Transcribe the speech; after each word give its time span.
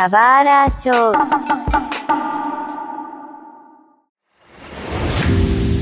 Show. 0.00 1.12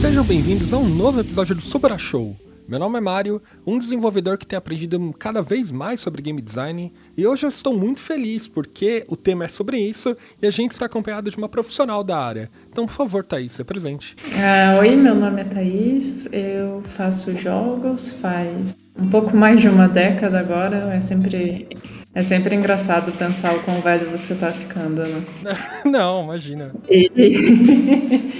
Sejam 0.01 0.25
bem-vindos 0.25 0.73
a 0.73 0.79
um 0.79 0.89
novo 0.89 1.21
episódio 1.21 1.55
do 1.55 1.61
Super 1.61 1.97
Show. 2.01 2.35
Meu 2.69 2.81
nome 2.81 2.99
é 2.99 3.01
Mário, 3.01 3.41
um 3.65 3.79
desenvolvedor 3.79 4.37
que 4.37 4.45
tem 4.45 4.57
aprendido 4.57 5.15
cada 5.17 5.41
vez 5.41 5.71
mais 5.71 6.01
sobre 6.01 6.21
game 6.21 6.43
design, 6.43 6.93
e 7.17 7.27
hoje 7.29 7.47
eu 7.47 7.49
estou 7.49 7.79
muito 7.79 8.01
feliz 8.01 8.49
porque 8.49 9.05
o 9.09 9.17
tema 9.17 9.45
é 9.45 9.49
sobre 9.49 9.79
isso 9.79 10.17
e 10.43 10.49
a 10.49 10.51
gente 10.51 10.73
está 10.73 10.87
acompanhado 10.87 11.31
de 11.31 11.39
uma 11.39 11.49
profissional 11.49 12.03
da 12.03 12.19
área. 12.19 12.51
Então, 12.69 12.87
por 12.87 12.95
favor, 12.95 13.25
Thaís, 13.25 13.53
se 13.53 13.63
presente. 13.63 14.17
Ah, 14.37 14.79
oi, 14.81 14.97
meu 14.97 15.15
nome 15.15 15.43
é 15.43 15.45
Thaís, 15.45 16.27
eu 16.33 16.83
faço 16.97 17.37
jogos 17.37 18.09
faz 18.15 18.75
um 18.99 19.09
pouco 19.09 19.37
mais 19.37 19.61
de 19.61 19.69
uma 19.69 19.87
década 19.89 20.41
agora, 20.41 20.93
é 20.93 21.01
sempre 21.01 21.69
é 22.15 22.23
sempre 22.23 22.55
engraçado 22.55 23.13
pensar 23.13 23.55
o 23.55 23.63
quão 23.63 23.81
velho 23.81 24.11
você 24.11 24.35
tá 24.35 24.53
ficando, 24.53 25.03
né? 25.03 25.23
Não, 25.85 26.25
imagina. 26.25 26.73
E... 26.89 27.11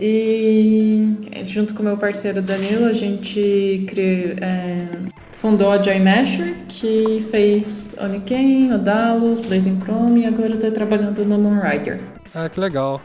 e 0.00 1.44
junto 1.44 1.74
com 1.74 1.82
meu 1.82 1.96
parceiro 1.96 2.40
Danilo, 2.40 2.86
a 2.86 2.92
gente 2.92 3.84
criou, 3.88 4.36
é, 4.40 4.86
fundou 5.38 5.70
a 5.70 5.82
Joy 5.82 6.00
Masher, 6.00 6.56
que 6.68 7.26
fez 7.30 7.96
Oniken, 8.00 8.72
Odalos, 8.72 9.40
Blazing 9.40 9.80
Chrome 9.80 10.22
e 10.22 10.26
agora 10.26 10.56
tá 10.56 10.70
trabalhando 10.70 11.24
no 11.24 11.38
Moonrider. 11.38 12.00
Ah, 12.34 12.48
que 12.48 12.58
legal. 12.58 13.00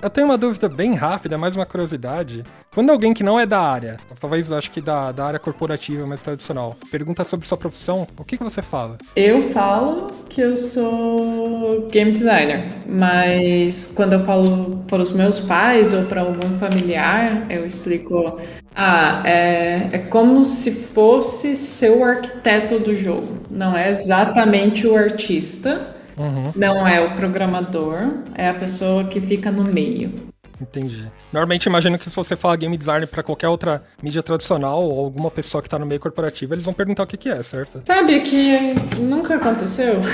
Eu 0.00 0.08
tenho 0.08 0.28
uma 0.28 0.38
dúvida 0.38 0.68
bem 0.68 0.94
rápida, 0.94 1.36
mais 1.36 1.56
uma 1.56 1.66
curiosidade. 1.66 2.44
Quando 2.72 2.90
alguém 2.90 3.12
que 3.12 3.24
não 3.24 3.38
é 3.38 3.44
da 3.44 3.60
área, 3.60 3.96
talvez 4.20 4.52
acho 4.52 4.70
que 4.70 4.80
da, 4.80 5.10
da 5.10 5.24
área 5.24 5.40
corporativa 5.40 6.06
mais 6.06 6.22
tradicional, 6.22 6.76
pergunta 6.88 7.24
sobre 7.24 7.48
sua 7.48 7.58
profissão, 7.58 8.06
o 8.16 8.22
que, 8.22 8.38
que 8.38 8.44
você 8.44 8.62
fala? 8.62 8.96
Eu 9.16 9.50
falo 9.50 10.06
que 10.28 10.40
eu 10.40 10.56
sou 10.56 11.88
game 11.90 12.12
designer, 12.12 12.76
mas 12.86 13.92
quando 13.92 14.12
eu 14.12 14.24
falo 14.24 14.84
para 14.86 15.02
os 15.02 15.10
meus 15.10 15.40
pais 15.40 15.92
ou 15.92 16.04
para 16.04 16.20
algum 16.20 16.56
familiar, 16.60 17.50
eu 17.50 17.66
explico: 17.66 18.40
ah, 18.76 19.20
é, 19.26 19.88
é 19.90 19.98
como 19.98 20.44
se 20.44 20.70
fosse 20.70 21.56
ser 21.56 21.90
o 21.90 22.04
arquiteto 22.04 22.78
do 22.78 22.94
jogo, 22.94 23.38
não 23.50 23.76
é 23.76 23.90
exatamente 23.90 24.86
o 24.86 24.96
artista 24.96 25.97
Uhum. 26.18 26.52
Não 26.56 26.86
é 26.86 27.00
o 27.00 27.14
programador, 27.14 28.22
é 28.34 28.48
a 28.48 28.54
pessoa 28.54 29.04
que 29.04 29.20
fica 29.20 29.52
no 29.52 29.64
meio. 29.64 30.12
Entendi. 30.60 31.06
Normalmente 31.32 31.66
imagino 31.66 31.98
que 31.98 32.08
se 32.08 32.16
você 32.16 32.36
falar 32.36 32.56
game 32.56 32.76
design 32.76 33.06
para 33.06 33.22
qualquer 33.22 33.48
outra 33.48 33.82
mídia 34.02 34.22
tradicional 34.22 34.82
ou 34.82 35.04
alguma 35.04 35.30
pessoa 35.30 35.62
que 35.62 35.68
tá 35.68 35.78
no 35.78 35.86
meio 35.86 36.00
corporativo, 36.00 36.54
eles 36.54 36.64
vão 36.64 36.74
perguntar 36.74 37.04
o 37.04 37.06
que, 37.06 37.16
que 37.16 37.28
é, 37.28 37.42
certo? 37.42 37.82
Sabe 37.84 38.20
que 38.20 38.74
nunca 38.98 39.36
aconteceu? 39.36 40.00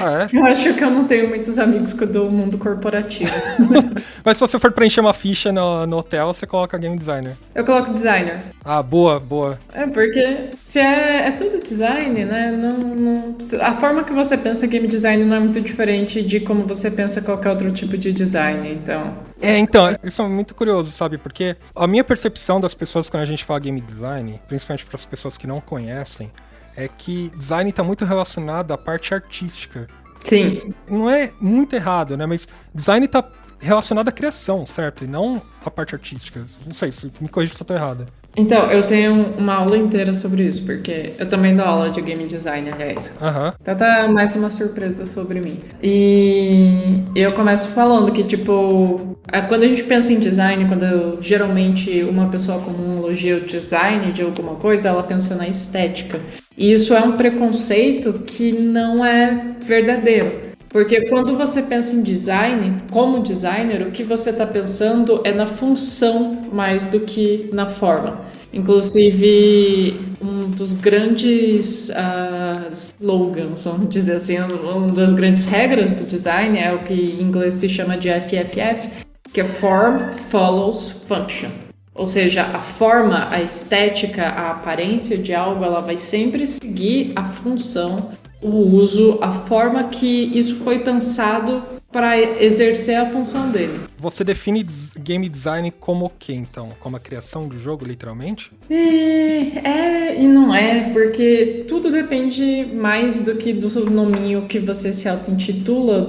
Ah, 0.00 0.28
é? 0.32 0.36
Eu 0.36 0.44
acho 0.44 0.74
que 0.74 0.82
eu 0.82 0.90
não 0.90 1.04
tenho 1.04 1.28
muitos 1.28 1.58
amigos 1.58 1.92
do 1.92 2.30
mundo 2.30 2.58
corporativo. 2.58 3.30
Mas 4.24 4.36
se 4.36 4.40
você 4.40 4.58
for 4.58 4.72
preencher 4.72 5.00
uma 5.00 5.12
ficha 5.12 5.52
no, 5.52 5.86
no 5.86 5.98
hotel, 5.98 6.32
você 6.34 6.46
coloca 6.46 6.76
game 6.76 6.98
designer. 6.98 7.36
Eu 7.54 7.64
coloco 7.64 7.92
designer. 7.92 8.38
Ah, 8.64 8.82
boa, 8.82 9.20
boa. 9.20 9.58
É, 9.72 9.86
porque 9.86 10.50
se 10.64 10.78
é, 10.78 11.28
é 11.28 11.30
tudo 11.32 11.62
design, 11.62 12.24
né? 12.24 12.50
Não, 12.50 12.70
não, 12.78 13.36
a 13.60 13.74
forma 13.74 14.04
que 14.04 14.12
você 14.12 14.36
pensa 14.36 14.66
game 14.66 14.86
design 14.86 15.24
não 15.24 15.36
é 15.36 15.40
muito 15.40 15.60
diferente 15.60 16.20
de 16.22 16.40
como 16.40 16.66
você 16.66 16.90
pensa 16.90 17.22
qualquer 17.22 17.50
outro 17.50 17.70
tipo 17.72 17.96
de 17.96 18.12
design, 18.12 18.72
então. 18.72 19.14
É, 19.40 19.58
então, 19.58 19.94
isso 20.02 20.22
é 20.22 20.28
muito 20.28 20.54
curioso, 20.54 20.90
sabe? 20.90 21.18
Porque 21.18 21.56
a 21.74 21.86
minha 21.86 22.02
percepção 22.02 22.60
das 22.60 22.74
pessoas 22.74 23.10
quando 23.10 23.22
a 23.22 23.26
gente 23.26 23.44
fala 23.44 23.60
game 23.60 23.80
design, 23.80 24.40
principalmente 24.48 24.86
para 24.86 24.96
as 24.96 25.04
pessoas 25.04 25.36
que 25.36 25.46
não 25.46 25.60
conhecem, 25.60 26.30
é 26.76 26.88
que 26.88 27.30
design 27.36 27.68
está 27.68 27.82
muito 27.82 28.04
relacionado 28.04 28.72
à 28.72 28.78
parte 28.78 29.14
artística. 29.14 29.86
Sim. 30.26 30.74
Não 30.88 31.08
é 31.10 31.32
muito 31.40 31.74
errado, 31.74 32.16
né? 32.16 32.26
Mas 32.26 32.48
design 32.74 33.06
está 33.06 33.24
relacionado 33.60 34.08
à 34.08 34.12
criação, 34.12 34.66
certo? 34.66 35.04
E 35.04 35.06
não 35.06 35.40
à 35.64 35.70
parte 35.70 35.94
artística. 35.94 36.44
Não 36.66 36.74
sei, 36.74 36.92
se 36.92 37.10
me 37.20 37.28
corrija 37.28 37.54
se 37.54 37.60
eu 37.60 37.64
estou 37.64 37.76
errado. 37.76 38.06
Então, 38.36 38.70
eu 38.70 38.82
tenho 38.86 39.34
uma 39.38 39.54
aula 39.54 39.78
inteira 39.78 40.14
sobre 40.14 40.42
isso, 40.42 40.62
porque 40.64 41.12
eu 41.18 41.26
também 41.26 41.56
dou 41.56 41.64
aula 41.64 41.90
de 41.90 42.02
game 42.02 42.26
design, 42.26 42.70
aliás. 42.70 43.10
Uhum. 43.20 43.52
Então 43.60 43.76
tá 43.76 44.08
mais 44.08 44.36
uma 44.36 44.50
surpresa 44.50 45.06
sobre 45.06 45.40
mim. 45.40 45.58
E 45.82 47.02
eu 47.14 47.32
começo 47.32 47.68
falando 47.68 48.12
que, 48.12 48.22
tipo, 48.22 49.16
quando 49.48 49.62
a 49.62 49.68
gente 49.68 49.84
pensa 49.84 50.12
em 50.12 50.18
design, 50.18 50.66
quando 50.66 51.20
geralmente 51.22 52.02
uma 52.02 52.28
pessoa 52.28 52.58
comum 52.60 52.98
elogia 52.98 53.38
o 53.38 53.40
design 53.40 54.12
de 54.12 54.22
alguma 54.22 54.56
coisa, 54.56 54.88
ela 54.88 55.02
pensa 55.02 55.34
na 55.34 55.48
estética. 55.48 56.20
E 56.56 56.70
isso 56.70 56.94
é 56.94 57.00
um 57.00 57.16
preconceito 57.16 58.12
que 58.26 58.52
não 58.52 59.04
é 59.04 59.54
verdadeiro. 59.64 60.45
Porque 60.68 61.08
quando 61.08 61.36
você 61.36 61.62
pensa 61.62 61.94
em 61.94 62.02
design, 62.02 62.76
como 62.90 63.22
designer, 63.22 63.86
o 63.86 63.90
que 63.90 64.02
você 64.02 64.30
está 64.30 64.46
pensando 64.46 65.20
é 65.24 65.32
na 65.32 65.46
função 65.46 66.48
mais 66.52 66.84
do 66.84 67.00
que 67.00 67.48
na 67.52 67.66
forma. 67.66 68.20
Inclusive, 68.52 69.98
um 70.20 70.50
dos 70.50 70.72
grandes 70.72 71.90
uh, 71.90 72.72
slogans, 72.72 73.64
vamos 73.64 73.88
dizer 73.90 74.16
assim, 74.16 74.38
uma 74.38 74.88
das 74.88 75.12
grandes 75.12 75.44
regras 75.44 75.92
do 75.92 76.04
design 76.04 76.58
é 76.58 76.72
o 76.72 76.84
que 76.84 76.94
em 76.94 77.22
inglês 77.22 77.54
se 77.54 77.68
chama 77.68 77.96
de 77.96 78.08
FFF, 78.08 78.88
que 79.32 79.40
é 79.40 79.44
Form 79.44 79.98
Follows 80.30 80.90
Function. 81.06 81.50
Ou 81.94 82.04
seja, 82.04 82.42
a 82.42 82.58
forma, 82.58 83.28
a 83.30 83.42
estética, 83.42 84.24
a 84.24 84.50
aparência 84.50 85.16
de 85.16 85.34
algo, 85.34 85.64
ela 85.64 85.80
vai 85.80 85.96
sempre 85.96 86.46
seguir 86.46 87.12
a 87.16 87.24
função 87.24 88.10
o 88.42 88.76
uso, 88.76 89.18
a 89.20 89.32
forma 89.32 89.84
que 89.84 90.30
isso 90.38 90.56
foi 90.56 90.80
pensado 90.80 91.62
para 91.90 92.18
exercer 92.42 92.96
a 92.96 93.06
função 93.06 93.50
dele. 93.50 93.80
Você 93.96 94.22
define 94.22 94.62
game 95.00 95.28
design 95.28 95.70
como 95.70 96.04
o 96.04 96.10
que, 96.10 96.34
então? 96.34 96.72
Como 96.78 96.96
a 96.96 97.00
criação 97.00 97.48
do 97.48 97.58
jogo, 97.58 97.86
literalmente? 97.86 98.52
É, 98.68 99.66
é 99.66 100.20
e 100.20 100.28
não 100.28 100.54
é, 100.54 100.90
porque 100.90 101.64
tudo 101.66 101.90
depende 101.90 102.68
mais 102.74 103.20
do 103.20 103.36
que 103.36 103.52
do 103.52 103.70
seu 103.70 103.88
nominho 103.88 104.46
que 104.46 104.58
você 104.58 104.92
se 104.92 105.08
auto-intitula, 105.08 106.06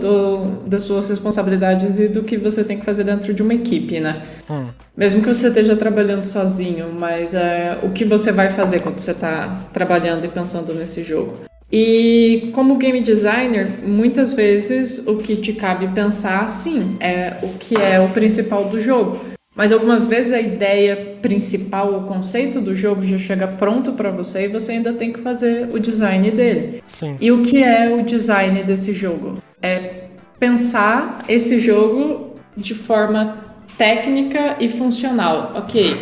das 0.65 0.83
suas 0.83 1.09
responsabilidades 1.09 1.99
e 1.99 2.09
do 2.09 2.23
que 2.23 2.38
você 2.38 2.63
tem 2.63 2.79
que 2.79 2.85
fazer 2.85 3.05
dentro 3.05 3.33
de 3.33 3.41
uma 3.41 3.53
equipe, 3.53 3.99
né? 3.99 4.25
Hum. 4.49 4.67
Mesmo 4.95 5.21
que 5.21 5.33
você 5.33 5.47
esteja 5.47 5.75
trabalhando 5.77 6.25
sozinho, 6.25 6.91
mas 6.91 7.33
é, 7.33 7.79
o 7.81 7.91
que 7.91 8.03
você 8.03 8.31
vai 8.31 8.51
fazer 8.51 8.81
quando 8.81 8.99
você 8.99 9.11
está 9.11 9.69
trabalhando 9.71 10.25
e 10.25 10.27
pensando 10.27 10.73
nesse 10.73 11.03
jogo? 11.03 11.47
E 11.72 12.50
como 12.53 12.78
game 12.78 13.01
designer, 13.01 13.79
muitas 13.83 14.31
vezes 14.31 15.05
o 15.05 15.17
que 15.17 15.35
te 15.35 15.53
cabe 15.53 15.88
pensar, 15.89 16.47
sim, 16.47 16.95
é 17.00 17.38
o 17.44 17.50
que 17.57 17.75
é 17.75 18.00
o 18.00 18.09
principal 18.09 18.66
do 18.66 18.79
jogo. 18.79 19.19
Mas 19.53 19.72
algumas 19.72 20.06
vezes 20.06 20.31
a 20.31 20.39
ideia 20.39 21.17
principal, 21.19 21.97
o 21.97 22.03
conceito 22.03 22.61
do 22.61 22.75
jogo 22.75 23.01
já 23.01 23.17
chega 23.17 23.47
pronto 23.47 23.94
para 23.94 24.11
você 24.11 24.45
e 24.45 24.47
você 24.47 24.73
ainda 24.73 24.94
tem 24.94 25.11
que 25.11 25.19
fazer 25.19 25.67
o 25.73 25.79
design 25.79 26.29
dele. 26.29 26.83
Sim. 26.85 27.16
E 27.19 27.31
o 27.31 27.41
que 27.41 27.63
é 27.63 27.89
o 27.89 28.03
design 28.03 28.63
desse 28.63 28.94
jogo? 28.94 29.39
É 29.59 30.03
pensar 30.39 31.25
esse 31.27 31.59
jogo 31.59 32.35
de 32.56 32.75
forma 32.75 33.39
técnica 33.79 34.57
e 34.59 34.69
funcional. 34.69 35.53
Ok, 35.56 35.95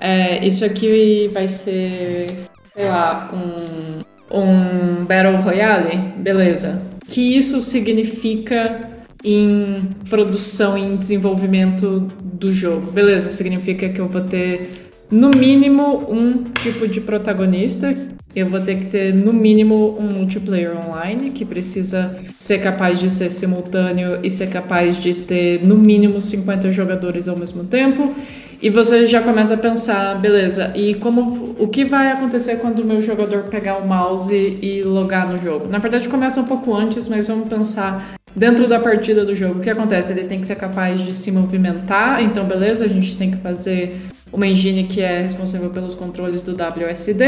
é, 0.00 0.44
isso 0.44 0.64
aqui 0.64 1.30
vai 1.32 1.46
ser, 1.46 2.34
sei 2.74 2.88
lá, 2.88 3.30
um 3.34 4.13
um 4.40 5.04
Battle 5.04 5.36
Royale, 5.36 5.96
beleza. 6.16 6.82
Que 7.08 7.36
isso 7.36 7.60
significa 7.60 8.90
em 9.24 9.88
produção, 10.10 10.76
em 10.76 10.96
desenvolvimento 10.96 12.08
do 12.22 12.52
jogo? 12.52 12.90
Beleza, 12.90 13.30
significa 13.30 13.88
que 13.88 14.00
eu 14.00 14.08
vou 14.08 14.22
ter 14.22 14.83
no 15.10 15.30
mínimo 15.30 16.06
um 16.08 16.42
tipo 16.44 16.86
de 16.88 17.00
protagonista. 17.00 17.90
Eu 18.34 18.48
vou 18.48 18.60
ter 18.60 18.76
que 18.80 18.86
ter 18.86 19.14
no 19.14 19.32
mínimo 19.32 19.96
um 19.98 20.12
multiplayer 20.12 20.76
online 20.76 21.30
que 21.30 21.44
precisa 21.44 22.18
ser 22.36 22.58
capaz 22.58 22.98
de 22.98 23.08
ser 23.08 23.30
simultâneo 23.30 24.18
e 24.24 24.30
ser 24.30 24.48
capaz 24.48 24.96
de 24.96 25.14
ter 25.14 25.62
no 25.62 25.76
mínimo 25.76 26.20
50 26.20 26.72
jogadores 26.72 27.28
ao 27.28 27.36
mesmo 27.36 27.64
tempo. 27.64 28.12
E 28.60 28.70
você 28.70 29.06
já 29.06 29.20
começa 29.20 29.54
a 29.54 29.56
pensar, 29.56 30.18
beleza, 30.20 30.72
e 30.74 30.94
como 30.94 31.54
o 31.58 31.68
que 31.68 31.84
vai 31.84 32.10
acontecer 32.10 32.56
quando 32.56 32.80
o 32.80 32.86
meu 32.86 33.00
jogador 33.00 33.44
pegar 33.44 33.76
o 33.76 33.86
mouse 33.86 34.34
e 34.34 34.82
logar 34.82 35.30
no 35.30 35.38
jogo? 35.38 35.68
Na 35.68 35.78
verdade 35.78 36.08
começa 36.08 36.40
um 36.40 36.44
pouco 36.44 36.74
antes, 36.74 37.08
mas 37.08 37.28
vamos 37.28 37.48
pensar 37.48 38.14
dentro 38.34 38.66
da 38.66 38.80
partida 38.80 39.24
do 39.24 39.34
jogo. 39.34 39.58
O 39.58 39.62
que 39.62 39.70
acontece? 39.70 40.12
Ele 40.12 40.24
tem 40.24 40.40
que 40.40 40.46
ser 40.46 40.56
capaz 40.56 41.00
de 41.00 41.14
se 41.14 41.30
movimentar, 41.30 42.22
então 42.22 42.44
beleza, 42.44 42.84
a 42.84 42.88
gente 42.88 43.16
tem 43.16 43.30
que 43.30 43.36
fazer 43.36 44.00
uma 44.34 44.46
engine 44.46 44.84
que 44.84 45.00
é 45.00 45.18
responsável 45.18 45.70
pelos 45.70 45.94
controles 45.94 46.42
do 46.42 46.52
WSD, 46.52 47.22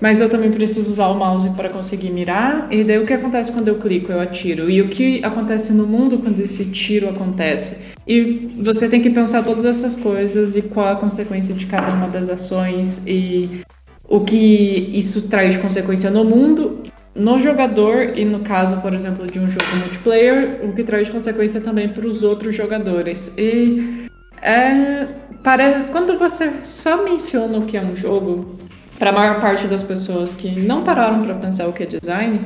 mas 0.00 0.20
eu 0.20 0.30
também 0.30 0.50
preciso 0.50 0.90
usar 0.90 1.08
o 1.08 1.14
mouse 1.14 1.50
para 1.50 1.68
conseguir 1.68 2.10
mirar. 2.10 2.66
E 2.70 2.82
daí 2.82 2.98
o 2.98 3.06
que 3.06 3.12
acontece 3.12 3.52
quando 3.52 3.68
eu 3.68 3.76
clico, 3.76 4.10
eu 4.10 4.20
atiro? 4.20 4.70
E 4.70 4.80
o 4.80 4.88
que 4.88 5.22
acontece 5.22 5.72
no 5.72 5.86
mundo 5.86 6.18
quando 6.18 6.40
esse 6.40 6.64
tiro 6.66 7.08
acontece? 7.08 7.76
E 8.06 8.50
você 8.62 8.88
tem 8.88 9.02
que 9.02 9.10
pensar 9.10 9.44
todas 9.44 9.66
essas 9.66 9.96
coisas 9.96 10.56
e 10.56 10.62
qual 10.62 10.88
a 10.88 10.96
consequência 10.96 11.54
de 11.54 11.66
cada 11.66 11.92
uma 11.92 12.08
das 12.08 12.30
ações 12.30 13.06
e 13.06 13.60
o 14.08 14.20
que 14.20 14.90
isso 14.94 15.28
traz 15.28 15.54
de 15.54 15.60
consequência 15.60 16.10
no 16.10 16.24
mundo 16.24 16.82
no 17.14 17.36
jogador 17.36 18.16
e 18.16 18.24
no 18.24 18.40
caso, 18.40 18.80
por 18.80 18.94
exemplo, 18.94 19.26
de 19.26 19.40
um 19.40 19.50
jogo 19.50 19.76
multiplayer, 19.76 20.60
o 20.62 20.72
que 20.72 20.84
traz 20.84 21.10
consequência 21.10 21.60
também 21.60 21.88
para 21.88 22.06
os 22.06 22.22
outros 22.22 22.54
jogadores. 22.54 23.34
E 23.36 24.07
é, 24.42 25.06
para, 25.42 25.84
quando 25.90 26.18
você 26.18 26.52
só 26.64 27.02
menciona 27.04 27.58
o 27.58 27.62
que 27.66 27.76
é 27.76 27.82
um 27.82 27.96
jogo, 27.96 28.56
para 28.98 29.10
a 29.10 29.12
maior 29.12 29.40
parte 29.40 29.66
das 29.66 29.82
pessoas 29.82 30.34
que 30.34 30.50
não 30.50 30.82
pararam 30.82 31.24
para 31.24 31.34
pensar 31.34 31.68
o 31.68 31.72
que 31.72 31.84
é 31.84 31.86
design, 31.86 32.40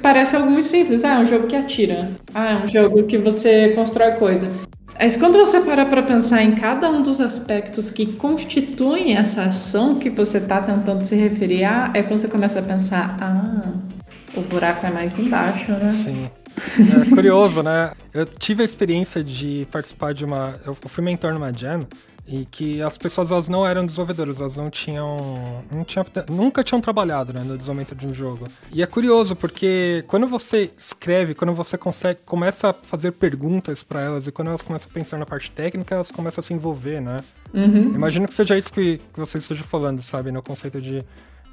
parece 0.00 0.36
algo 0.36 0.50
muito 0.50 0.66
simples. 0.66 1.04
Ah, 1.04 1.14
é 1.14 1.18
um 1.18 1.26
jogo 1.26 1.46
que 1.46 1.56
atira. 1.56 2.12
Ah, 2.34 2.52
é 2.52 2.56
um 2.56 2.68
jogo 2.68 3.02
que 3.04 3.18
você 3.18 3.70
constrói 3.74 4.12
coisa. 4.12 4.48
Mas 4.98 5.16
quando 5.16 5.38
você 5.38 5.60
para 5.60 5.84
para 5.84 6.02
pensar 6.02 6.42
em 6.42 6.52
cada 6.52 6.88
um 6.88 7.02
dos 7.02 7.20
aspectos 7.20 7.90
que 7.90 8.06
constituem 8.06 9.16
essa 9.16 9.42
ação 9.42 9.96
que 9.96 10.08
você 10.08 10.38
está 10.38 10.60
tentando 10.60 11.04
se 11.04 11.16
referir 11.16 11.64
a, 11.64 11.90
é 11.92 12.02
quando 12.02 12.20
você 12.20 12.28
começa 12.28 12.60
a 12.60 12.62
pensar, 12.62 13.16
ah, 13.20 13.72
o 14.36 14.40
buraco 14.42 14.86
é 14.86 14.90
mais 14.90 15.18
embaixo, 15.18 15.72
né? 15.72 15.88
Sim. 15.88 16.30
É 16.56 17.14
curioso, 17.14 17.62
né? 17.62 17.92
Eu 18.12 18.26
tive 18.26 18.62
a 18.62 18.64
experiência 18.64 19.22
de 19.22 19.66
participar 19.70 20.14
de 20.14 20.24
uma. 20.24 20.54
Eu 20.64 20.74
fui 20.74 21.02
mentor 21.02 21.32
numa 21.32 21.52
jam 21.52 21.86
e 22.26 22.46
que 22.46 22.80
as 22.80 22.96
pessoas 22.96 23.30
elas 23.30 23.48
não 23.48 23.66
eram 23.66 23.84
desenvolvedoras, 23.84 24.40
elas 24.40 24.56
não 24.56 24.70
tinham, 24.70 25.62
não 25.70 25.84
tinham 25.84 26.06
nunca 26.30 26.64
tinham 26.64 26.80
trabalhado 26.80 27.34
né, 27.34 27.40
no 27.40 27.56
desenvolvimento 27.58 27.94
de 27.94 28.06
um 28.06 28.14
jogo. 28.14 28.46
E 28.72 28.82
é 28.82 28.86
curioso 28.86 29.36
porque 29.36 30.02
quando 30.06 30.26
você 30.26 30.70
escreve, 30.78 31.34
quando 31.34 31.52
você 31.52 31.76
consegue 31.76 32.20
começa 32.24 32.70
a 32.70 32.74
fazer 32.82 33.12
perguntas 33.12 33.82
para 33.82 34.00
elas 34.00 34.26
e 34.26 34.32
quando 34.32 34.48
elas 34.48 34.62
começam 34.62 34.88
a 34.90 34.94
pensar 34.94 35.18
na 35.18 35.26
parte 35.26 35.50
técnica, 35.50 35.94
elas 35.94 36.10
começam 36.10 36.40
a 36.40 36.44
se 36.44 36.54
envolver, 36.54 37.00
né? 37.00 37.18
Uhum. 37.52 37.94
Imagino 37.94 38.26
que 38.26 38.34
seja 38.34 38.56
isso 38.56 38.72
que, 38.72 38.98
que 38.98 39.20
você 39.20 39.38
esteja 39.38 39.62
falando, 39.62 40.02
sabe, 40.02 40.32
no 40.32 40.42
conceito 40.42 40.80
de 40.80 41.04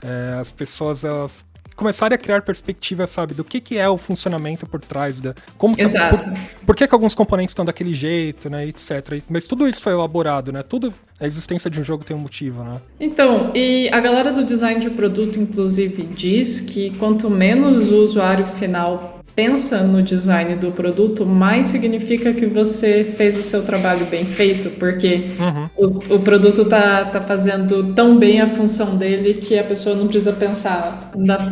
é, 0.02 0.38
as 0.40 0.52
pessoas 0.52 1.04
elas 1.04 1.46
começarem 1.82 2.16
a 2.16 2.18
criar 2.18 2.44
perspectiva, 2.44 3.08
sabe, 3.08 3.34
do 3.34 3.44
que, 3.44 3.60
que 3.60 3.76
é 3.76 3.90
o 3.90 3.98
funcionamento 3.98 4.68
por 4.68 4.80
trás 4.80 5.20
da. 5.20 5.34
Como 5.58 5.76
que, 5.76 5.82
Exato. 5.82 6.16
por, 6.16 6.38
por 6.68 6.76
que, 6.76 6.88
que 6.88 6.94
alguns 6.94 7.16
componentes 7.16 7.54
estão 7.54 7.66
daquele 7.66 7.92
jeito, 7.92 8.52
né? 8.52 8.68
Etc. 8.68 9.24
Mas 9.28 9.48
tudo 9.48 9.68
isso 9.68 9.82
foi 9.82 9.92
elaborado, 9.94 10.52
né? 10.52 10.62
Tudo. 10.62 10.94
A 11.22 11.28
existência 11.28 11.70
de 11.70 11.80
um 11.80 11.84
jogo 11.84 12.04
tem 12.04 12.16
um 12.16 12.20
motivo, 12.20 12.64
né? 12.64 12.82
Então, 13.00 13.52
e 13.54 13.88
a 13.92 14.00
galera 14.00 14.32
do 14.32 14.44
design 14.44 14.80
de 14.82 14.90
produto, 14.90 15.40
inclusive, 15.40 16.02
diz 16.02 16.60
que 16.60 16.90
quanto 16.98 17.30
menos 17.30 17.92
o 17.92 17.98
usuário 17.98 18.48
final 18.48 19.22
pensa 19.36 19.84
no 19.84 20.02
design 20.02 20.56
do 20.56 20.72
produto, 20.72 21.26
mais 21.26 21.68
significa 21.68 22.34
que 22.34 22.46
você 22.46 23.04
fez 23.16 23.38
o 23.38 23.44
seu 23.44 23.64
trabalho 23.64 24.06
bem 24.08 24.26
feito, 24.26 24.72
porque 24.72 25.32
uhum. 25.40 25.70
o, 25.78 26.16
o, 26.16 26.20
produto 26.20 26.66
tá, 26.66 27.06
tá 27.06 27.22
fazendo 27.22 27.94
tão 27.94 28.18
bem 28.18 28.42
a 28.42 28.48
função 28.48 28.98
dele 28.98 29.36
que 29.36 29.58
a 29.58 29.64
pessoa 29.64 29.96
não 29.96 30.08
precisa 30.08 30.34
pensar 30.34 31.12
nas, 31.16 31.50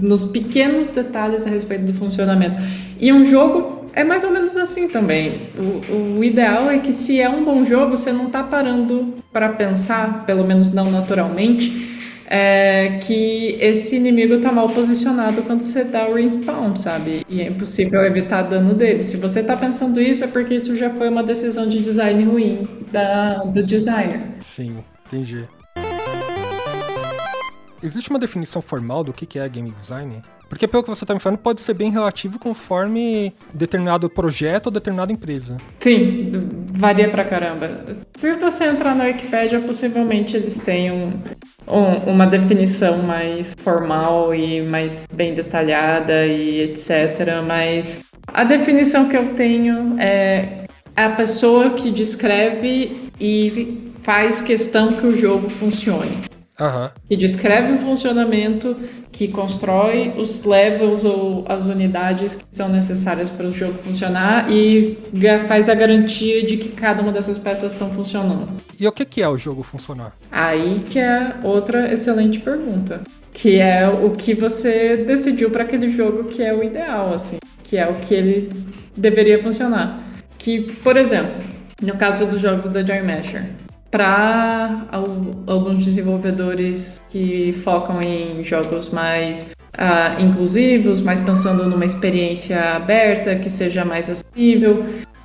nos 0.00 0.24
pequenos 0.24 0.90
detalhes 0.90 1.46
a 1.46 1.50
respeito 1.50 1.84
do 1.84 1.94
funcionamento. 1.94 2.60
E 2.98 3.12
um 3.12 3.24
jogo 3.24 3.79
é 3.92 4.04
mais 4.04 4.24
ou 4.24 4.30
menos 4.30 4.56
assim 4.56 4.88
também. 4.88 5.48
O, 5.58 6.18
o 6.18 6.24
ideal 6.24 6.70
é 6.70 6.78
que 6.78 6.92
se 6.92 7.20
é 7.20 7.28
um 7.28 7.44
bom 7.44 7.64
jogo, 7.64 7.96
você 7.96 8.12
não 8.12 8.26
está 8.26 8.42
parando 8.42 9.14
para 9.32 9.50
pensar, 9.50 10.24
pelo 10.24 10.44
menos 10.44 10.72
não 10.72 10.90
naturalmente, 10.90 11.90
é, 12.26 12.98
que 13.02 13.56
esse 13.60 13.96
inimigo 13.96 14.34
está 14.34 14.52
mal 14.52 14.68
posicionado 14.68 15.42
quando 15.42 15.62
você 15.62 15.82
dá 15.82 16.08
o 16.08 16.14
respawn, 16.14 16.76
sabe? 16.76 17.26
E 17.28 17.40
é 17.40 17.48
impossível 17.48 18.04
evitar 18.04 18.42
dano 18.42 18.72
dele. 18.72 19.02
Se 19.02 19.16
você 19.16 19.40
está 19.40 19.56
pensando 19.56 20.00
isso, 20.00 20.22
é 20.22 20.28
porque 20.28 20.54
isso 20.54 20.76
já 20.76 20.90
foi 20.90 21.08
uma 21.08 21.24
decisão 21.24 21.68
de 21.68 21.80
design 21.80 22.22
ruim 22.24 22.68
da, 22.92 23.38
do 23.38 23.64
designer. 23.64 24.20
Sim, 24.40 24.76
entendi. 25.06 25.44
Existe 27.82 28.10
uma 28.10 28.18
definição 28.18 28.60
formal 28.60 29.02
do 29.02 29.12
que 29.12 29.38
é 29.38 29.48
game 29.48 29.70
design? 29.70 30.22
Porque 30.50 30.66
pelo 30.66 30.82
que 30.82 30.88
você 30.88 31.04
está 31.04 31.14
me 31.14 31.20
falando, 31.20 31.38
pode 31.38 31.60
ser 31.60 31.74
bem 31.74 31.92
relativo 31.92 32.36
conforme 32.38 33.32
determinado 33.54 34.10
projeto 34.10 34.66
ou 34.66 34.72
determinada 34.72 35.12
empresa. 35.12 35.56
Sim, 35.78 36.32
varia 36.72 37.08
pra 37.08 37.24
caramba. 37.24 37.86
Se 38.16 38.34
você 38.34 38.64
entrar 38.64 38.96
na 38.96 39.04
Wikipedia, 39.04 39.60
possivelmente 39.60 40.36
eles 40.36 40.58
tenham 40.58 41.12
um, 41.68 42.10
uma 42.10 42.26
definição 42.26 42.98
mais 42.98 43.54
formal 43.62 44.34
e 44.34 44.68
mais 44.68 45.06
bem 45.14 45.34
detalhada 45.34 46.26
e 46.26 46.62
etc. 46.62 47.42
Mas 47.46 48.02
a 48.26 48.42
definição 48.42 49.08
que 49.08 49.16
eu 49.16 49.34
tenho 49.34 49.98
é 50.00 50.66
a 50.96 51.10
pessoa 51.10 51.70
que 51.70 51.92
descreve 51.92 53.08
e 53.20 53.92
faz 54.02 54.42
questão 54.42 54.94
que 54.94 55.06
o 55.06 55.16
jogo 55.16 55.48
funcione. 55.48 56.29
Uhum. 56.60 56.88
Que 57.08 57.16
descreve 57.16 57.72
o 57.72 57.78
funcionamento, 57.78 58.76
que 59.10 59.28
constrói 59.28 60.12
os 60.16 60.44
levels 60.44 61.04
ou 61.04 61.44
as 61.48 61.66
unidades 61.66 62.34
que 62.34 62.44
são 62.52 62.68
necessárias 62.68 63.30
para 63.30 63.46
o 63.46 63.52
jogo 63.52 63.78
funcionar 63.82 64.50
e 64.50 64.98
faz 65.48 65.68
a 65.68 65.74
garantia 65.74 66.44
de 66.44 66.56
que 66.58 66.68
cada 66.68 67.02
uma 67.02 67.12
dessas 67.12 67.38
peças 67.38 67.72
estão 67.72 67.90
funcionando. 67.90 68.48
E 68.78 68.86
o 68.86 68.92
que 68.92 69.22
é 69.22 69.28
o 69.28 69.38
jogo 69.38 69.62
funcionar? 69.62 70.16
Aí 70.30 70.84
que 70.88 70.98
é 70.98 71.34
outra 71.42 71.92
excelente 71.92 72.38
pergunta. 72.40 73.00
Que 73.32 73.58
é 73.58 73.88
o 73.88 74.10
que 74.10 74.34
você 74.34 74.98
decidiu 74.98 75.50
para 75.50 75.62
aquele 75.62 75.88
jogo 75.88 76.24
que 76.24 76.42
é 76.42 76.52
o 76.52 76.62
ideal, 76.62 77.14
assim. 77.14 77.38
Que 77.64 77.76
é 77.76 77.88
o 77.88 77.94
que 77.94 78.12
ele 78.14 78.48
deveria 78.96 79.42
funcionar. 79.42 80.02
Que, 80.36 80.62
por 80.82 80.96
exemplo, 80.96 81.42
no 81.80 81.96
caso 81.96 82.26
dos 82.26 82.40
jogos 82.40 82.68
da 82.70 82.82
Joy 82.82 83.02
Masher, 83.02 83.44
para 83.90 84.86
alguns 85.46 85.84
desenvolvedores 85.84 87.00
que 87.08 87.52
focam 87.64 88.00
em 88.00 88.42
jogos 88.44 88.90
mais 88.90 89.52
uh, 89.74 90.22
inclusivos, 90.22 91.00
mais 91.00 91.18
pensando 91.20 91.64
numa 91.64 91.84
experiência 91.84 92.76
aberta 92.76 93.36
que 93.36 93.50
seja 93.50 93.84
mais 93.84 94.08
acessível 94.08 94.84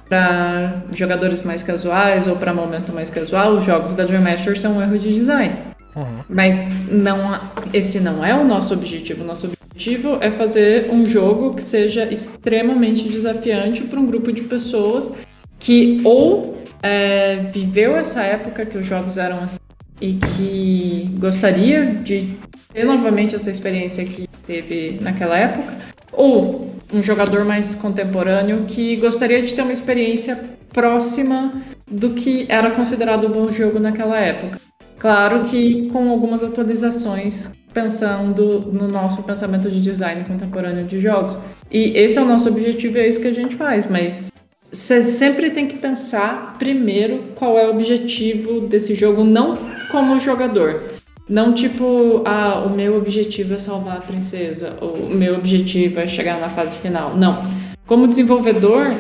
para 0.10 0.84
jogadores 0.92 1.42
mais 1.42 1.64
casuais 1.64 2.28
ou 2.28 2.36
para 2.36 2.54
momento 2.54 2.94
mais 2.94 3.10
casual, 3.10 3.54
os 3.54 3.64
jogos 3.64 3.94
da 3.94 4.04
Dream 4.04 4.22
Master 4.22 4.60
são 4.60 4.78
um 4.78 4.82
erro 4.82 4.98
de 4.98 5.14
design. 5.14 5.56
Uhum. 5.96 6.20
Mas 6.28 6.82
não, 6.92 7.40
esse 7.74 8.00
não 8.00 8.24
é 8.24 8.34
o 8.34 8.44
nosso 8.44 8.74
objetivo. 8.74 9.24
O 9.24 9.28
nosso 9.28 9.48
objetivo 9.48 10.18
é 10.22 10.30
fazer 10.30 10.92
um 10.92 11.06
jogo 11.06 11.56
que 11.56 11.64
seja 11.64 12.06
extremamente 12.12 13.08
desafiante 13.08 13.84
para 13.84 14.00
um 14.00 14.06
grupo 14.06 14.32
de 14.32 14.44
pessoas 14.44 15.10
que 15.58 16.02
ou 16.04 16.56
é, 16.86 17.38
viveu 17.52 17.98
essa 17.98 18.22
época 18.22 18.64
que 18.64 18.78
os 18.78 18.86
jogos 18.86 19.18
eram 19.18 19.44
assim 19.44 19.58
e 20.00 20.14
que 20.14 21.10
gostaria 21.18 21.96
de 21.96 22.38
ter 22.72 22.84
novamente 22.84 23.36
essa 23.36 23.50
experiência 23.50 24.06
que 24.06 24.28
teve 24.46 25.00
naquela 25.02 25.36
época, 25.36 25.74
ou 26.12 26.76
um 26.94 27.02
jogador 27.02 27.44
mais 27.44 27.74
contemporâneo 27.74 28.66
que 28.68 28.98
gostaria 28.98 29.42
de 29.42 29.56
ter 29.56 29.64
uma 29.64 29.74
experiência 29.74 30.38
próxima 30.72 31.54
do 31.90 32.12
que 32.12 32.46
era 32.50 32.70
considerado 32.72 33.28
um 33.28 33.32
bom 33.32 33.50
jogo 33.50 33.80
naquela 33.80 34.20
época. 34.20 34.60
Claro 35.00 35.46
que 35.46 35.90
com 35.90 36.12
algumas 36.12 36.44
atualizações 36.44 37.52
pensando 37.74 38.72
no 38.72 38.88
nosso 38.88 39.24
pensamento 39.24 39.72
de 39.72 39.82
design 39.82 40.24
contemporâneo 40.26 40.86
de 40.86 41.02
jogos. 41.02 41.38
E 41.72 41.98
esse 41.98 42.18
é 42.18 42.22
o 42.22 42.26
nosso 42.26 42.48
objetivo, 42.48 42.98
é 42.98 43.08
isso 43.08 43.20
que 43.20 43.28
a 43.28 43.34
gente 43.34 43.56
faz, 43.56 43.90
mas 43.90 44.32
você 44.76 45.06
sempre 45.06 45.52
tem 45.52 45.68
que 45.68 45.78
pensar 45.78 46.58
primeiro 46.60 47.24
qual 47.36 47.58
é 47.58 47.66
o 47.66 47.72
objetivo 47.72 48.62
desse 48.62 48.94
jogo, 48.94 49.24
não 49.24 49.58
como 49.90 50.20
jogador. 50.20 50.84
Não 51.28 51.54
tipo, 51.54 52.22
ah, 52.26 52.64
o 52.66 52.70
meu 52.70 52.98
objetivo 52.98 53.54
é 53.54 53.58
salvar 53.58 53.98
a 53.98 54.02
princesa, 54.02 54.76
ou 54.82 54.94
o 54.94 55.16
meu 55.16 55.36
objetivo 55.36 56.00
é 56.00 56.08
chegar 56.08 56.40
na 56.40 56.50
fase 56.50 56.78
final. 56.78 57.16
Não. 57.16 57.42
Como 57.88 58.08
desenvolvedor, 58.08 58.94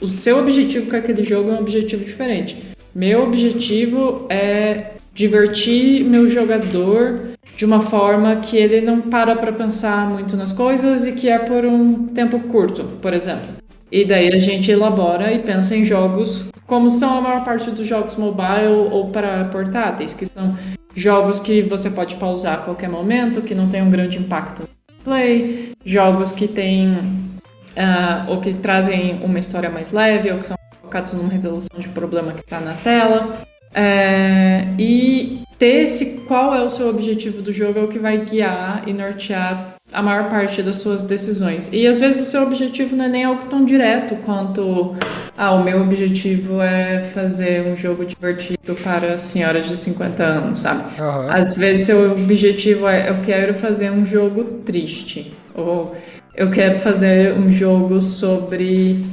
o 0.00 0.08
seu 0.08 0.38
objetivo 0.38 0.90
com 0.90 0.96
aquele 0.96 1.22
jogo 1.22 1.50
é 1.50 1.54
um 1.54 1.60
objetivo 1.60 2.04
diferente. 2.04 2.56
Meu 2.92 3.22
objetivo 3.22 4.26
é 4.28 4.94
divertir 5.14 6.04
meu 6.04 6.28
jogador 6.28 7.30
de 7.56 7.64
uma 7.64 7.80
forma 7.80 8.36
que 8.36 8.56
ele 8.56 8.80
não 8.80 9.00
para 9.00 9.36
para 9.36 9.52
pensar 9.52 10.08
muito 10.10 10.36
nas 10.36 10.52
coisas 10.52 11.06
e 11.06 11.12
que 11.12 11.28
é 11.28 11.38
por 11.38 11.64
um 11.64 12.06
tempo 12.08 12.40
curto, 12.40 12.84
por 13.00 13.14
exemplo. 13.14 13.59
E 13.90 14.04
daí 14.04 14.28
a 14.28 14.38
gente 14.38 14.70
elabora 14.70 15.32
e 15.32 15.40
pensa 15.40 15.76
em 15.76 15.84
jogos 15.84 16.46
como 16.66 16.88
são 16.88 17.18
a 17.18 17.20
maior 17.20 17.44
parte 17.44 17.70
dos 17.72 17.86
jogos 17.86 18.14
mobile 18.14 18.88
ou 18.92 19.08
para 19.08 19.46
portáteis, 19.46 20.14
que 20.14 20.26
são 20.26 20.56
jogos 20.94 21.40
que 21.40 21.62
você 21.62 21.90
pode 21.90 22.14
pausar 22.14 22.54
a 22.54 22.58
qualquer 22.58 22.88
momento, 22.88 23.42
que 23.42 23.54
não 23.54 23.68
tem 23.68 23.82
um 23.82 23.90
grande 23.90 24.18
impacto 24.18 24.62
no 24.62 25.04
play, 25.04 25.72
jogos 25.84 26.30
que 26.30 26.46
têm 26.46 26.94
uh, 26.94 28.30
ou 28.30 28.40
que 28.40 28.54
trazem 28.54 29.20
uma 29.24 29.40
história 29.40 29.68
mais 29.68 29.90
leve 29.90 30.30
ou 30.30 30.38
que 30.38 30.46
são 30.46 30.56
focados 30.80 31.12
numa 31.12 31.28
resolução 31.28 31.78
de 31.78 31.88
problema 31.88 32.32
que 32.32 32.40
está 32.40 32.60
na 32.60 32.74
tela. 32.74 33.42
É, 33.72 34.66
e 34.78 35.42
ter 35.58 35.84
esse 35.84 36.22
qual 36.26 36.54
é 36.54 36.62
o 36.62 36.70
seu 36.70 36.88
objetivo 36.88 37.42
do 37.42 37.52
jogo 37.52 37.78
é 37.78 37.82
o 37.82 37.88
que 37.88 37.98
vai 37.98 38.24
guiar 38.24 38.88
e 38.88 38.92
nortear 38.92 39.74
a 39.92 40.02
maior 40.02 40.28
parte 40.28 40.62
das 40.62 40.76
suas 40.76 41.02
decisões. 41.02 41.70
E 41.72 41.86
às 41.86 42.00
vezes 42.00 42.22
o 42.22 42.30
seu 42.30 42.42
objetivo 42.42 42.96
não 42.96 43.04
é 43.04 43.08
nem 43.08 43.24
algo 43.24 43.44
tão 43.46 43.64
direto 43.64 44.16
quanto 44.24 44.96
ah, 45.36 45.52
o 45.52 45.64
meu 45.64 45.80
objetivo 45.82 46.60
é 46.60 47.10
fazer 47.14 47.66
um 47.66 47.76
jogo 47.76 48.04
divertido 48.04 48.74
para 48.82 49.18
senhoras 49.18 49.66
de 49.66 49.76
50 49.76 50.22
anos, 50.22 50.60
sabe? 50.60 51.00
Uhum. 51.00 51.30
Às 51.30 51.56
vezes 51.56 51.86
seu 51.86 52.12
objetivo 52.12 52.86
é 52.86 53.10
eu 53.10 53.22
quero 53.22 53.54
fazer 53.54 53.90
um 53.90 54.04
jogo 54.04 54.44
triste 54.64 55.32
ou 55.54 55.96
eu 56.34 56.50
quero 56.50 56.78
fazer 56.80 57.34
um 57.34 57.50
jogo 57.50 58.00
sobre 58.00 59.04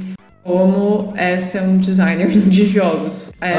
como 0.42 1.12
é 1.16 1.40
ser 1.40 1.62
um 1.62 1.76
designer 1.76 2.28
de 2.48 2.66
jogos. 2.66 3.30
É 3.40 3.54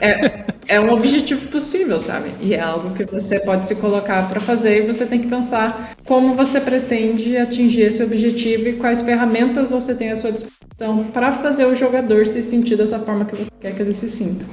é, 0.04 0.44
é 0.68 0.78
um 0.78 0.92
objetivo 0.92 1.48
possível, 1.48 1.98
sabe? 1.98 2.30
E 2.40 2.54
é 2.54 2.60
algo 2.60 2.94
que 2.94 3.04
você 3.04 3.40
pode 3.40 3.66
se 3.66 3.74
colocar 3.76 4.28
para 4.28 4.38
fazer 4.38 4.84
e 4.84 4.86
você 4.86 5.06
tem 5.06 5.20
que 5.20 5.26
pensar 5.26 5.96
como 6.04 6.34
você 6.34 6.60
pretende 6.60 7.36
atingir 7.38 7.82
esse 7.82 8.02
objetivo 8.02 8.68
e 8.68 8.74
quais 8.74 9.00
ferramentas 9.00 9.70
você 9.70 9.94
tem 9.94 10.12
à 10.12 10.16
sua 10.16 10.30
disposição 10.30 11.04
para 11.12 11.32
fazer 11.32 11.64
o 11.64 11.74
jogador 11.74 12.26
se 12.26 12.42
sentir 12.42 12.76
dessa 12.76 12.98
forma 12.98 13.24
que 13.24 13.34
você 13.34 13.50
quer 13.58 13.74
que 13.74 13.80
ele 13.80 13.94
se 13.94 14.08
sinta. 14.08 14.44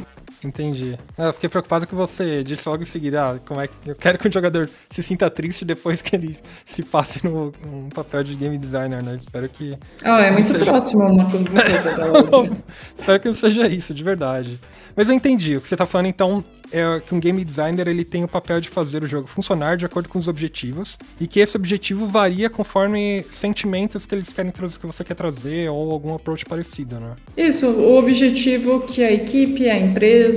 Entendi. 0.45 0.97
Eu 1.17 1.33
fiquei 1.33 1.49
preocupado 1.49 1.87
que 1.87 1.95
você 1.95 2.43
disse 2.43 2.67
logo 2.67 2.83
em 2.83 2.85
seguida, 2.85 3.31
ah, 3.31 3.39
como 3.45 3.59
é 3.59 3.67
que 3.67 3.73
eu 3.87 3.95
quero 3.95 4.17
que 4.17 4.27
o 4.27 4.31
jogador 4.31 4.69
se 4.89 5.01
sinta 5.01 5.29
triste 5.29 5.65
depois 5.65 6.01
que 6.01 6.15
ele 6.15 6.37
se 6.63 6.83
passe 6.83 7.25
no 7.25 7.51
um 7.65 7.89
papel 7.89 8.23
de 8.23 8.35
game 8.35 8.57
designer, 8.57 9.03
né? 9.03 9.15
Espero 9.15 9.49
que. 9.49 9.77
Ah, 10.03 10.21
é 10.21 10.31
muito 10.31 10.51
seja... 10.51 10.65
próximo 10.65 11.03
uma 11.03 11.29
coisa 11.29 12.05
outra. 12.31 12.57
Espero 12.93 13.19
que 13.19 13.27
não 13.27 13.35
seja 13.35 13.67
isso, 13.67 13.93
de 13.93 14.03
verdade. 14.03 14.59
Mas 14.95 15.09
eu 15.09 15.15
entendi. 15.15 15.57
O 15.57 15.61
que 15.61 15.67
você 15.67 15.75
está 15.75 15.85
falando, 15.85 16.07
então, 16.07 16.43
é 16.71 16.99
que 16.99 17.13
um 17.13 17.19
game 17.19 17.43
designer 17.43 17.87
ele 17.87 18.03
tem 18.03 18.23
o 18.23 18.27
papel 18.27 18.59
de 18.59 18.69
fazer 18.69 19.03
o 19.03 19.07
jogo 19.07 19.27
funcionar 19.27 19.77
de 19.77 19.85
acordo 19.85 20.09
com 20.09 20.17
os 20.17 20.27
objetivos 20.27 20.97
e 21.19 21.27
que 21.27 21.39
esse 21.39 21.55
objetivo 21.55 22.07
varia 22.07 22.49
conforme 22.49 23.25
sentimentos 23.29 24.05
que 24.05 24.15
eles 24.15 24.33
querem 24.33 24.51
trazer, 24.51 24.79
que 24.79 24.85
você 24.85 25.03
quer 25.03 25.13
trazer 25.13 25.69
ou 25.69 25.91
algum 25.91 26.13
approach 26.13 26.45
parecido, 26.45 26.99
né? 26.99 27.15
Isso, 27.37 27.67
o 27.67 27.97
objetivo 27.97 28.81
que 28.81 29.03
a 29.03 29.11
equipe, 29.11 29.69
a 29.69 29.77
empresa 29.77 30.34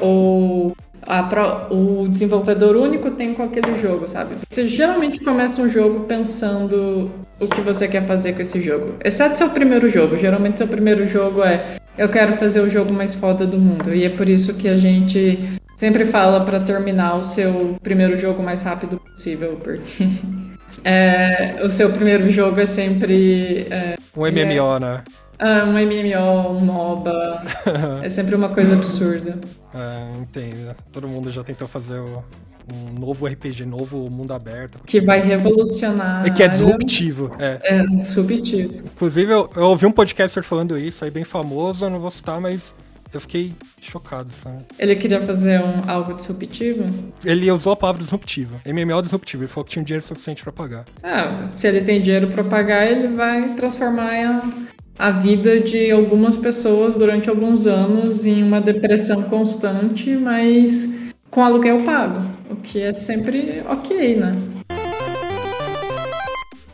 ou 0.00 0.76
a, 1.06 1.66
o 1.70 2.08
desenvolvedor 2.08 2.76
único 2.76 3.10
tem 3.12 3.34
com 3.34 3.42
aquele 3.42 3.74
jogo, 3.76 4.06
sabe? 4.08 4.36
Você 4.48 4.68
geralmente 4.68 5.20
começa 5.24 5.60
um 5.62 5.68
jogo 5.68 6.00
pensando 6.00 7.10
o 7.40 7.48
que 7.48 7.60
você 7.60 7.88
quer 7.88 8.06
fazer 8.06 8.34
com 8.34 8.42
esse 8.42 8.60
jogo. 8.60 8.94
Exceto 9.04 9.38
seu 9.38 9.50
primeiro 9.50 9.88
jogo. 9.88 10.16
Geralmente 10.16 10.58
seu 10.58 10.68
primeiro 10.68 11.06
jogo 11.06 11.42
é 11.42 11.76
eu 11.96 12.08
quero 12.08 12.36
fazer 12.36 12.60
o 12.60 12.70
jogo 12.70 12.92
mais 12.92 13.14
foda 13.14 13.46
do 13.46 13.58
mundo. 13.58 13.94
E 13.94 14.04
é 14.04 14.08
por 14.08 14.28
isso 14.28 14.54
que 14.54 14.68
a 14.68 14.76
gente 14.76 15.58
sempre 15.76 16.04
fala 16.04 16.44
para 16.44 16.60
terminar 16.60 17.16
o 17.16 17.22
seu 17.22 17.76
primeiro 17.82 18.16
jogo 18.16 18.42
o 18.42 18.44
mais 18.44 18.62
rápido 18.62 18.98
possível, 18.98 19.58
porque 19.62 19.82
é, 20.84 21.60
o 21.62 21.70
seu 21.70 21.90
primeiro 21.90 22.30
jogo 22.30 22.60
é 22.60 22.66
sempre. 22.66 23.66
É, 23.70 23.94
um 24.16 24.20
MMO, 24.20 24.76
é, 24.76 24.80
né? 24.80 25.02
Ah, 25.40 25.64
um 25.64 25.72
MMO, 25.72 26.50
um 26.50 26.60
MOBA. 26.60 27.42
é 28.04 28.10
sempre 28.10 28.34
uma 28.34 28.50
coisa 28.50 28.74
absurda. 28.74 29.38
É, 29.74 30.20
entendo. 30.20 30.76
Todo 30.92 31.08
mundo 31.08 31.30
já 31.30 31.42
tentou 31.42 31.66
fazer 31.66 31.98
o, 31.98 32.22
um 32.70 32.98
novo 32.98 33.26
RPG, 33.26 33.64
novo 33.64 34.10
mundo 34.10 34.34
aberto. 34.34 34.78
Que 34.84 35.00
vai 35.00 35.20
revolucionar. 35.20 36.26
E 36.26 36.30
que 36.30 36.42
é 36.42 36.48
disruptivo. 36.48 37.34
É, 37.38 37.58
é 37.62 37.86
disruptivo. 37.86 38.82
Inclusive, 38.84 39.32
eu, 39.32 39.50
eu, 39.56 39.62
ouvi 39.64 39.86
um 39.86 39.92
podcaster 39.92 40.42
falando 40.42 40.76
isso, 40.76 41.04
aí 41.06 41.10
bem 41.10 41.24
famoso, 41.24 41.86
eu 41.86 41.90
não 41.90 42.00
vou 42.00 42.10
citar, 42.10 42.38
mas 42.38 42.74
eu 43.12 43.20
fiquei 43.20 43.52
chocado, 43.80 44.32
sabe? 44.32 44.64
Ele 44.78 44.94
queria 44.94 45.20
fazer 45.20 45.60
um, 45.60 45.90
algo 45.90 46.14
disruptivo? 46.14 46.84
Ele 47.24 47.50
usou 47.50 47.72
a 47.72 47.76
palavra 47.76 48.00
disruptivo. 48.02 48.60
MMO 48.64 49.02
disruptivo. 49.02 49.42
Ele 49.42 49.48
falou 49.48 49.64
que 49.64 49.72
tinha 49.72 49.84
dinheiro 49.84 50.04
suficiente 50.04 50.44
para 50.44 50.52
pagar. 50.52 50.84
Ah, 51.02 51.46
se 51.48 51.66
ele 51.66 51.80
tem 51.80 52.00
dinheiro 52.00 52.28
para 52.28 52.44
pagar, 52.44 52.86
ele 52.86 53.08
vai 53.08 53.54
transformar 53.54 54.14
a, 55.00 55.10
vida 55.10 55.58
de 55.58 55.90
algumas 55.90 56.36
pessoas 56.36 56.94
durante 56.94 57.30
alguns 57.30 57.66
anos 57.66 58.26
em 58.26 58.42
uma 58.42 58.60
depressão 58.60 59.22
constante, 59.22 60.14
mas 60.14 60.94
com 61.30 61.42
aluguel 61.42 61.84
pago, 61.84 62.20
o 62.50 62.56
que 62.56 62.82
é 62.82 62.92
sempre 62.92 63.62
ok, 63.66 64.16
né? 64.16 64.32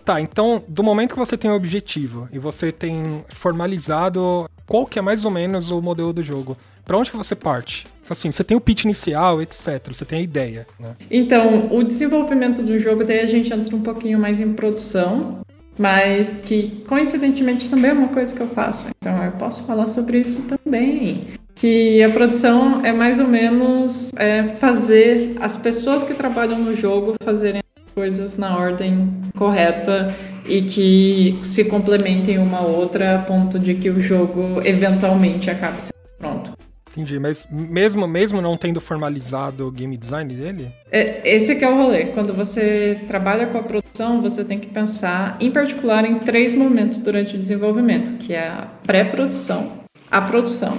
Tá, 0.05 0.21
então, 0.21 0.63
do 0.69 0.83
momento 0.83 1.15
que 1.15 1.19
você 1.19 1.37
tem 1.37 1.51
o 1.51 1.55
um 1.55 1.57
objetivo 1.57 2.29
e 2.33 2.39
você 2.39 2.73
tem 2.73 3.25
formalizado 3.29 4.49
qual 4.67 4.85
que 4.85 4.99
é 4.99 5.03
mais 5.03 5.25
ou 5.25 5.31
menos 5.31 5.71
o 5.71 5.81
modelo 5.81 6.13
do 6.13 6.23
jogo, 6.23 6.57
para 6.85 6.97
onde 6.97 7.11
que 7.11 7.17
você 7.17 7.35
parte? 7.35 7.87
Assim, 8.09 8.31
você 8.31 8.43
tem 8.43 8.57
o 8.57 8.61
pitch 8.61 8.85
inicial, 8.85 9.41
etc. 9.41 9.81
Você 9.89 10.05
tem 10.05 10.21
a 10.21 10.23
ideia, 10.23 10.67
né? 10.79 10.97
Então, 11.11 11.73
o 11.73 11.83
desenvolvimento 11.83 12.63
do 12.63 12.79
jogo, 12.79 13.05
daí 13.05 13.21
a 13.21 13.27
gente 13.27 13.53
entra 13.53 13.75
um 13.75 13.83
pouquinho 13.83 14.19
mais 14.19 14.41
em 14.41 14.53
produção, 14.53 15.41
mas 15.79 16.41
que 16.41 16.83
coincidentemente 16.89 17.69
também 17.69 17.91
é 17.91 17.95
uma 17.95 18.09
coisa 18.09 18.35
que 18.35 18.41
eu 18.41 18.49
faço. 18.49 18.87
Então, 19.01 19.23
eu 19.25 19.33
posso 19.33 19.65
falar 19.65 19.87
sobre 19.87 20.21
isso 20.21 20.43
também 20.47 21.27
que 21.57 22.03
a 22.03 22.11
produção 22.11 22.85
é 22.85 22.93
mais 22.93 23.19
ou 23.19 23.27
menos 23.27 24.13
é, 24.17 24.43
fazer 24.61 25.37
as 25.41 25.57
pessoas 25.57 26.03
que 26.03 26.13
trabalham 26.13 26.59
no 26.59 26.75
jogo 26.75 27.15
fazerem 27.25 27.63
as 27.77 27.93
coisas 27.95 28.37
na 28.37 28.57
ordem 28.57 29.11
correta 29.35 30.15
e 30.47 30.63
que 30.63 31.39
se 31.43 31.65
complementem 31.65 32.39
uma 32.39 32.61
outra 32.61 33.17
a 33.17 33.19
ponto 33.21 33.59
de 33.59 33.75
que 33.75 33.89
o 33.89 33.99
jogo 33.99 34.61
eventualmente 34.65 35.51
acabe 35.51 35.83
sendo 35.83 35.95
pronto. 36.19 36.66
Entendi, 36.97 37.19
mas 37.19 37.47
mesmo, 37.51 38.09
mesmo 38.09 38.41
não 38.41 38.57
tendo 38.57 38.81
formalizado 38.81 39.67
o 39.67 39.71
game 39.71 39.99
design 39.99 40.33
dele? 40.33 40.73
É, 40.91 41.21
esse 41.29 41.55
que 41.55 41.63
é 41.63 41.69
o 41.69 41.77
rolê. 41.77 42.07
Quando 42.07 42.33
você 42.33 43.03
trabalha 43.07 43.47
com 43.49 43.59
a 43.59 43.63
produção, 43.63 44.23
você 44.23 44.43
tem 44.43 44.59
que 44.59 44.69
pensar, 44.69 45.37
em 45.39 45.51
particular, 45.51 46.07
em 46.07 46.21
três 46.21 46.55
momentos 46.55 46.99
durante 46.99 47.35
o 47.35 47.39
desenvolvimento, 47.39 48.13
que 48.13 48.33
é 48.33 48.49
a 48.49 48.69
pré-produção, 48.87 49.73
a 50.11 50.23
produção 50.23 50.79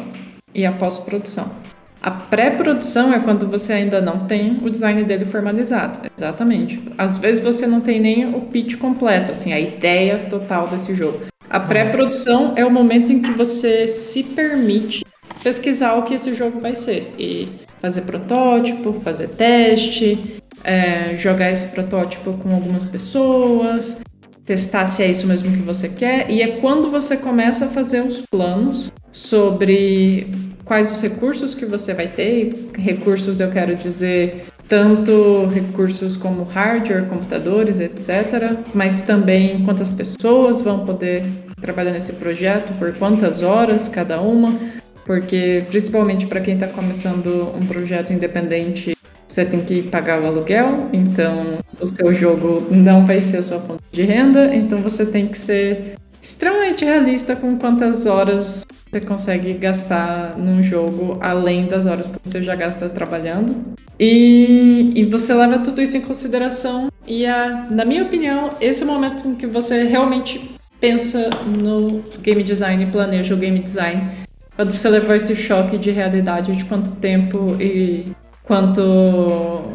e 0.55 0.65
a 0.65 0.71
pós-produção. 0.71 1.51
A 2.01 2.09
pré-produção 2.09 3.13
é 3.13 3.19
quando 3.19 3.47
você 3.47 3.73
ainda 3.73 4.01
não 4.01 4.25
tem 4.25 4.57
o 4.63 4.69
design 4.71 5.03
dele 5.03 5.25
formalizado. 5.25 5.99
Exatamente. 6.17 6.81
Às 6.97 7.17
vezes 7.17 7.43
você 7.43 7.67
não 7.67 7.81
tem 7.81 7.99
nem 7.99 8.33
o 8.33 8.41
pitch 8.41 8.77
completo, 8.77 9.31
assim, 9.31 9.53
a 9.53 9.59
ideia 9.59 10.25
total 10.29 10.67
desse 10.67 10.95
jogo. 10.95 11.27
A 11.49 11.59
pré-produção 11.59 12.53
é 12.55 12.65
o 12.65 12.71
momento 12.71 13.11
em 13.11 13.21
que 13.21 13.31
você 13.31 13.87
se 13.87 14.23
permite 14.23 15.05
pesquisar 15.47 15.93
o 15.93 16.03
que 16.03 16.13
esse 16.13 16.33
jogo 16.33 16.59
vai 16.59 16.75
ser 16.75 17.13
e 17.17 17.47
fazer 17.81 18.01
protótipo, 18.01 18.91
fazer 18.99 19.29
teste, 19.29 20.43
é, 20.61 21.15
jogar 21.15 21.49
esse 21.49 21.67
protótipo 21.67 22.33
com 22.33 22.53
algumas 22.53 22.83
pessoas, 22.83 24.01
testar 24.45 24.87
se 24.87 25.03
é 25.03 25.07
isso 25.09 25.25
mesmo 25.25 25.49
que 25.55 25.63
você 25.63 25.87
quer. 25.87 26.29
E 26.29 26.41
é 26.41 26.59
quando 26.59 26.91
você 26.91 27.15
começa 27.15 27.63
a 27.63 27.67
fazer 27.69 28.01
os 28.01 28.25
planos 28.29 28.91
sobre 29.13 30.27
quais 30.65 30.91
os 30.91 31.01
recursos 31.01 31.55
que 31.55 31.65
você 31.65 31.93
vai 31.93 32.09
ter. 32.09 32.49
Recursos 32.77 33.39
eu 33.39 33.49
quero 33.49 33.73
dizer 33.73 34.47
tanto 34.67 35.45
recursos 35.45 36.17
como 36.17 36.43
hardware, 36.43 37.05
computadores, 37.05 37.79
etc., 37.79 38.57
mas 38.73 39.03
também 39.03 39.63
quantas 39.63 39.87
pessoas 39.87 40.61
vão 40.61 40.85
poder 40.85 41.23
trabalhar 41.61 41.91
nesse 41.91 42.11
projeto, 42.11 42.77
por 42.77 42.93
quantas 42.95 43.41
horas 43.41 43.87
cada 43.87 44.19
uma, 44.19 44.53
porque 45.07 45.63
principalmente 45.69 46.27
para 46.27 46.41
quem 46.41 46.55
está 46.55 46.67
começando 46.67 47.51
um 47.55 47.65
projeto 47.65 48.13
independente, 48.13 48.95
você 49.27 49.45
tem 49.45 49.61
que 49.61 49.83
pagar 49.83 50.21
o 50.21 50.27
aluguel, 50.27 50.89
então 50.93 51.59
o 51.79 51.87
seu 51.87 52.13
jogo 52.13 52.67
não 52.69 53.05
vai 53.05 53.21
ser 53.21 53.37
a 53.37 53.43
sua 53.43 53.59
fonte 53.59 53.83
de 53.91 54.03
renda, 54.03 54.53
então 54.53 54.79
você 54.79 55.05
tem 55.05 55.27
que 55.27 55.37
ser 55.37 55.95
extremamente 56.21 56.83
realista 56.83 57.35
com 57.35 57.57
quantas 57.57 58.05
horas 58.05 58.65
você 58.91 59.01
consegue 59.01 59.53
gastar 59.53 60.37
num 60.37 60.61
jogo 60.61 61.17
além 61.21 61.67
das 61.67 61.85
horas 61.85 62.09
que 62.09 62.17
você 62.23 62.41
já 62.41 62.55
gasta 62.55 62.89
trabalhando. 62.89 63.75
E, 63.99 64.91
e 64.95 65.03
você 65.05 65.33
leva 65.33 65.59
tudo 65.59 65.81
isso 65.81 65.97
em 65.97 66.01
consideração. 66.01 66.89
E, 67.05 67.25
a, 67.25 67.67
na 67.69 67.83
minha 67.83 68.03
opinião, 68.03 68.49
esse 68.61 68.83
é 68.83 68.85
o 68.85 68.89
momento 68.89 69.27
em 69.27 69.35
que 69.35 69.47
você 69.47 69.83
realmente 69.83 70.51
pensa 70.79 71.29
no 71.45 72.03
game 72.21 72.43
design 72.43 72.85
planeja 72.87 73.33
o 73.33 73.37
game 73.37 73.59
design. 73.59 74.26
Quando 74.57 74.71
você 74.71 74.89
levou 74.89 75.15
esse 75.15 75.35
choque 75.35 75.77
de 75.77 75.91
realidade 75.91 76.55
de 76.55 76.65
quanto 76.65 76.89
tempo 76.95 77.55
e 77.61 78.11
quanto, 78.43 78.81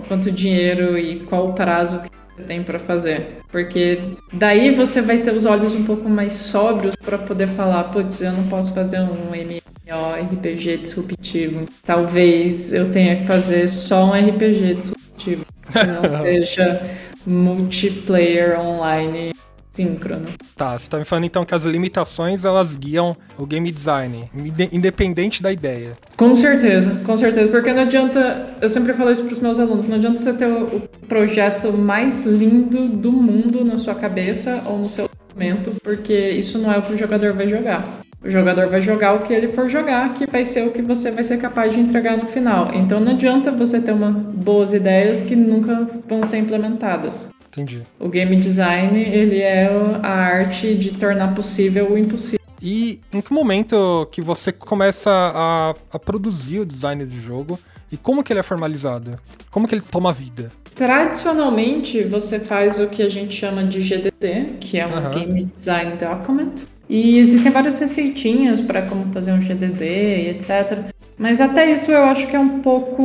quanto 0.08 0.28
dinheiro 0.28 0.98
e 0.98 1.20
qual 1.20 1.50
o 1.50 1.52
prazo 1.52 2.00
que 2.00 2.10
você 2.36 2.48
tem 2.48 2.64
para 2.64 2.80
fazer. 2.80 3.36
Porque 3.52 4.00
daí 4.32 4.74
você 4.74 5.00
vai 5.00 5.18
ter 5.18 5.32
os 5.32 5.46
olhos 5.46 5.72
um 5.76 5.84
pouco 5.84 6.08
mais 6.08 6.32
sóbrios 6.32 6.96
para 6.96 7.16
poder 7.16 7.46
falar, 7.50 7.84
putz, 7.84 8.22
eu 8.22 8.32
não 8.32 8.48
posso 8.48 8.74
fazer 8.74 8.98
um 8.98 9.32
MMORPG 9.32 10.78
disruptivo. 10.78 11.64
Talvez 11.86 12.72
eu 12.72 12.90
tenha 12.90 13.14
que 13.14 13.24
fazer 13.24 13.68
só 13.68 14.06
um 14.06 14.12
RPG 14.14 14.74
disruptivo, 14.74 15.46
que 15.70 15.86
não 15.86 16.02
seja 16.24 16.82
multiplayer 17.24 18.58
online 18.58 19.32
síncrono. 19.72 20.28
Tá, 20.56 20.78
você 20.78 20.88
tá 20.88 20.98
me 20.98 21.04
falando 21.04 21.24
então 21.24 21.44
que 21.44 21.54
as 21.54 21.64
limitações 21.64 22.44
elas 22.44 22.76
guiam 22.76 23.16
o 23.38 23.46
game 23.46 23.70
design, 23.70 24.30
independente 24.70 25.42
da 25.42 25.52
ideia. 25.52 25.96
Com 26.16 26.36
certeza, 26.36 27.00
com 27.04 27.16
certeza, 27.16 27.50
porque 27.50 27.72
não 27.72 27.82
adianta, 27.82 28.54
eu 28.60 28.68
sempre 28.68 28.92
falo 28.92 29.10
isso 29.10 29.24
para 29.24 29.34
os 29.34 29.40
meus 29.40 29.58
alunos, 29.58 29.88
não 29.88 29.96
adianta 29.96 30.18
você 30.18 30.32
ter 30.32 30.46
o 30.46 30.82
projeto 31.08 31.72
mais 31.72 32.24
lindo 32.24 32.88
do 32.88 33.10
mundo 33.12 33.64
na 33.64 33.78
sua 33.78 33.94
cabeça 33.94 34.62
ou 34.66 34.78
no 34.78 34.88
seu 34.88 35.08
momento, 35.34 35.72
porque 35.82 36.30
isso 36.30 36.58
não 36.58 36.72
é 36.72 36.78
o 36.78 36.82
que 36.82 36.92
o 36.92 36.98
jogador 36.98 37.32
vai 37.32 37.48
jogar. 37.48 38.02
O 38.24 38.30
jogador 38.30 38.68
vai 38.68 38.80
jogar 38.80 39.14
o 39.14 39.20
que 39.20 39.32
ele 39.32 39.48
for 39.48 39.68
jogar, 39.68 40.14
que 40.14 40.26
vai 40.30 40.44
ser 40.44 40.64
o 40.64 40.70
que 40.70 40.80
você 40.80 41.10
vai 41.10 41.24
ser 41.24 41.38
capaz 41.38 41.72
de 41.72 41.80
entregar 41.80 42.16
no 42.16 42.26
final. 42.26 42.70
Então 42.72 43.00
não 43.00 43.10
adianta 43.12 43.50
você 43.50 43.80
ter 43.80 43.90
uma 43.90 44.10
boas 44.10 44.72
ideias 44.72 45.22
que 45.22 45.34
nunca 45.34 45.88
vão 46.08 46.22
ser 46.22 46.38
implementadas. 46.38 47.28
Entendi. 47.52 47.82
O 48.00 48.08
game 48.08 48.34
design, 48.36 48.98
ele 48.98 49.40
é 49.40 49.68
a 50.02 50.08
arte 50.08 50.74
de 50.74 50.92
tornar 50.92 51.34
possível 51.34 51.92
o 51.92 51.98
impossível. 51.98 52.40
E 52.62 53.00
em 53.12 53.20
que 53.20 53.32
momento 53.32 54.08
que 54.10 54.22
você 54.22 54.50
começa 54.50 55.10
a, 55.10 55.74
a 55.92 55.98
produzir 55.98 56.60
o 56.60 56.66
design 56.66 57.04
do 57.04 57.20
jogo 57.20 57.58
e 57.90 57.96
como 57.98 58.22
que 58.22 58.32
ele 58.32 58.40
é 58.40 58.42
formalizado? 58.42 59.18
Como 59.50 59.68
que 59.68 59.74
ele 59.74 59.82
toma 59.82 60.12
vida? 60.12 60.50
Tradicionalmente, 60.74 62.02
você 62.04 62.40
faz 62.40 62.78
o 62.78 62.86
que 62.86 63.02
a 63.02 63.08
gente 63.08 63.36
chama 63.36 63.64
de 63.64 63.82
GDD, 63.82 64.54
que 64.58 64.78
é 64.78 64.86
um 64.86 64.94
uhum. 64.94 65.10
Game 65.10 65.44
Design 65.44 65.96
Document. 65.96 66.64
E 66.88 67.18
existem 67.18 67.52
várias 67.52 67.78
receitinhas 67.78 68.60
para 68.60 68.82
como 68.82 69.12
fazer 69.12 69.32
um 69.32 69.38
GDD 69.38 69.84
e 69.84 70.30
etc. 70.30 70.90
Mas 71.18 71.40
até 71.40 71.70
isso 71.70 71.90
eu 71.90 72.04
acho 72.04 72.26
que 72.26 72.34
é 72.34 72.38
um 72.38 72.60
pouco, 72.60 73.02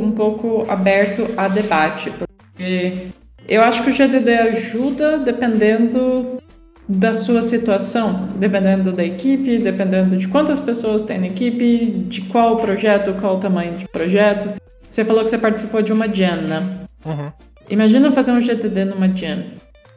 um 0.00 0.10
pouco 0.10 0.66
aberto 0.68 1.26
a 1.36 1.48
debate, 1.48 2.10
porque 2.10 3.08
eu 3.48 3.62
acho 3.62 3.82
que 3.82 3.90
o 3.90 3.92
GDD 3.92 4.30
ajuda 4.34 5.18
dependendo 5.18 6.38
da 6.86 7.14
sua 7.14 7.40
situação, 7.40 8.28
dependendo 8.36 8.92
da 8.92 9.04
equipe, 9.04 9.58
dependendo 9.58 10.16
de 10.16 10.28
quantas 10.28 10.60
pessoas 10.60 11.02
tem 11.02 11.18
na 11.18 11.26
equipe, 11.26 12.04
de 12.08 12.22
qual 12.22 12.58
projeto, 12.58 13.18
qual 13.20 13.36
o 13.36 13.40
tamanho 13.40 13.76
de 13.76 13.88
projeto. 13.88 14.60
Você 14.90 15.04
falou 15.04 15.24
que 15.24 15.30
você 15.30 15.38
participou 15.38 15.82
de 15.82 15.92
uma 15.92 16.12
jam, 16.12 16.42
né? 16.42 16.86
Uhum. 17.04 17.32
Imagina 17.68 18.12
fazer 18.12 18.32
um 18.32 18.40
GDD 18.40 18.84
numa 18.84 19.08
jam. 19.08 19.44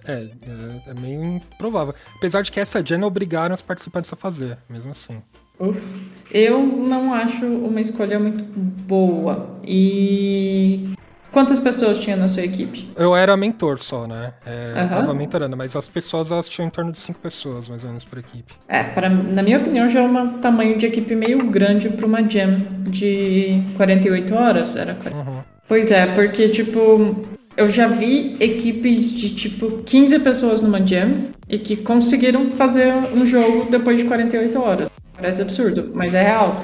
É, 0.05 0.13
é, 0.13 0.89
é, 0.89 0.93
meio 0.99 1.23
improvável. 1.23 1.93
Apesar 2.17 2.41
de 2.41 2.51
que 2.51 2.59
essa 2.59 2.83
Gen 2.85 3.03
obrigaram 3.03 3.53
os 3.53 3.61
participantes 3.61 4.11
a 4.11 4.15
fazer, 4.15 4.57
mesmo 4.69 4.91
assim. 4.91 5.21
Uf, 5.59 5.99
eu 6.31 6.61
não 6.61 7.13
acho 7.13 7.45
uma 7.45 7.79
escolha 7.79 8.19
muito 8.19 8.43
boa. 8.43 9.59
E 9.63 10.95
quantas 11.31 11.59
pessoas 11.59 11.97
tinha 11.97 12.15
na 12.15 12.27
sua 12.27 12.43
equipe? 12.43 12.89
Eu 12.95 13.15
era 13.15 13.35
mentor 13.37 13.79
só, 13.79 14.05
né? 14.05 14.33
É, 14.45 14.81
uhum. 14.81 14.89
Tava 14.89 15.13
mentorando, 15.13 15.55
mas 15.57 15.75
as 15.75 15.87
pessoas 15.87 16.31
elas 16.31 16.49
tinham 16.49 16.67
em 16.67 16.69
torno 16.69 16.91
de 16.91 16.99
cinco 16.99 17.19
pessoas, 17.19 17.69
mais 17.69 17.83
ou 17.83 17.89
menos, 17.89 18.05
por 18.05 18.19
equipe. 18.19 18.53
É, 18.67 18.83
pra, 18.83 19.09
na 19.09 19.41
minha 19.41 19.59
opinião, 19.59 19.89
já 19.89 20.01
é 20.01 20.03
um 20.03 20.39
tamanho 20.39 20.77
de 20.77 20.85
equipe 20.85 21.15
meio 21.15 21.43
grande 21.49 21.89
para 21.89 22.05
uma 22.05 22.21
jam 22.29 22.61
de 22.83 23.63
48 23.77 24.35
horas. 24.35 24.75
Era 24.75 24.93
40. 24.95 25.17
Uhum. 25.17 25.39
Pois 25.67 25.91
é, 25.91 26.05
porque, 26.07 26.49
tipo, 26.49 27.25
eu 27.55 27.69
já 27.69 27.87
vi 27.87 28.35
equipes 28.39 29.11
de 29.11 29.33
tipo 29.33 29.83
15 29.83 30.19
pessoas 30.19 30.61
numa 30.61 30.85
jam 30.85 31.13
e 31.47 31.57
que 31.57 31.77
conseguiram 31.77 32.51
fazer 32.51 32.93
um 33.13 33.25
jogo 33.25 33.69
depois 33.69 33.97
de 33.97 34.05
48 34.05 34.59
horas. 34.59 34.89
Parece 35.13 35.41
absurdo, 35.41 35.91
mas 35.93 36.13
é 36.13 36.23
real. 36.23 36.59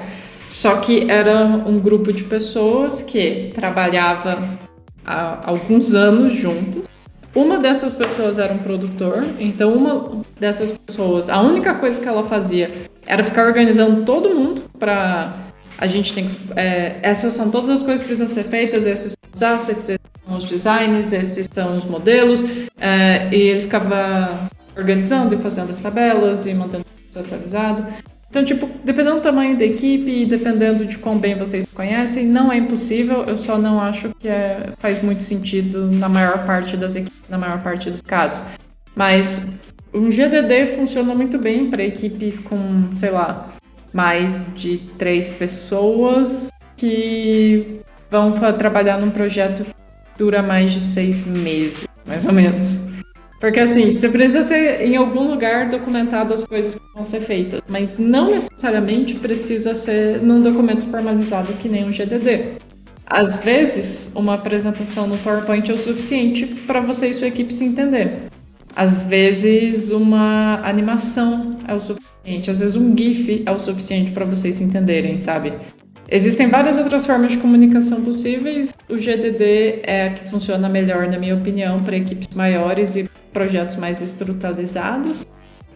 Só 0.48 0.78
que 0.78 1.10
era 1.10 1.44
um 1.46 1.80
grupo 1.80 2.12
de 2.14 2.24
pessoas 2.24 3.02
que 3.02 3.52
trabalhava 3.54 4.58
há 5.06 5.40
alguns 5.44 5.94
anos 5.94 6.34
juntos. 6.34 6.84
Uma 7.36 7.60
dessas 7.60 7.94
pessoas 7.94 8.40
era 8.40 8.54
um 8.54 8.58
produtor, 8.58 9.24
então 9.40 9.76
uma 9.76 10.24
dessas 10.40 10.72
pessoas, 10.72 11.30
a 11.30 11.40
única 11.40 11.76
coisa 11.76 12.02
que 12.02 12.08
ela 12.08 12.24
fazia 12.24 12.72
era 13.06 13.24
ficar 13.24 13.46
organizando 13.46 14.04
todo 14.04 14.34
mundo 14.34 14.64
para 14.80 15.34
a 15.78 15.86
gente 15.86 16.14
tem 16.14 16.32
é, 16.56 16.98
essas 17.04 17.34
são 17.34 17.52
todas 17.52 17.70
as 17.70 17.84
coisas 17.84 18.02
que 18.02 18.08
precisam 18.08 18.28
ser 18.28 18.46
feitas, 18.46 18.88
esses 18.88 19.14
são 19.14 19.32
os 19.32 19.44
assets, 19.44 19.98
os 20.28 20.46
designs, 20.46 21.14
esses 21.14 21.48
são 21.52 21.78
os 21.78 21.86
modelos, 21.86 22.44
é, 22.80 23.30
e 23.32 23.36
ele 23.36 23.62
ficava 23.62 24.50
organizando 24.76 25.36
e 25.36 25.38
fazendo 25.38 25.70
as 25.70 25.80
tabelas 25.80 26.48
e 26.48 26.54
mantendo 26.54 26.86
tudo 27.14 27.24
atualizado. 27.24 27.86
Então, 28.30 28.44
tipo, 28.44 28.70
dependendo 28.84 29.18
do 29.18 29.22
tamanho 29.22 29.58
da 29.58 29.66
equipe 29.66 30.26
dependendo 30.26 30.86
de 30.86 30.98
quão 30.98 31.18
bem 31.18 31.38
vocês 31.38 31.66
conhecem, 31.66 32.26
não 32.26 32.52
é 32.52 32.58
impossível, 32.58 33.24
eu 33.24 33.38
só 33.38 33.58
não 33.58 33.80
acho 33.80 34.14
que 34.20 34.28
é, 34.28 34.70
faz 34.80 35.02
muito 35.02 35.24
sentido 35.24 35.90
na 35.92 36.10
maior 36.10 36.46
parte 36.46 36.76
das 36.76 36.96
equipes, 36.96 37.22
na 37.30 37.38
maior 37.38 37.62
parte 37.62 37.90
dos 37.90 38.02
casos. 38.02 38.46
Mas 38.96 39.48
um 39.94 40.10
GDD 40.10 40.76
funciona 40.76 41.16
muito 41.16 41.38
bem 41.38 41.70
para 41.70 41.84
equipes 41.84 42.38
com, 42.38 42.90
sei 42.94 43.12
lá, 43.12 43.50
mais 43.94 44.54
de 44.56 44.78
três 44.98 45.30
pessoas 45.30 46.50
que 46.76 47.82
vão 48.10 48.34
trabalhar 48.58 49.00
num 49.00 49.10
projeto 49.10 49.66
dura 50.18 50.42
mais 50.42 50.72
de 50.72 50.82
seis 50.82 51.26
meses, 51.26 51.88
mais 52.06 52.26
ou 52.26 52.34
menos. 52.34 52.80
Porque 53.40 53.60
assim, 53.60 53.92
você 53.92 54.10
precisa 54.10 54.44
ter 54.46 54.82
em 54.82 54.96
algum 54.96 55.30
lugar 55.30 55.70
documentado 55.70 56.34
as 56.34 56.46
coisas 56.46 56.76
que 56.76 56.82
vão 56.94 57.04
ser 57.04 57.22
feitas, 57.22 57.62
mas 57.68 57.98
não 58.00 58.32
necessariamente 58.32 59.14
precisa 59.16 59.76
ser 59.76 60.22
num 60.22 60.42
documento 60.42 60.88
formalizado 60.88 61.54
que 61.54 61.70
nem 61.70 61.86
um 61.86 61.92
GDD. 61.92 62.58
Às 63.06 63.38
vezes, 63.38 64.12
uma 64.16 64.34
apresentação 64.34 65.08
no 65.08 65.18
PowerPoint 65.20 65.70
é 65.72 65.74
o 65.74 65.78
suficiente 65.78 66.46
para 66.46 66.82
você 66.82 67.08
e 67.08 67.14
sua 67.14 67.28
equipe 67.28 67.54
se 67.54 67.64
entender. 67.64 68.28
Às 68.76 69.04
vezes, 69.04 69.92
uma 69.92 70.60
animação 70.64 71.52
é 71.68 71.74
o 71.74 71.80
suficiente. 71.80 72.52
Às 72.52 72.60
vezes, 72.60 72.76
um 72.76 72.96
GIF 72.98 73.44
é 73.46 73.52
o 73.52 73.58
suficiente 73.58 74.12
para 74.12 74.26
vocês 74.26 74.56
se 74.56 74.64
entenderem, 74.64 75.18
sabe? 75.18 75.54
Existem 76.10 76.50
várias 76.50 76.78
outras 76.78 77.06
formas 77.06 77.34
de 77.34 77.38
comunicação 77.38 78.02
possíveis. 78.02 78.74
O 78.90 78.96
GDD 78.96 79.82
é 79.84 80.08
a 80.08 80.14
que 80.14 80.30
funciona 80.30 80.70
melhor, 80.70 81.08
na 81.08 81.20
minha 81.20 81.36
opinião, 81.36 81.78
para 81.78 81.98
equipes 81.98 82.36
maiores 82.36 82.96
e 82.96 83.10
projetos 83.34 83.76
mais 83.76 84.02
estruturalizados. 84.02 85.28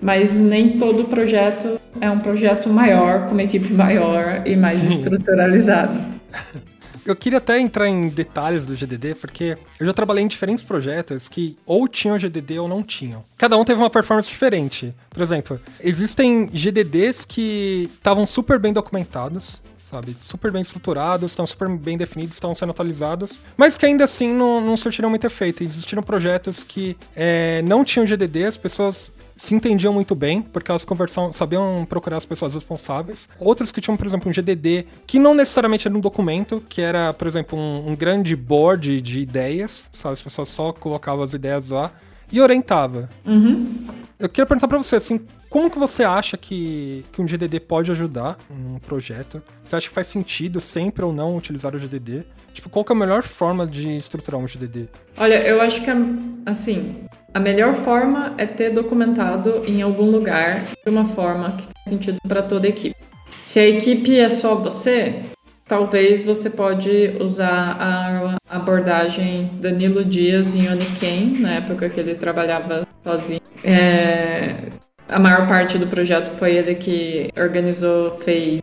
Mas 0.01 0.33
nem 0.33 0.79
todo 0.79 1.05
projeto 1.05 1.79
é 1.99 2.09
um 2.09 2.19
projeto 2.19 2.69
maior, 2.69 3.27
com 3.27 3.33
uma 3.33 3.43
equipe 3.43 3.71
maior 3.73 4.41
e 4.47 4.55
mais 4.55 4.79
Sim. 4.79 4.87
estruturalizado. 4.87 5.93
Eu 7.03 7.15
queria 7.15 7.39
até 7.39 7.59
entrar 7.59 7.87
em 7.87 8.09
detalhes 8.09 8.63
do 8.63 8.75
GDD, 8.75 9.15
porque 9.15 9.57
eu 9.79 9.85
já 9.87 9.91
trabalhei 9.91 10.23
em 10.23 10.27
diferentes 10.27 10.63
projetos 10.63 11.27
que 11.27 11.57
ou 11.65 11.87
tinham 11.87 12.17
GDD 12.17 12.59
ou 12.59 12.67
não 12.67 12.83
tinham. 12.83 13.23
Cada 13.39 13.57
um 13.57 13.65
teve 13.65 13.79
uma 13.79 13.89
performance 13.89 14.29
diferente. 14.29 14.93
Por 15.09 15.23
exemplo, 15.23 15.59
existem 15.79 16.51
GDDs 16.53 17.25
que 17.25 17.89
estavam 17.95 18.23
super 18.23 18.59
bem 18.59 18.71
documentados, 18.71 19.63
sabe? 19.91 20.15
Super 20.17 20.51
bem 20.51 20.61
estruturados, 20.61 21.33
estão 21.33 21.45
super 21.45 21.67
bem 21.69 21.97
definidos, 21.97 22.35
estão 22.35 22.55
sendo 22.55 22.69
atualizados, 22.69 23.41
mas 23.57 23.77
que 23.77 23.85
ainda 23.85 24.05
assim 24.05 24.33
não, 24.33 24.61
não 24.61 24.77
surtiram 24.77 25.09
muito 25.09 25.27
efeito. 25.27 25.63
Existiram 25.63 26.01
projetos 26.01 26.63
que 26.63 26.95
é, 27.13 27.61
não 27.63 27.83
tinham 27.83 28.05
GDD, 28.07 28.45
as 28.45 28.57
pessoas 28.57 29.11
se 29.35 29.55
entendiam 29.55 29.91
muito 29.91 30.13
bem, 30.13 30.41
porque 30.41 30.71
elas 30.71 30.85
conversam, 30.85 31.33
sabiam 31.33 31.85
procurar 31.89 32.17
as 32.17 32.25
pessoas 32.25 32.53
responsáveis. 32.53 33.27
Outras 33.39 33.71
que 33.71 33.81
tinham, 33.81 33.97
por 33.97 34.05
exemplo, 34.05 34.29
um 34.29 34.33
GDD, 34.33 34.85
que 35.05 35.19
não 35.19 35.33
necessariamente 35.33 35.87
era 35.87 35.97
um 35.97 35.99
documento, 35.99 36.63
que 36.69 36.79
era, 36.79 37.11
por 37.11 37.27
exemplo, 37.27 37.57
um, 37.57 37.89
um 37.89 37.95
grande 37.95 38.35
board 38.35 39.01
de 39.01 39.19
ideias, 39.19 39.89
sabe? 39.91 40.13
As 40.13 40.21
pessoas 40.21 40.47
só 40.47 40.71
colocavam 40.71 41.23
as 41.23 41.33
ideias 41.33 41.69
lá 41.69 41.91
e 42.31 42.39
orientava. 42.39 43.09
Uhum. 43.25 43.87
Eu 44.19 44.29
queria 44.29 44.45
perguntar 44.45 44.67
para 44.67 44.77
você, 44.77 44.95
assim, 44.95 45.19
como 45.51 45.69
que 45.69 45.77
você 45.77 46.05
acha 46.05 46.37
que, 46.37 47.05
que 47.11 47.21
um 47.21 47.25
GDD 47.25 47.59
pode 47.59 47.91
ajudar 47.91 48.37
um 48.49 48.79
projeto? 48.79 49.43
Você 49.61 49.75
acha 49.75 49.89
que 49.89 49.93
faz 49.93 50.07
sentido 50.07 50.61
sempre 50.61 51.03
ou 51.03 51.11
não 51.11 51.35
utilizar 51.35 51.75
o 51.75 51.77
GDD? 51.77 52.23
Tipo, 52.53 52.69
qual 52.69 52.85
é 52.89 52.93
a 52.93 52.95
melhor 52.95 53.21
forma 53.21 53.67
de 53.67 53.97
estruturar 53.97 54.39
um 54.39 54.45
GDD? 54.45 54.87
Olha, 55.17 55.45
eu 55.45 55.59
acho 55.61 55.81
que, 55.83 55.91
assim, 56.45 57.03
a 57.33 57.39
melhor 57.39 57.75
forma 57.75 58.33
é 58.37 58.45
ter 58.45 58.69
documentado 58.69 59.65
em 59.65 59.81
algum 59.81 60.09
lugar 60.09 60.67
de 60.85 60.89
uma 60.89 61.09
forma 61.09 61.51
que 61.51 61.63
faz 61.63 61.89
sentido 61.89 62.17
para 62.25 62.41
toda 62.41 62.65
a 62.65 62.69
equipe. 62.69 62.95
Se 63.41 63.59
a 63.59 63.67
equipe 63.67 64.17
é 64.17 64.29
só 64.29 64.55
você, 64.55 65.21
talvez 65.67 66.23
você 66.23 66.49
pode 66.49 67.17
usar 67.19 67.75
a 67.77 68.37
abordagem 68.49 69.51
Danilo 69.59 70.05
Dias 70.05 70.55
em 70.55 70.69
Oniken, 70.69 71.39
na 71.39 71.55
época 71.55 71.89
que 71.89 71.99
ele 71.99 72.15
trabalhava 72.15 72.87
sozinho. 73.03 73.41
É, 73.65 74.71
a 75.07 75.19
maior 75.19 75.47
parte 75.47 75.77
do 75.77 75.87
projeto 75.87 76.37
foi 76.37 76.55
ele 76.55 76.75
que 76.75 77.29
organizou, 77.37 78.19
fez, 78.19 78.61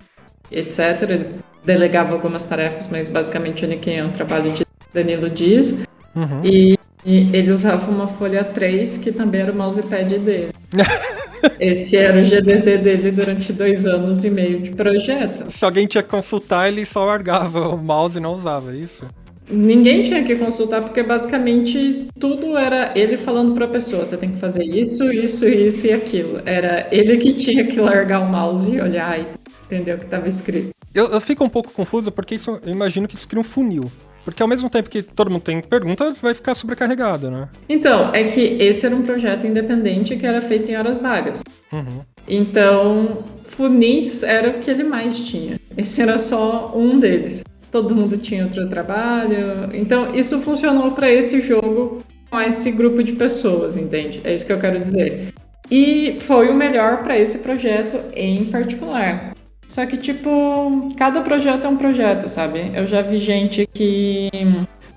etc. 0.51 1.03
Ele 1.03 1.35
delegava 1.65 2.13
algumas 2.13 2.45
tarefas, 2.45 2.89
mas 2.91 3.09
basicamente 3.09 3.65
o 3.65 3.69
Niken 3.69 3.99
é 3.99 4.05
um 4.05 4.11
trabalho 4.11 4.53
de 4.53 4.67
Danilo 4.93 5.29
Dias. 5.29 5.73
Uhum. 6.15 6.45
E, 6.45 6.79
e, 7.05 7.37
ele 7.37 7.51
usava 7.51 7.91
uma 7.91 8.09
folha 8.09 8.43
3, 8.43 8.99
que 8.99 9.13
também 9.13 9.43
era 9.43 9.53
o 9.53 9.57
mousepad 9.57 10.19
dele. 10.19 10.51
Esse 11.61 11.97
era 11.97 12.21
o 12.21 12.25
GDT 12.25 12.79
dele 12.79 13.11
durante 13.13 13.53
dois 13.53 13.87
anos 13.87 14.25
e 14.25 14.31
meio 14.31 14.61
de 14.61 14.71
projeto. 14.71 15.51
Se 15.51 15.65
alguém 15.65 15.87
tinha 15.87 16.03
que 16.03 16.09
consultar, 16.09 16.69
ele 16.69 16.85
só 16.85 17.05
largava 17.05 17.69
o 17.69 17.79
mouse 17.79 18.19
e 18.19 18.21
não 18.21 18.33
usava, 18.33 18.73
é 18.73 18.77
isso? 18.77 19.05
Ninguém 19.51 20.03
tinha 20.03 20.23
que 20.25 20.37
consultar, 20.37 20.83
porque 20.83 21.03
basicamente 21.03 22.09
tudo 22.19 22.57
era 22.57 22.93
ele 22.95 23.17
falando 23.17 23.55
para 23.55 23.65
a 23.65 23.69
pessoa: 23.69 24.05
você 24.05 24.17
tem 24.17 24.31
que 24.31 24.39
fazer 24.39 24.65
isso, 24.65 25.13
isso, 25.13 25.47
isso 25.47 25.87
e 25.87 25.93
aquilo. 25.93 26.41
Era 26.45 26.89
ele 26.91 27.17
que 27.19 27.33
tinha 27.35 27.67
que 27.67 27.81
largar 27.81 28.21
o 28.21 28.29
mouse 28.29 28.71
e 28.71 28.81
olhar 28.81 29.19
e 29.19 29.27
entender 29.67 29.95
o 29.95 29.99
que 29.99 30.05
estava 30.05 30.29
escrito. 30.29 30.71
Eu, 30.95 31.07
eu, 31.09 31.21
fico 31.21 31.45
um 31.45 31.49
pouco 31.49 31.71
confusa 31.71 32.11
porque 32.11 32.35
isso, 32.35 32.59
eu 32.65 32.73
imagino 32.73 33.07
que 33.07 33.15
isso 33.15 33.29
cria 33.29 33.41
um 33.41 33.45
funil. 33.45 33.91
Porque 34.25 34.43
ao 34.43 34.49
mesmo 34.49 34.69
tempo 34.69 34.91
que 34.91 35.03
todo 35.03 35.31
mundo 35.31 35.41
tem 35.41 35.63
pergunta, 35.63 36.13
vai 36.21 36.35
ficar 36.35 36.55
sobrecarregado, 36.55 37.31
né? 37.31 37.49
Então, 37.67 38.13
é 38.13 38.25
que 38.25 38.41
esse 38.41 38.85
era 38.85 38.95
um 38.95 39.03
projeto 39.03 39.47
independente 39.47 40.17
que 40.17 40.27
era 40.27 40.43
feito 40.43 40.71
em 40.71 40.77
horas 40.77 41.01
vagas. 41.01 41.43
Uhum. 41.73 42.01
Então, 42.27 43.25
funis 43.45 44.23
era 44.23 44.51
o 44.51 44.55
que 44.61 44.71
ele 44.71 44.85
mais 44.85 45.19
tinha. 45.19 45.59
Esse 45.79 46.03
era 46.03 46.19
só 46.19 46.73
um 46.77 47.01
deles 47.01 47.43
todo 47.71 47.95
mundo 47.95 48.19
tinha 48.19 48.45
outro 48.45 48.69
trabalho. 48.69 49.69
Então, 49.73 50.15
isso 50.15 50.41
funcionou 50.41 50.93
para 50.93 51.11
esse 51.11 51.41
jogo 51.41 52.03
com 52.31 52.41
esse 52.41 52.71
grupo 52.71 53.03
de 53.03 53.13
pessoas, 53.13 53.77
entende? 53.77 54.21
É 54.25 54.35
isso 54.35 54.47
que 54.47 54.53
eu 54.53 54.61
quero 54.61 54.79
dizer. 54.79 55.33
E 55.71 56.19
foi 56.21 56.49
o 56.49 56.55
melhor 56.55 57.03
para 57.03 57.19
esse 57.19 57.39
projeto 57.39 57.99
em 58.15 58.47
particular. 58.47 59.35
Só 59.67 59.85
que, 59.85 59.99
tipo, 59.99 60.95
cada 60.97 61.21
projeto 61.21 61.67
é 61.67 61.69
um 61.69 61.77
projeto, 61.77 62.29
sabe? 62.29 62.73
Eu 62.75 62.87
já 62.87 63.03
vi 63.03 63.19
gente 63.19 63.67
que 63.67 64.31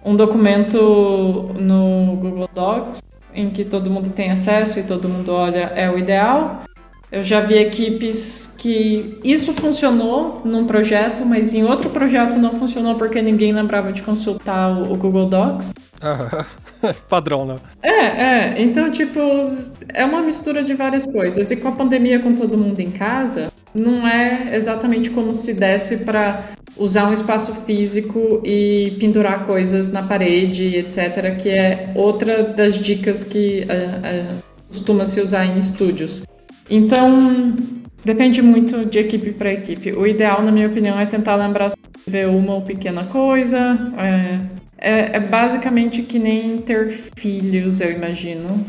um 0.03 0.15
documento 0.15 1.53
no 1.59 2.15
Google 2.15 2.49
Docs 2.53 3.01
em 3.33 3.49
que 3.49 3.63
todo 3.63 3.89
mundo 3.89 4.09
tem 4.09 4.31
acesso 4.31 4.79
e 4.79 4.83
todo 4.83 5.09
mundo 5.09 5.31
olha 5.31 5.71
é 5.75 5.89
o 5.89 5.97
ideal. 5.97 6.63
Eu 7.11 7.23
já 7.23 7.41
vi 7.41 7.55
equipes 7.57 8.53
que 8.57 9.19
isso 9.21 9.53
funcionou 9.53 10.41
num 10.45 10.65
projeto, 10.65 11.25
mas 11.25 11.53
em 11.53 11.63
outro 11.63 11.89
projeto 11.89 12.37
não 12.37 12.57
funcionou 12.57 12.95
porque 12.95 13.21
ninguém 13.21 13.51
lembrava 13.51 13.91
de 13.91 14.01
consultar 14.01 14.71
o, 14.71 14.95
Google 14.95 15.27
Docs. 15.27 15.73
Padrão, 17.09 17.45
né? 17.45 17.55
É, 17.83 17.89
é. 17.89 18.61
Então, 18.61 18.89
tipo, 18.91 19.19
é 19.89 20.05
uma 20.05 20.21
mistura 20.21 20.63
de 20.63 20.73
várias 20.73 21.05
coisas. 21.05 21.51
E 21.51 21.57
com 21.57 21.67
a 21.67 21.71
pandemia, 21.73 22.19
com 22.19 22.31
todo 22.31 22.57
mundo 22.57 22.79
em 22.79 22.91
casa, 22.91 23.51
não 23.75 24.07
é 24.07 24.55
exatamente 24.55 25.09
como 25.09 25.33
se 25.33 25.53
desse 25.53 25.97
para 25.97 26.51
usar 26.77 27.09
um 27.09 27.13
espaço 27.13 27.53
físico 27.65 28.41
e 28.45 28.95
pendurar 28.99 29.45
coisas 29.45 29.91
na 29.91 30.03
parede, 30.03 30.77
etc., 30.77 31.35
que 31.37 31.49
é 31.49 31.91
outra 31.93 32.43
das 32.43 32.75
dicas 32.75 33.23
que 33.23 33.65
uh, 33.65 34.33
uh, 34.33 34.43
costuma 34.69 35.05
se 35.05 35.19
usar 35.19 35.45
em 35.45 35.59
estúdios. 35.59 36.23
Então, 36.71 37.53
depende 38.05 38.41
muito 38.41 38.85
de 38.85 38.97
equipe 38.97 39.33
para 39.33 39.51
equipe. 39.51 39.91
O 39.91 40.07
ideal, 40.07 40.41
na 40.41 40.53
minha 40.53 40.67
opinião, 40.67 40.97
é 40.97 41.05
tentar 41.05 41.35
lembrar 41.35 41.73
ver 42.07 42.29
uma 42.29 42.55
ou 42.55 42.61
pequena 42.61 43.03
coisa. 43.03 43.77
É, 43.97 44.89
é, 44.89 45.17
é 45.17 45.19
basicamente 45.19 46.01
que 46.01 46.17
nem 46.17 46.59
ter 46.59 47.01
filhos, 47.17 47.81
eu 47.81 47.91
imagino. 47.91 48.65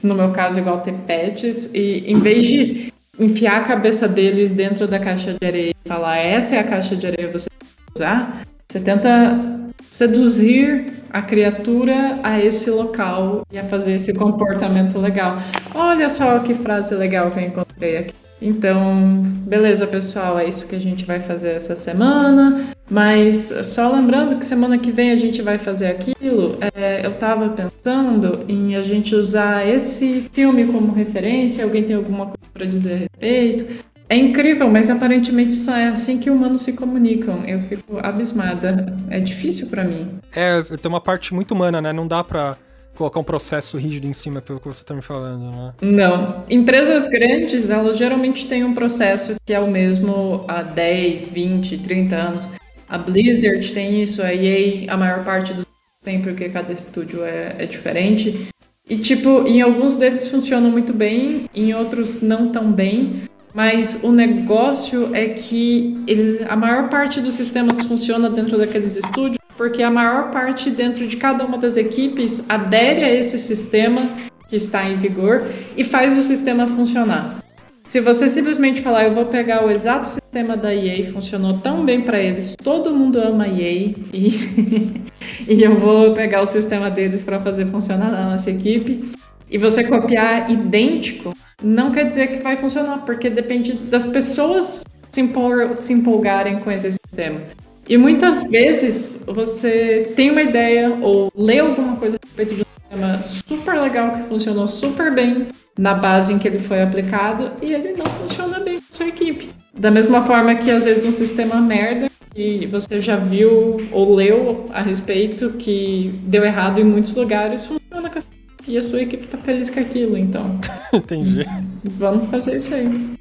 No 0.00 0.14
meu 0.14 0.30
caso, 0.30 0.60
igual 0.60 0.80
ter 0.82 0.94
pets. 1.06 1.68
E 1.74 2.04
em 2.06 2.20
vez 2.20 2.46
de 2.46 2.92
enfiar 3.18 3.60
a 3.60 3.64
cabeça 3.64 4.06
deles 4.06 4.52
dentro 4.52 4.86
da 4.86 5.00
caixa 5.00 5.36
de 5.38 5.46
areia 5.46 5.70
e 5.70 5.88
falar 5.88 6.16
essa 6.16 6.54
é 6.54 6.60
a 6.60 6.64
caixa 6.64 6.94
de 6.94 7.08
areia 7.08 7.26
que 7.26 7.32
você 7.38 7.48
vai 7.50 7.92
usar, 7.96 8.46
você 8.68 8.80
tenta 8.80 9.69
seduzir 9.88 10.86
a 11.10 11.22
criatura 11.22 12.20
a 12.22 12.38
esse 12.38 12.70
local 12.70 13.42
e 13.52 13.58
a 13.58 13.64
fazer 13.64 13.92
esse 13.92 14.12
comportamento 14.14 14.98
legal. 14.98 15.38
Olha 15.74 16.08
só 16.08 16.38
que 16.40 16.54
frase 16.54 16.94
legal 16.94 17.30
que 17.30 17.38
eu 17.38 17.44
encontrei 17.44 17.96
aqui. 17.98 18.14
Então, 18.42 19.22
beleza, 19.46 19.86
pessoal, 19.86 20.38
é 20.38 20.48
isso 20.48 20.66
que 20.66 20.74
a 20.74 20.80
gente 20.80 21.04
vai 21.04 21.20
fazer 21.20 21.50
essa 21.50 21.76
semana. 21.76 22.70
Mas 22.88 23.52
só 23.64 23.92
lembrando 23.92 24.36
que 24.36 24.44
semana 24.44 24.78
que 24.78 24.90
vem 24.90 25.12
a 25.12 25.16
gente 25.16 25.42
vai 25.42 25.58
fazer 25.58 25.86
aquilo, 25.86 26.56
é, 26.74 27.04
eu 27.04 27.10
estava 27.10 27.50
pensando 27.50 28.44
em 28.48 28.74
a 28.74 28.82
gente 28.82 29.14
usar 29.14 29.68
esse 29.68 30.28
filme 30.32 30.66
como 30.66 30.92
referência. 30.92 31.62
Alguém 31.62 31.84
tem 31.84 31.94
alguma 31.94 32.26
coisa 32.26 32.50
para 32.52 32.64
dizer 32.64 32.94
a 32.94 32.96
respeito? 32.96 33.89
É 34.10 34.16
incrível, 34.16 34.68
mas 34.68 34.90
aparentemente 34.90 35.54
só 35.54 35.76
é 35.76 35.86
assim 35.86 36.18
que 36.18 36.28
humanos 36.28 36.62
se 36.62 36.72
comunicam. 36.72 37.44
Eu 37.44 37.62
fico 37.62 37.98
abismada. 38.02 38.96
É 39.08 39.20
difícil 39.20 39.68
para 39.68 39.84
mim. 39.84 40.18
É, 40.34 40.60
tem 40.62 40.88
uma 40.88 41.00
parte 41.00 41.32
muito 41.32 41.54
humana, 41.54 41.80
né? 41.80 41.92
Não 41.92 42.08
dá 42.08 42.24
pra 42.24 42.56
colocar 42.96 43.20
um 43.20 43.24
processo 43.24 43.76
rígido 43.78 44.08
em 44.08 44.12
cima 44.12 44.42
pelo 44.42 44.58
que 44.58 44.66
você 44.66 44.82
tá 44.82 44.94
me 44.94 45.00
falando, 45.00 45.52
né? 45.52 45.72
Não. 45.80 46.44
Empresas 46.50 47.08
grandes, 47.08 47.70
elas 47.70 47.96
geralmente 47.96 48.48
têm 48.48 48.64
um 48.64 48.74
processo 48.74 49.36
que 49.46 49.54
é 49.54 49.60
o 49.60 49.70
mesmo 49.70 50.44
há 50.48 50.60
10, 50.60 51.28
20, 51.28 51.78
30 51.78 52.16
anos. 52.16 52.48
A 52.88 52.98
Blizzard 52.98 53.72
tem 53.72 54.02
isso, 54.02 54.20
a 54.22 54.34
EA, 54.34 54.92
a 54.92 54.96
maior 54.96 55.24
parte 55.24 55.54
dos 55.54 55.64
tem, 56.02 56.20
porque 56.20 56.48
cada 56.48 56.72
estúdio 56.72 57.24
é, 57.24 57.54
é 57.58 57.66
diferente. 57.66 58.48
E, 58.88 58.96
tipo, 58.96 59.46
em 59.46 59.62
alguns 59.62 59.94
deles 59.94 60.26
funcionam 60.26 60.68
muito 60.68 60.92
bem, 60.92 61.48
em 61.54 61.72
outros 61.74 62.20
não 62.20 62.50
tão 62.50 62.72
bem. 62.72 63.22
Mas 63.52 64.00
o 64.02 64.12
negócio 64.12 65.14
é 65.14 65.30
que 65.30 66.02
eles, 66.06 66.40
a 66.48 66.56
maior 66.56 66.88
parte 66.88 67.20
dos 67.20 67.34
sistemas 67.34 67.80
funciona 67.82 68.30
dentro 68.30 68.56
daqueles 68.56 68.96
estúdios, 68.96 69.38
porque 69.56 69.82
a 69.82 69.90
maior 69.90 70.30
parte 70.30 70.70
dentro 70.70 71.06
de 71.06 71.16
cada 71.16 71.44
uma 71.44 71.58
das 71.58 71.76
equipes 71.76 72.44
adere 72.48 73.04
a 73.04 73.12
esse 73.12 73.38
sistema 73.38 74.08
que 74.48 74.56
está 74.56 74.84
em 74.84 74.96
vigor 74.96 75.46
e 75.76 75.84
faz 75.84 76.16
o 76.16 76.22
sistema 76.22 76.66
funcionar. 76.66 77.40
Se 77.84 78.00
você 78.00 78.28
simplesmente 78.28 78.82
falar, 78.82 79.04
eu 79.04 79.14
vou 79.14 79.26
pegar 79.26 79.64
o 79.64 79.70
exato 79.70 80.08
sistema 80.08 80.56
da 80.56 80.72
EA, 80.72 81.12
funcionou 81.12 81.54
tão 81.58 81.84
bem 81.84 82.00
para 82.00 82.20
eles, 82.20 82.54
todo 82.62 82.94
mundo 82.94 83.20
ama 83.20 83.44
a 83.44 83.48
EA, 83.48 83.94
e, 84.12 85.02
e 85.48 85.62
eu 85.62 85.78
vou 85.80 86.14
pegar 86.14 86.40
o 86.42 86.46
sistema 86.46 86.88
deles 86.88 87.22
para 87.22 87.40
fazer 87.40 87.66
funcionar 87.66 88.12
na 88.12 88.30
nossa 88.30 88.48
equipe, 88.48 89.10
e 89.50 89.58
você 89.58 89.82
copiar 89.82 90.48
idêntico, 90.48 91.34
não 91.62 91.92
quer 91.92 92.06
dizer 92.06 92.28
que 92.28 92.42
vai 92.42 92.56
funcionar, 92.56 93.04
porque 93.04 93.28
depende 93.28 93.74
das 93.74 94.04
pessoas 94.04 94.84
se, 95.10 95.20
empol 95.20 95.74
se 95.74 95.92
empolgarem 95.92 96.60
com 96.60 96.70
esse 96.70 96.92
sistema. 96.92 97.40
E 97.88 97.96
muitas 97.96 98.44
vezes 98.44 99.24
você 99.26 100.12
tem 100.14 100.30
uma 100.30 100.42
ideia 100.42 100.96
ou 101.02 101.30
lê 101.34 101.58
alguma 101.58 101.96
coisa 101.96 102.16
a 102.16 102.26
respeito 102.26 102.54
de 102.54 102.62
um 102.62 102.64
sistema 102.64 103.22
super 103.22 103.80
legal 103.80 104.12
que 104.12 104.22
funcionou 104.28 104.66
super 104.66 105.12
bem 105.12 105.48
na 105.76 105.94
base 105.94 106.32
em 106.32 106.38
que 106.38 106.46
ele 106.46 106.60
foi 106.60 106.82
aplicado 106.82 107.50
e 107.60 107.72
ele 107.72 107.94
não 107.94 108.06
funciona 108.06 108.60
bem 108.60 108.76
com 108.76 108.82
sua 108.90 109.08
equipe. 109.08 109.50
Da 109.76 109.90
mesma 109.90 110.22
forma 110.22 110.54
que 110.54 110.70
às 110.70 110.84
vezes 110.84 111.04
um 111.04 111.10
sistema 111.10 111.60
merda 111.60 112.08
e 112.36 112.66
você 112.66 113.00
já 113.00 113.16
viu 113.16 113.88
ou 113.90 114.14
leu 114.14 114.66
a 114.72 114.82
respeito 114.82 115.50
que 115.58 116.12
deu 116.24 116.44
errado 116.44 116.80
em 116.80 116.84
muitos 116.84 117.14
lugares 117.16 117.66
funciona 117.66 118.08
com 118.08 118.18
a 118.18 118.20
sua 118.20 118.39
e 118.66 118.78
a 118.78 118.82
sua 118.82 119.02
equipe 119.02 119.26
tá 119.26 119.38
feliz 119.38 119.70
com 119.70 119.80
aquilo, 119.80 120.16
então. 120.16 120.58
Entendi. 120.92 121.46
Vamos 121.84 122.28
fazer 122.30 122.56
isso 122.56 122.74
aí. 122.74 123.16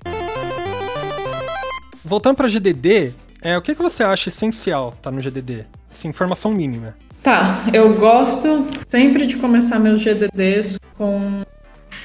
Voltando 2.03 2.35
para 2.35 2.47
GDD, 2.47 3.13
é, 3.41 3.57
o 3.57 3.61
que, 3.61 3.75
que 3.75 3.81
você 3.81 4.03
acha 4.03 4.29
essencial 4.29 4.93
tá 5.01 5.11
no 5.11 5.21
GDD? 5.21 5.65
Assim, 5.91 6.07
informação 6.07 6.51
mínima. 6.51 6.95
Tá, 7.23 7.63
eu 7.73 7.93
gosto 7.95 8.67
sempre 8.87 9.25
de 9.25 9.37
começar 9.37 9.77
meus 9.77 10.01
GDDs 10.01 10.79
com 10.97 11.43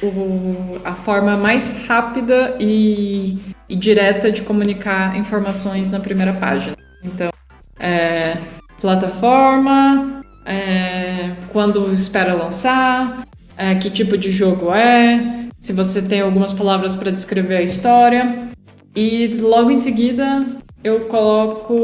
o, 0.03 0.81
a 0.85 0.95
forma 0.95 1.37
mais 1.37 1.85
rápida 1.87 2.57
e, 2.59 3.39
e, 3.69 3.77
direta 3.77 4.31
de 4.31 4.43
comunicar 4.43 5.17
informações 5.17 5.91
na 5.91 6.01
primeira 6.01 6.33
página. 6.33 6.77
Então, 7.03 7.31
é, 7.79 8.39
plataforma, 8.81 10.21
é, 10.45 11.33
quando 11.51 11.93
espera 11.93 12.35
lançar, 12.35 13.27
é, 13.57 13.75
que 13.77 13.91
tipo 13.91 14.17
de 14.17 14.31
jogo 14.31 14.73
é, 14.73 15.49
se 15.59 15.73
você 15.73 16.03
tem 16.03 16.21
algumas 16.21 16.53
palavras 16.53 16.95
para 16.95 17.11
descrever 17.11 17.57
a 17.57 17.63
história. 17.63 18.49
E 18.95 19.29
logo 19.41 19.71
em 19.71 19.79
seguida 19.79 20.41
eu 20.83 21.07
coloco 21.07 21.75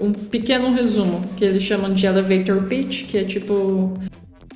um 0.00 0.12
pequeno 0.12 0.72
resumo, 0.72 1.20
que 1.36 1.44
eles 1.44 1.62
chamam 1.62 1.92
de 1.92 2.06
elevator 2.06 2.62
pitch, 2.62 3.06
que 3.06 3.18
é 3.18 3.24
tipo 3.24 3.98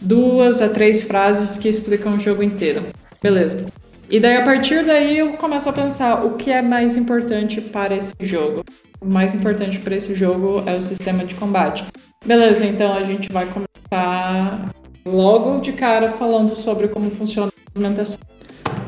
duas 0.01 0.63
a 0.63 0.69
três 0.69 1.05
frases 1.05 1.59
que 1.59 1.69
explicam 1.69 2.15
o 2.15 2.19
jogo 2.19 2.43
inteiro. 2.43 2.85
Beleza. 3.21 3.67
E 4.09 4.21
daí 4.21 4.37
a 4.37 4.45
partir 4.45 4.85
daí 4.85 5.19
eu 5.19 5.33
começo 5.35 5.69
a 5.69 5.73
pensar 5.73 6.25
o 6.25 6.37
que 6.37 6.51
é 6.51 6.63
mais 6.63 6.97
importante 6.97 7.61
para 7.61 7.97
esse 7.97 8.15
jogo. 8.21 8.63
O 9.01 9.07
mais 9.07 9.35
importante 9.35 9.81
para 9.81 9.97
esse 9.97 10.15
jogo 10.15 10.63
é 10.67 10.77
o 10.77 10.83
sistema 10.83 11.25
de 11.25 11.35
combate. 11.35 11.85
Beleza, 12.25 12.65
então 12.65 12.93
a 12.95 13.03
gente 13.03 13.33
vai 13.33 13.47
começar 13.47 14.73
logo 15.05 15.61
de 15.61 15.73
cara 15.73 16.13
falando 16.13 16.55
sobre 16.55 16.87
como 16.89 17.11
funciona 17.11 17.49
a 17.49 17.71
movimentação. 17.79 18.19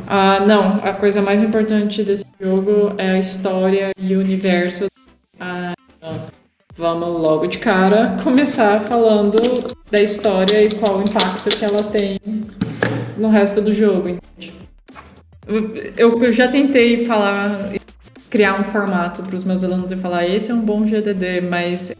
Ah, 0.06 0.40
não, 0.40 0.80
a 0.84 0.92
coisa 0.92 1.20
mais 1.20 1.42
importante 1.42 2.04
desse 2.04 2.24
jogo 2.40 2.94
é 2.96 3.10
a 3.10 3.18
história 3.18 3.90
e 3.98 4.14
o 4.14 4.20
universo. 4.20 4.86
Ah, 5.40 5.72
não. 6.00 6.44
Vamos 6.76 7.20
logo 7.20 7.46
de 7.46 7.58
cara 7.58 8.16
começar 8.22 8.80
falando 8.80 9.38
da 9.90 10.00
história 10.00 10.62
e 10.64 10.74
qual 10.74 10.98
o 10.98 11.02
impacto 11.02 11.48
que 11.48 11.64
ela 11.64 11.82
tem 11.84 12.20
no 13.16 13.30
resto 13.30 13.60
do 13.60 13.72
jogo. 13.72 14.08
Entende? 14.08 14.54
Eu, 15.96 16.32
já 16.32 16.48
tentei 16.48 17.06
falar, 17.06 17.72
criar 18.28 18.58
um 18.58 18.64
formato 18.64 19.22
para 19.22 19.36
os 19.36 19.44
meus 19.44 19.62
alunos 19.62 19.92
e 19.92 19.96
falar: 19.96 20.26
esse 20.26 20.50
é 20.50 20.54
um 20.54 20.60
bom 20.60 20.84
GDD, 20.84 21.42
mas 21.42 21.94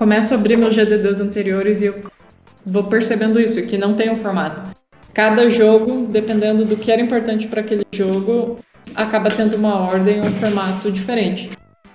começo 0.00 0.32
a 0.32 0.38
abrir 0.38 0.56
meus 0.56 0.74
GDDs 0.74 1.20
anteriores 1.20 1.82
e 1.82 1.84
eu 1.84 2.02
vou 2.64 2.84
percebendo 2.84 3.38
isso, 3.38 3.62
que 3.66 3.76
não 3.76 3.92
tem 3.92 4.10
um 4.10 4.16
formato. 4.16 4.62
Cada 5.12 5.50
jogo, 5.50 6.06
dependendo 6.06 6.64
do 6.64 6.74
que 6.74 6.90
era 6.90 7.02
importante 7.02 7.46
para 7.46 7.60
aquele 7.60 7.84
jogo, 7.92 8.58
acaba 8.94 9.30
tendo 9.30 9.56
uma 9.56 9.78
ordem, 9.78 10.22
um 10.22 10.32
formato 10.40 10.90
diferente. 10.90 11.50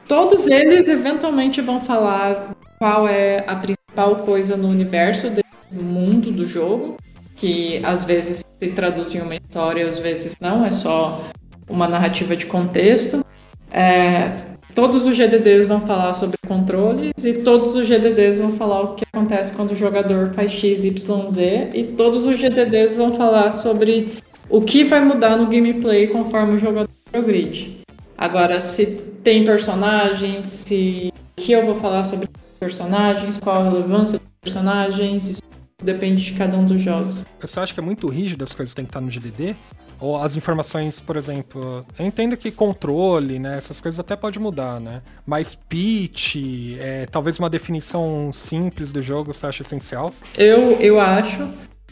Todos 0.08 0.48
eles 0.48 0.88
eventualmente 0.88 1.62
vão 1.62 1.82
falar 1.82 2.56
qual 2.78 3.08
é 3.08 3.44
a 3.48 3.56
principal 3.56 4.18
coisa 4.18 4.56
no 4.56 4.68
universo 4.68 5.32
do 5.72 5.84
mundo 5.84 6.32
do 6.32 6.48
jogo, 6.48 6.98
que 7.36 7.82
às 7.84 8.06
vezes 8.06 8.46
se 8.60 8.70
traduz 8.70 9.15
em 9.15 9.22
uma 9.22 9.34
história, 9.34 9.84
às 9.84 9.98
vezes 9.98 10.36
não, 10.39 10.63
é 10.63 10.72
só 10.72 11.24
uma 11.68 11.88
narrativa 11.88 12.36
de 12.36 12.46
contexto. 12.46 13.26
É, 13.72 14.55
todos 14.76 15.08
os 15.08 15.16
GDDs 15.16 15.66
vão 15.66 15.82
falar 15.88 16.14
sobre 16.14 16.38
controles 16.46 17.14
e 17.24 17.34
todos 17.34 17.76
os 17.76 17.88
GDDs 17.88 18.40
vão 18.40 18.52
falar 18.58 18.82
o 18.82 18.96
que 18.96 19.06
acontece 19.12 19.56
quando 19.56 19.72
o 19.72 19.76
jogador 19.76 20.34
faz 20.34 20.52
X, 20.52 20.84
Y, 20.84 21.30
Z 21.30 21.70
e 21.74 21.84
todos 21.84 22.26
os 22.26 22.38
GDDs 22.38 22.96
vão 22.96 23.16
falar 23.16 23.52
sobre 23.52 24.18
o 24.50 24.62
que 24.62 24.84
vai 24.84 25.04
mudar 25.04 25.38
no 25.38 25.48
gameplay 25.48 26.10
conforme 26.10 26.58
o 26.58 26.60
jogador 26.60 26.90
progride. 27.10 27.78
Agora, 28.18 28.60
se 28.60 28.86
tem 29.24 29.46
personagens, 29.46 30.48
se 30.48 31.12
que 31.38 31.52
eu 31.54 31.66
vou 31.66 31.80
falar 31.80 32.04
sobre 32.04 32.28
personagens, 32.60 33.38
qual 33.38 33.62
a 33.62 33.70
relevância 33.70 34.20
dos 34.20 34.28
personagens, 34.42 35.30
isso 35.30 35.42
depende 35.82 36.24
de 36.24 36.34
cada 36.34 36.58
um 36.58 36.66
dos 36.66 36.82
jogos. 36.82 37.16
Você 37.40 37.60
acha 37.60 37.74
que 37.74 37.80
é 37.80 37.84
muito 37.84 38.08
rígido 38.08 38.44
as 38.44 38.54
coisas 38.54 38.74
que 38.74 38.76
tem 38.76 38.86
que 38.86 38.90
estar 38.90 39.02
no 39.02 39.10
GDD? 39.10 39.56
Ou 40.00 40.18
as 40.22 40.36
informações, 40.36 41.00
por 41.00 41.18
exemplo, 41.18 41.86
eu 41.98 42.06
entendo 42.06 42.36
que 42.36 42.52
controle, 42.52 43.40
né, 43.40 43.58
essas 43.58 43.80
coisas 43.80 44.00
até 44.00 44.16
pode 44.16 44.40
mudar, 44.40 44.80
né? 44.80 45.02
Mas 45.26 45.56
pitch, 45.56 46.36
é, 46.80 47.06
talvez 47.06 47.40
uma 47.40 47.50
definição 47.50 48.32
simples 48.32 48.92
do 48.92 49.02
jogo 49.02 49.34
você 49.34 49.48
acha 49.48 49.62
essencial? 49.62 50.14
Eu, 50.38 50.74
eu 50.80 51.00
acho, 51.00 51.50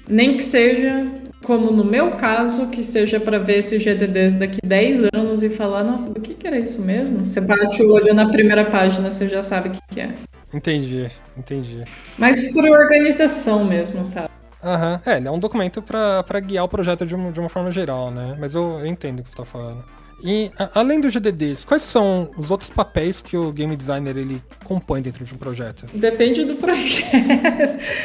nem 0.08 0.34
que 0.34 0.44
seja, 0.44 1.06
como 1.44 1.72
no 1.72 1.84
meu 1.84 2.12
caso, 2.12 2.68
que 2.68 2.84
seja 2.84 3.20
para 3.20 3.39
ver 3.39 3.60
esses 3.60 3.82
GDDs 3.82 4.36
daqui 4.36 4.60
10 4.63 5.10
anos 5.13 5.44
e 5.44 5.50
falar, 5.50 5.84
nossa, 5.84 6.10
do 6.10 6.20
que, 6.20 6.34
que 6.34 6.48
era 6.48 6.60
isso 6.60 6.82
mesmo? 6.82 7.26
Você 7.26 7.39
bate 7.39 7.82
o 7.84 7.92
olho 7.92 8.13
na 8.13 8.30
primeira 8.30 8.66
página, 8.66 9.12
você 9.12 9.28
já 9.28 9.42
sabe 9.42 9.70
o 9.70 9.72
que, 9.72 9.80
que 9.94 10.02
é. 10.02 10.13
Entendi, 10.54 11.10
entendi. 11.38 11.84
Mas 12.18 12.42
por 12.52 12.63
organização 12.66 13.66
mesmo, 13.66 14.06
sabe? 14.06 14.30
Aham, 14.63 14.93
uhum. 15.06 15.12
é, 15.12 15.17
ele 15.17 15.28
é 15.28 15.32
um 15.32 15.39
documento 15.39 15.82
para 15.82 16.39
guiar 16.39 16.63
o 16.63 16.67
projeto 16.67 17.06
de 17.06 17.13
uma, 17.13 17.32
de 17.32 17.39
uma 17.39 17.49
forma 17.49 17.69
geral, 17.69 18.10
né? 18.12 18.36
Mas 18.39 18.56
eu, 18.56 18.80
eu 18.80 18.86
entendo 18.86 19.19
o 19.19 19.23
que 19.23 19.30
você 19.30 19.36
tá 19.36 19.45
falando. 19.45 19.84
E 20.23 20.49
a, 20.58 20.80
além 20.80 21.02
do 21.02 21.10
GDDs, 21.10 21.65
quais 21.65 21.82
são 21.82 22.32
os 22.38 22.49
outros 22.49 22.69
papéis 22.69 23.19
que 23.19 23.36
o 23.36 23.52
game 23.52 23.76
designer 23.76 24.17
ele 24.17 24.41
compõe 24.63 25.02
dentro 25.02 25.26
de 25.26 25.34
um 25.34 25.38
projeto? 25.38 25.86
Depende 25.93 26.45
do 26.45 26.56
projeto. 26.56 27.12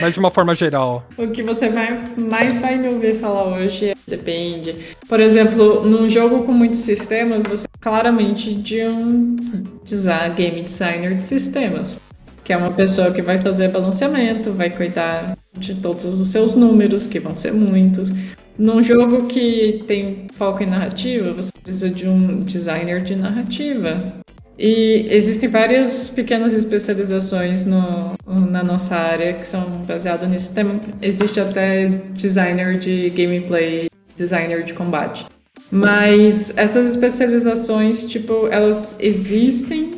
Mas 0.01 0.14
de 0.14 0.21
uma 0.21 0.31
forma 0.31 0.53
geral. 0.55 1.07
O 1.16 1.29
que 1.29 1.42
você 1.42 1.68
vai, 1.68 2.12
mais 2.16 2.57
vai 2.57 2.77
me 2.77 2.88
ouvir 2.88 3.21
falar 3.21 3.57
hoje 3.57 3.90
é, 3.90 3.94
depende. 4.09 4.97
Por 5.09 5.21
exemplo, 5.21 5.87
num 5.87 6.09
jogo 6.09 6.42
com 6.42 6.53
muitos 6.53 6.81
sistemas, 6.81 7.44
você 7.44 7.66
é 7.66 7.79
claramente 7.81 8.53
de 8.53 8.83
um 8.85 9.37
design, 9.85 10.35
game 10.35 10.62
designer 10.62 11.14
de 11.14 11.25
sistemas 11.25 12.01
que 12.49 12.53
é 12.55 12.57
uma 12.57 12.71
pessoa 12.71 13.12
que 13.12 13.21
vai 13.21 13.38
fazer 13.38 13.68
balanceamento, 13.68 14.55
vai 14.55 14.71
cuidar 14.71 15.37
de 15.59 15.75
todos 15.77 16.05
os 16.05 16.29
seus 16.29 16.55
números, 16.55 17.07
que 17.07 17.18
vão 17.18 17.37
ser 17.37 17.53
muitos. 17.53 18.11
Num 18.59 18.83
jogo 18.83 19.27
que 19.27 19.85
tem 19.87 20.27
foco 20.35 20.62
em 20.62 20.66
narrativa, 20.66 21.33
você 21.33 21.51
precisa 21.62 21.88
de 21.88 22.09
um 22.09 22.40
designer 22.40 23.05
de 23.05 23.14
narrativa. 23.14 24.14
E 24.59 25.07
existem 25.09 25.49
várias 25.49 26.11
pequenas 26.11 26.53
especializações 26.53 27.64
no, 27.64 28.14
na 28.27 28.64
nossa 28.64 28.97
área 28.97 29.35
que 29.35 29.47
são 29.47 29.62
baseadas 29.87 30.29
nisso. 30.29 30.53
Tem, 30.53 30.81
existe 31.01 31.38
até 31.38 31.87
designer 32.14 32.77
de 32.79 33.11
gameplay, 33.11 33.88
designer 34.16 34.64
de 34.64 34.75
combate. 34.75 35.25
Mas 35.71 36.53
essas 36.57 36.90
especializações, 36.90 38.05
tipo, 38.09 38.49
elas 38.49 38.97
existem 38.99 39.92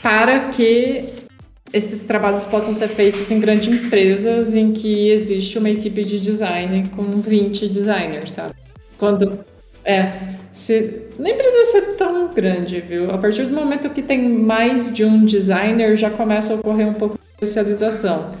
para 0.00 0.50
que 0.50 1.23
esses 1.74 2.04
trabalhos 2.04 2.44
possam 2.44 2.72
ser 2.72 2.86
feitos 2.86 3.28
em 3.32 3.40
grandes 3.40 3.68
empresas 3.68 4.54
em 4.54 4.72
que 4.72 5.10
existe 5.10 5.58
uma 5.58 5.68
equipe 5.68 6.04
de 6.04 6.20
design 6.20 6.88
com 6.90 7.02
20 7.02 7.68
designers, 7.68 8.30
sabe? 8.30 8.54
Quando 8.96 9.40
é, 9.84 10.12
se, 10.52 11.08
nem 11.18 11.36
precisa 11.36 11.72
ser 11.72 11.96
tão 11.96 12.32
grande, 12.32 12.80
viu? 12.80 13.10
A 13.10 13.18
partir 13.18 13.46
do 13.46 13.56
momento 13.56 13.90
que 13.90 14.02
tem 14.02 14.22
mais 14.22 14.94
de 14.94 15.04
um 15.04 15.24
designer, 15.24 15.96
já 15.96 16.10
começa 16.10 16.52
a 16.52 16.56
ocorrer 16.56 16.86
um 16.86 16.94
pouco 16.94 17.18
de 17.18 17.24
especialização. 17.44 18.36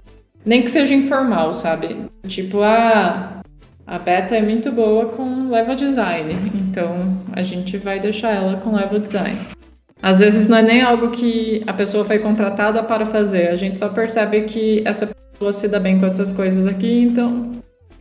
Nem 0.46 0.62
que 0.62 0.70
seja 0.70 0.94
informal, 0.94 1.52
sabe? 1.52 1.96
Tipo, 2.28 2.60
ah, 2.62 3.40
a 3.84 3.98
Beta 3.98 4.36
é 4.36 4.42
muito 4.42 4.70
boa 4.70 5.06
com 5.06 5.50
level 5.50 5.74
design, 5.74 6.36
então 6.54 7.20
a 7.32 7.42
gente 7.42 7.76
vai 7.78 7.98
deixar 7.98 8.30
ela 8.30 8.58
com 8.58 8.76
level 8.76 9.00
design. 9.00 9.40
Às 10.02 10.20
vezes 10.20 10.48
não 10.48 10.58
é 10.58 10.62
nem 10.62 10.82
algo 10.82 11.10
que 11.10 11.62
a 11.66 11.72
pessoa 11.72 12.04
foi 12.04 12.18
contratada 12.18 12.82
para 12.82 13.06
fazer, 13.06 13.48
a 13.48 13.56
gente 13.56 13.78
só 13.78 13.88
percebe 13.88 14.42
que 14.42 14.82
essa 14.84 15.06
pessoa 15.06 15.52
se 15.52 15.68
dá 15.68 15.78
bem 15.78 15.98
com 15.98 16.06
essas 16.06 16.32
coisas 16.32 16.66
aqui, 16.66 17.02
então 17.04 17.52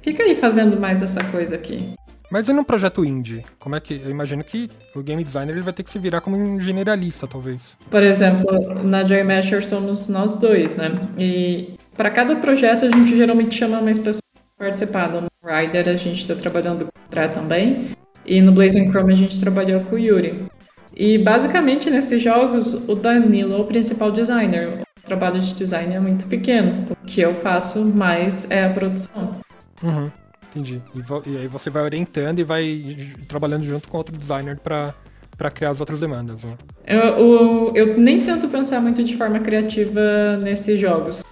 fica 0.02 0.24
aí 0.24 0.36
fazendo 0.36 0.80
mais 0.80 1.02
essa 1.02 1.24
coisa 1.24 1.56
aqui. 1.56 1.94
Mas 2.34 2.48
e 2.48 2.54
num 2.54 2.64
projeto 2.64 3.06
indie? 3.06 3.46
Como 3.60 3.76
é 3.76 3.80
que. 3.80 4.02
Eu 4.04 4.10
imagino 4.10 4.44
que 4.44 4.68
o 4.96 5.04
game 5.04 5.24
designer 5.24 5.54
ele 5.54 5.62
vai 5.62 5.72
ter 5.72 5.84
que 5.84 5.92
se 5.92 6.00
virar 6.00 6.20
como 6.20 6.36
um 6.36 6.60
generalista, 6.60 7.28
talvez. 7.28 7.78
Por 7.92 8.02
exemplo, 8.02 8.84
na 8.84 9.06
Joy 9.06 9.24
Masher 9.24 9.64
somos 9.64 10.08
nós 10.08 10.36
dois, 10.38 10.76
né? 10.76 11.00
E 11.20 11.76
para 11.96 12.10
cada 12.10 12.36
projeto 12.38 12.86
a 12.86 12.90
gente 12.90 13.16
geralmente 13.16 13.56
chama 13.56 13.80
mais 13.84 14.00
pessoas 14.00 14.24
para 14.58 14.66
participar. 14.66 15.10
No 15.10 15.28
Rider 15.46 15.88
a 15.88 15.96
gente 15.96 16.22
está 16.22 16.34
trabalhando 16.34 16.86
com 16.86 17.00
o 17.00 17.10
Tré 17.12 17.28
também. 17.28 17.90
E 18.26 18.42
no 18.42 18.52
Blazing 18.52 18.90
Chrome 18.90 19.14
a 19.14 19.16
gente 19.16 19.40
trabalhou 19.40 19.82
com 19.82 19.96
o 19.96 20.00
Yuri. 20.00 20.44
E 20.96 21.18
basicamente 21.18 21.90
nesses 21.90 22.22
jogos 22.22 22.88
o 22.88 22.96
Danilo 22.96 23.56
é 23.56 23.58
o 23.58 23.66
principal 23.66 24.12
designer. 24.12 24.82
O 24.98 25.06
trabalho 25.06 25.40
de 25.40 25.54
design 25.54 25.94
é 25.94 26.00
muito 26.00 26.26
pequeno. 26.26 26.86
O 26.92 27.06
que 27.06 27.22
eu 27.22 27.34
faço 27.36 27.84
mais 27.84 28.50
é 28.50 28.66
a 28.66 28.70
produção. 28.70 29.32
Uhum, 29.82 30.12
entendi. 30.50 30.82
E, 30.96 31.30
e 31.30 31.38
aí 31.38 31.48
você 31.48 31.70
vai 31.70 31.84
orientando 31.84 32.40
e 32.40 32.44
vai 32.44 32.98
trabalhando 33.28 33.64
junto 33.64 33.88
com 33.88 33.98
outro 33.98 34.18
designer 34.18 34.58
para 34.60 34.94
para 35.38 35.50
criar 35.50 35.72
as 35.72 35.80
outras 35.80 36.00
demandas. 36.00 36.44
Né? 36.44 36.54
Eu, 36.86 37.00
eu, 37.00 37.72
eu, 37.74 37.98
nem 37.98 38.24
tento 38.24 38.48
pensar 38.48 38.80
muito 38.80 39.04
de 39.04 39.18
forma 39.18 39.40
criativa 39.40 40.38
nesses 40.38 40.80
jogos 40.80 41.24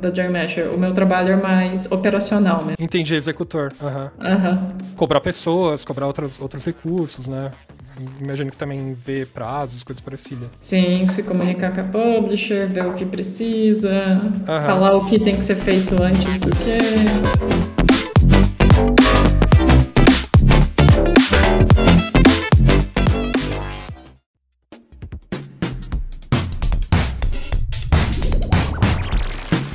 da, 0.00 0.12
Jam 0.12 0.30
Masher. 0.30 0.74
O 0.74 0.78
meu 0.78 0.92
trabalho 0.92 1.32
é 1.32 1.36
mais 1.36 1.90
operacional 1.90 2.64
né? 2.64 2.74
Entendi, 2.78 3.14
executor. 3.14 3.72
Uhum. 3.80 4.28
Uhum. 4.28 4.68
Cobrar 4.96 5.20
pessoas, 5.20 5.84
cobrar 5.84 6.06
outros, 6.06 6.40
outros 6.40 6.64
recursos, 6.64 7.28
né? 7.28 7.50
Imagino 8.20 8.50
que 8.50 8.56
também 8.56 8.94
vê 8.94 9.26
prazos, 9.26 9.82
coisas 9.82 10.00
parecidas. 10.00 10.48
Sim, 10.60 11.06
se 11.06 11.22
comunicar 11.22 11.72
com 11.72 11.80
a 11.80 11.84
publisher, 11.84 12.68
ver 12.68 12.86
o 12.86 12.94
que 12.94 13.04
precisa, 13.04 14.20
uhum. 14.22 14.44
falar 14.44 14.96
o 14.96 15.06
que 15.06 15.18
tem 15.18 15.36
que 15.36 15.44
ser 15.44 15.56
feito 15.56 15.94
antes 16.02 16.40
do 16.40 16.50
que. 16.50 17.93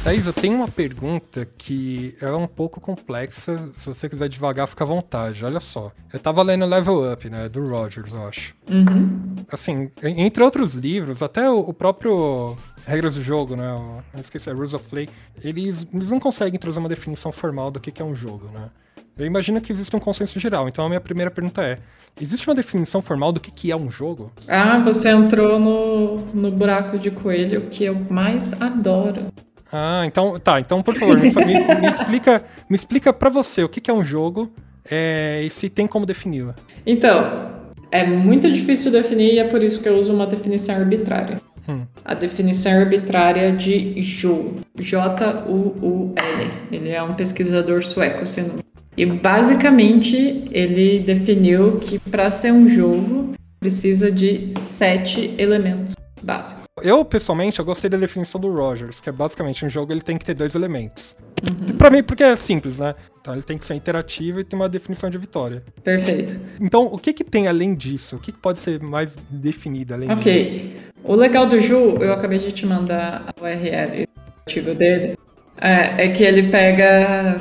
Thaís, 0.09 0.25
eu 0.25 0.33
tenho 0.33 0.55
uma 0.55 0.67
pergunta 0.67 1.47
que 1.55 2.15
é 2.19 2.31
um 2.31 2.47
pouco 2.47 2.81
complexa. 2.81 3.69
Se 3.75 3.85
você 3.85 4.09
quiser 4.09 4.27
devagar, 4.27 4.67
fica 4.67 4.83
à 4.83 4.87
vontade. 4.87 5.45
Olha 5.45 5.59
só. 5.59 5.91
Eu 6.11 6.19
tava 6.19 6.41
lendo 6.41 6.65
Level 6.65 7.13
Up, 7.13 7.29
né? 7.29 7.47
Do 7.47 7.69
Rogers, 7.69 8.11
eu 8.11 8.27
acho. 8.27 8.55
Uhum. 8.71 9.35
Assim, 9.51 9.91
entre 10.01 10.43
outros 10.43 10.73
livros, 10.73 11.21
até 11.21 11.47
o 11.47 11.71
próprio 11.71 12.57
Regras 12.87 13.13
do 13.13 13.21
Jogo, 13.21 13.55
né? 13.55 13.71
Eu 14.11 14.19
esqueci, 14.19 14.49
é 14.49 14.51
Rules 14.51 14.73
of 14.73 14.87
Play. 14.87 15.07
Eles, 15.43 15.87
eles 15.93 16.09
não 16.09 16.19
conseguem 16.19 16.59
trazer 16.59 16.79
uma 16.79 16.89
definição 16.89 17.31
formal 17.31 17.69
do 17.69 17.79
que 17.79 18.01
é 18.01 18.03
um 18.03 18.15
jogo, 18.15 18.49
né? 18.51 18.71
Eu 19.15 19.27
imagino 19.27 19.61
que 19.61 19.71
existe 19.71 19.95
um 19.95 19.99
consenso 19.99 20.39
geral. 20.39 20.67
Então 20.67 20.85
a 20.85 20.89
minha 20.89 21.01
primeira 21.01 21.29
pergunta 21.29 21.61
é: 21.61 21.77
existe 22.19 22.49
uma 22.49 22.55
definição 22.55 22.99
formal 22.99 23.31
do 23.31 23.39
que 23.39 23.71
é 23.71 23.75
um 23.75 23.91
jogo? 23.91 24.31
Ah, 24.47 24.79
você 24.79 25.09
entrou 25.09 25.59
no, 25.59 26.17
no 26.33 26.49
buraco 26.49 26.97
de 26.97 27.11
coelho 27.11 27.61
que 27.67 27.83
eu 27.83 27.95
mais 28.09 28.59
adoro. 28.59 29.27
Ah, 29.71 30.03
então, 30.05 30.39
tá. 30.39 30.59
Então, 30.59 30.81
por 30.81 30.95
favor, 30.95 31.17
me, 31.17 31.31
me, 31.31 31.87
explica, 31.87 32.43
me 32.69 32.75
explica 32.75 33.13
para 33.13 33.29
você 33.29 33.63
o 33.63 33.69
que, 33.69 33.79
que 33.79 33.91
é 33.91 33.93
um 33.93 34.03
jogo 34.03 34.51
é, 34.89 35.41
e 35.43 35.49
se 35.49 35.69
tem 35.69 35.87
como 35.87 36.05
defini-lo. 36.05 36.55
Então, 36.85 37.59
é 37.91 38.05
muito 38.05 38.51
difícil 38.51 38.91
definir 38.91 39.33
e 39.33 39.39
é 39.39 39.43
por 39.43 39.63
isso 39.63 39.81
que 39.81 39.89
eu 39.89 39.97
uso 39.97 40.13
uma 40.13 40.25
definição 40.25 40.75
arbitrária. 40.75 41.37
Hum. 41.67 41.83
A 42.03 42.13
definição 42.15 42.71
arbitrária 42.71 43.51
de 43.51 44.01
Joule, 44.01 44.61
J-U-U-L. 44.79 46.51
Ele 46.71 46.89
é 46.89 47.03
um 47.03 47.13
pesquisador 47.13 47.83
sueco, 47.83 48.25
se 48.25 48.41
não. 48.41 48.57
E 48.97 49.05
basicamente 49.05 50.45
ele 50.51 50.99
definiu 50.99 51.77
que 51.77 51.99
para 51.99 52.29
ser 52.29 52.51
um 52.51 52.67
jogo 52.67 53.33
precisa 53.59 54.11
de 54.11 54.51
sete 54.57 55.35
elementos 55.37 55.98
básico. 56.25 56.61
Eu, 56.81 57.03
pessoalmente, 57.03 57.59
eu 57.59 57.65
gostei 57.65 57.89
da 57.89 57.97
definição 57.97 58.39
do 58.39 58.51
Rogers, 58.51 58.99
que 58.99 59.09
é 59.09 59.11
basicamente 59.11 59.65
um 59.65 59.69
jogo 59.69 59.91
ele 59.91 60.01
tem 60.01 60.17
que 60.17 60.25
ter 60.25 60.33
dois 60.33 60.55
elementos. 60.55 61.17
Uhum. 61.41 61.77
Pra 61.77 61.89
mim, 61.89 62.03
porque 62.03 62.23
é 62.23 62.35
simples, 62.35 62.79
né? 62.79 62.95
Então 63.21 63.33
ele 63.33 63.43
tem 63.43 63.57
que 63.57 63.65
ser 63.65 63.73
interativo 63.75 64.39
e 64.39 64.43
ter 64.43 64.55
uma 64.55 64.69
definição 64.69 65.09
de 65.09 65.17
vitória. 65.17 65.63
Perfeito. 65.83 66.39
Então, 66.59 66.85
o 66.85 66.97
que 66.97 67.13
que 67.13 67.23
tem 67.23 67.47
além 67.47 67.75
disso? 67.75 68.15
O 68.15 68.19
que, 68.19 68.31
que 68.31 68.39
pode 68.39 68.59
ser 68.59 68.81
mais 68.81 69.15
definido 69.29 69.93
além 69.93 70.09
disso? 70.09 70.21
Ok. 70.21 70.75
O 71.03 71.15
legal 71.15 71.45
do 71.45 71.59
Ju, 71.59 71.97
eu 72.01 72.13
acabei 72.13 72.37
de 72.37 72.51
te 72.51 72.65
mandar 72.65 73.25
a 73.27 73.43
URL, 73.43 74.03
o 74.03 74.39
artigo 74.41 74.75
dele, 74.75 75.17
é, 75.61 76.05
é 76.05 76.11
que 76.11 76.23
ele 76.23 76.49
pega 76.49 77.39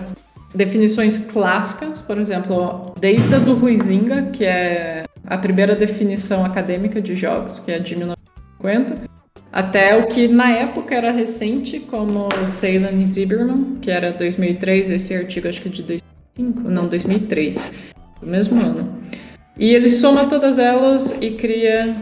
definições 0.55 1.19
clássicas, 1.19 2.01
por 2.01 2.19
exemplo, 2.19 2.95
desde 2.99 3.35
a 3.35 3.39
do 3.39 3.55
Ruizinga, 3.55 4.31
que 4.31 4.45
é 4.45 5.05
a 5.27 5.37
primeira 5.37 5.75
definição 5.77 6.45
acadêmica 6.45 7.03
de 7.03 7.15
jogos, 7.15 7.59
que 7.59 7.71
é 7.71 7.79
de 7.79 7.95
1950, 8.61 9.09
até 9.53 9.97
o 9.97 10.07
que 10.07 10.29
na 10.29 10.51
época 10.51 10.95
era 10.95 11.11
recente, 11.11 11.81
como 11.81 12.29
Ceylon 12.47 13.01
e 13.01 13.07
Zimmerman, 13.07 13.79
que 13.81 13.91
era 13.91 14.13
2003, 14.13 14.91
esse 14.91 15.15
artigo 15.15 15.49
acho 15.49 15.63
que 15.63 15.69
é 15.69 15.73
de 15.73 15.83
2005, 16.37 16.69
não, 16.69 16.87
2003, 16.89 17.73
do 18.21 18.27
mesmo 18.27 18.61
ano. 18.61 18.99
E 19.57 19.75
ele 19.75 19.89
soma 19.89 20.27
todas 20.27 20.59
elas 20.59 21.17
e 21.21 21.33
cria, 21.33 21.97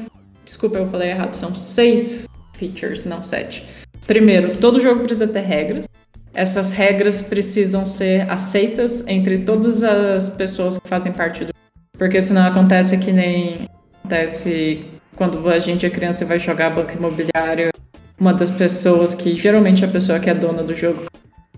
desculpa 0.44 0.78
eu 0.78 0.88
falei 0.90 1.10
errado, 1.10 1.34
são 1.34 1.54
seis 1.54 2.26
features, 2.54 3.04
não 3.04 3.22
sete. 3.22 3.66
Primeiro, 4.06 4.56
todo 4.58 4.80
jogo 4.80 5.00
precisa 5.00 5.26
ter 5.26 5.40
regras. 5.40 5.86
Essas 6.34 6.72
regras 6.72 7.22
precisam 7.22 7.86
ser 7.86 8.30
aceitas 8.30 9.06
entre 9.06 9.38
todas 9.38 9.82
as 9.82 10.28
pessoas 10.28 10.78
que 10.78 10.88
fazem 10.88 11.12
parte 11.12 11.44
do 11.44 11.56
porque 11.96 12.20
senão 12.20 12.46
acontece 12.46 12.98
que 12.98 13.10
nem 13.10 13.66
acontece 13.98 14.84
quando 15.16 15.48
a 15.48 15.58
gente 15.58 15.84
é 15.84 15.90
criança 15.90 16.22
e 16.22 16.26
vai 16.26 16.38
jogar 16.38 16.70
banco 16.70 16.92
imobiliário, 16.92 17.70
uma 18.18 18.32
das 18.32 18.50
pessoas 18.50 19.14
que 19.14 19.34
geralmente 19.34 19.84
é 19.84 19.88
a 19.88 19.90
pessoa 19.90 20.20
que 20.20 20.30
é 20.30 20.34
dona 20.34 20.62
do 20.62 20.74
jogo 20.74 21.06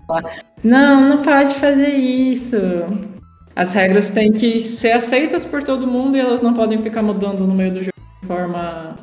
fala, 0.09 0.31
não, 0.63 1.07
não 1.07 1.21
pode 1.21 1.55
fazer 1.55 1.93
isso. 1.93 2.57
As 3.55 3.73
regras 3.73 4.09
têm 4.09 4.31
que 4.31 4.59
ser 4.61 4.93
aceitas 4.93 5.45
por 5.45 5.63
todo 5.63 5.85
mundo 5.85 6.17
e 6.17 6.19
elas 6.19 6.41
não 6.41 6.53
podem 6.53 6.79
ficar 6.79 7.03
mudando 7.03 7.45
no 7.45 7.53
meio 7.53 7.71
do 7.71 7.79
jogo 7.83 7.93
de 8.21 8.27
forma 8.27 8.95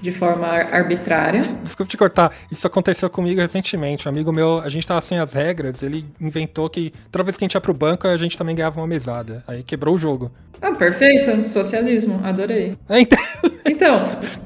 de 0.00 0.12
forma 0.12 0.46
arbitrária. 0.46 1.42
Desculpa 1.62 1.90
te 1.90 1.96
cortar, 1.96 2.32
isso 2.50 2.66
aconteceu 2.66 3.08
comigo 3.08 3.40
recentemente. 3.40 4.06
Um 4.06 4.10
amigo 4.10 4.32
meu, 4.32 4.60
a 4.60 4.68
gente 4.68 4.86
tava 4.86 5.00
sem 5.00 5.18
as 5.18 5.32
regras, 5.32 5.82
ele 5.82 6.04
inventou 6.20 6.68
que 6.68 6.92
toda 7.10 7.24
vez 7.24 7.36
que 7.36 7.44
a 7.44 7.46
gente 7.46 7.54
ia 7.54 7.60
pro 7.60 7.74
banco, 7.74 8.06
a 8.06 8.16
gente 8.16 8.36
também 8.36 8.54
ganhava 8.54 8.80
uma 8.80 8.86
mesada. 8.86 9.42
Aí 9.46 9.62
quebrou 9.62 9.94
o 9.94 9.98
jogo. 9.98 10.30
Ah, 10.60 10.72
perfeito. 10.72 11.46
Socialismo, 11.48 12.20
adorei. 12.24 12.76
É, 12.88 13.00
então... 13.00 13.18
então, 13.66 13.94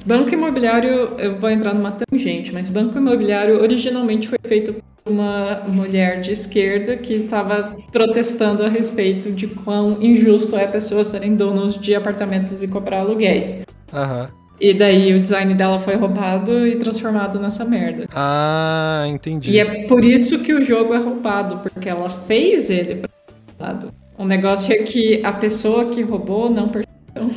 banco 0.05 0.31
imobiliário, 0.31 1.15
eu 1.19 1.39
vou 1.39 1.51
entrar 1.51 1.75
numa 1.75 1.93
tangente, 1.93 2.53
mas 2.53 2.69
banco 2.69 2.97
imobiliário 2.97 3.61
originalmente 3.61 4.29
foi 4.29 4.39
feito 4.47 4.75
por 5.05 5.13
uma 5.13 5.65
mulher 5.69 6.21
de 6.21 6.33
esquerda 6.33 6.97
que 6.97 7.15
estava 7.15 7.77
protestando 7.93 8.65
a 8.65 8.69
respeito 8.69 9.31
de 9.33 9.47
quão 9.47 10.03
injusto 10.03 10.57
é 10.57 10.67
pessoas 10.67 11.09
serem 11.09 11.37
donos 11.37 11.81
de 11.81 11.95
apartamentos 11.95 12.63
e 12.63 12.69
cobrar 12.69 13.01
aluguéis. 13.01 13.57
Aham. 13.93 14.23
Uhum. 14.23 14.40
E 14.61 14.75
daí 14.75 15.15
o 15.15 15.21
design 15.21 15.55
dela 15.55 15.81
foi 15.81 15.97
roubado 15.97 16.67
e 16.67 16.77
transformado 16.77 17.41
nessa 17.41 17.65
merda. 17.65 18.07
Ah, 18.15 19.05
entendi. 19.09 19.53
E 19.53 19.59
é 19.59 19.87
por 19.87 20.05
isso 20.05 20.39
que 20.41 20.53
o 20.53 20.61
jogo 20.61 20.93
é 20.93 20.99
roubado, 20.99 21.59
porque 21.59 21.89
ela 21.89 22.11
fez 22.11 22.69
ele 22.69 22.97
pra 22.97 23.09
ser 23.09 23.35
roubado. 23.49 23.95
O 24.19 24.25
negócio 24.27 24.71
é 24.71 24.83
que 24.83 25.25
a 25.25 25.33
pessoa 25.33 25.87
que 25.87 26.03
roubou 26.03 26.51
não 26.51 26.69
percebeu. 26.69 27.31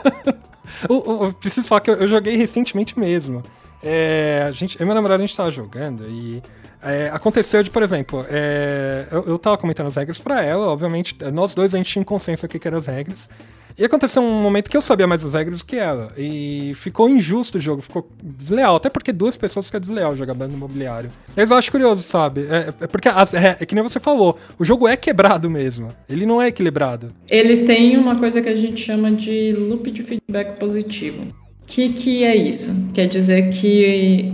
eu, 0.88 1.24
eu, 1.24 1.32
preciso 1.34 1.68
falar 1.68 1.82
que 1.82 1.90
eu, 1.90 1.96
eu 1.96 2.08
joguei 2.08 2.36
recentemente 2.36 2.98
mesmo. 2.98 3.42
É, 3.82 4.46
a 4.48 4.50
gente, 4.50 4.80
eu 4.80 4.84
e 4.84 4.86
meu 4.86 4.94
namorado 4.94 5.22
a 5.22 5.26
gente 5.26 5.36
tava 5.36 5.50
jogando 5.50 6.06
e 6.08 6.42
é, 6.82 7.10
aconteceu 7.12 7.62
de, 7.62 7.70
por 7.70 7.82
exemplo, 7.82 8.24
é, 8.30 9.06
eu, 9.12 9.24
eu 9.24 9.38
tava 9.38 9.58
comentando 9.58 9.88
as 9.88 9.96
regras 9.96 10.18
para 10.18 10.42
ela, 10.42 10.68
obviamente, 10.68 11.18
nós 11.34 11.54
dois 11.54 11.74
a 11.74 11.76
gente 11.76 11.90
tinha 11.90 12.00
um 12.00 12.04
consenso 12.04 12.46
aqui 12.46 12.58
que 12.58 12.66
eram 12.66 12.78
as 12.78 12.86
regras. 12.86 13.28
E 13.78 13.84
aconteceu 13.84 14.22
um 14.22 14.40
momento 14.40 14.70
que 14.70 14.76
eu 14.76 14.80
sabia 14.80 15.06
mais 15.06 15.22
as 15.22 15.34
regras 15.34 15.58
do 15.58 15.66
que 15.66 15.76
ela. 15.76 16.10
E 16.16 16.72
ficou 16.76 17.10
injusto 17.10 17.58
o 17.58 17.60
jogo, 17.60 17.82
ficou 17.82 18.08
desleal. 18.22 18.76
Até 18.76 18.88
porque 18.88 19.12
duas 19.12 19.36
pessoas 19.36 19.66
ficam 19.66 19.80
desleal 19.80 20.16
jogar 20.16 20.32
banco 20.32 20.54
imobiliário. 20.54 21.10
Mas 21.36 21.50
eu 21.50 21.58
acho 21.58 21.70
curioso, 21.70 22.02
sabe? 22.02 22.46
É, 22.48 22.72
é 22.80 22.86
porque, 22.86 23.08
as, 23.08 23.34
é, 23.34 23.58
é, 23.60 23.66
que 23.66 23.74
nem 23.74 23.84
você 23.84 24.00
falou, 24.00 24.38
o 24.58 24.64
jogo 24.64 24.88
é 24.88 24.96
quebrado 24.96 25.50
mesmo. 25.50 25.90
Ele 26.08 26.24
não 26.24 26.40
é 26.40 26.48
equilibrado. 26.48 27.12
Ele 27.28 27.64
tem 27.64 27.98
uma 27.98 28.16
coisa 28.16 28.40
que 28.40 28.48
a 28.48 28.56
gente 28.56 28.82
chama 28.82 29.12
de 29.12 29.52
loop 29.52 29.90
de 29.90 30.02
feedback 30.02 30.58
positivo. 30.58 31.22
O 31.22 31.66
que, 31.66 31.90
que 31.90 32.24
é 32.24 32.34
isso? 32.34 32.74
Quer 32.94 33.08
dizer 33.08 33.50
que 33.50 34.32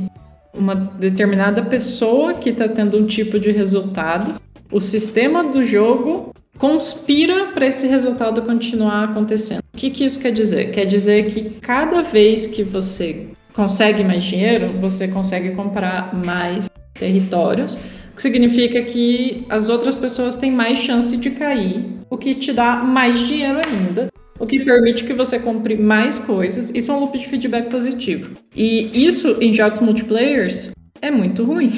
uma 0.55 0.75
determinada 0.75 1.63
pessoa 1.63 2.35
que 2.35 2.51
está 2.51 2.69
tendo 2.69 2.97
um 2.97 3.07
tipo 3.07 3.41
de 3.41 3.51
resultado, 3.51 4.41
o 4.71 4.81
sistema 4.81 5.43
do 5.43 5.65
jogo 5.65 6.32
conspira 6.59 7.47
para 7.49 7.67
esse 7.67 7.87
resultado 7.87 8.43
continuar 8.43 9.05
acontecendo. 9.05 9.63
O 9.75 9.77
que, 9.77 9.91
que 9.91 10.05
isso 10.05 10.21
quer 10.21 10.33
dizer? 10.33 10.71
Quer 10.71 10.87
dizer 10.87 11.31
que 11.31 11.51
cada 11.61 12.03
vez 12.03 12.47
que 12.47 12.63
você 12.63 13.29
consegue 13.53 14.05
mais 14.05 14.23
dinheiro, 14.23 14.73
você 14.81 15.09
consegue 15.09 15.51
comprar 15.55 16.15
mais 16.15 16.69
territórios, 16.95 17.75
o 17.75 18.17
que 18.17 18.23
significa 18.23 18.83
que 18.83 19.45
as 19.49 19.69
outras 19.69 19.95
pessoas 19.95 20.37
têm 20.37 20.51
mais 20.51 20.79
chance 20.79 21.17
de 21.17 21.31
cair, 21.31 21.85
o 22.11 22.17
que 22.17 22.35
te 22.35 22.53
dá 22.53 22.77
mais 22.77 23.19
dinheiro 23.19 23.61
ainda, 23.67 24.09
o 24.39 24.47
que 24.47 24.65
permite 24.65 25.05
que 25.05 25.13
você 25.13 25.39
compre 25.39 25.77
mais 25.77 26.19
coisas. 26.19 26.71
Isso 26.75 26.91
é 26.91 26.95
um 26.95 27.01
loop 27.01 27.19
de 27.19 27.29
feedback 27.29 27.71
positivo. 27.71 28.31
E 28.55 29.07
isso 29.07 29.37
em 29.41 29.55
jogos 29.55 29.81
multiplayers 29.81 30.73
é 31.01 31.11
muito 31.11 31.45
ruim. 31.45 31.71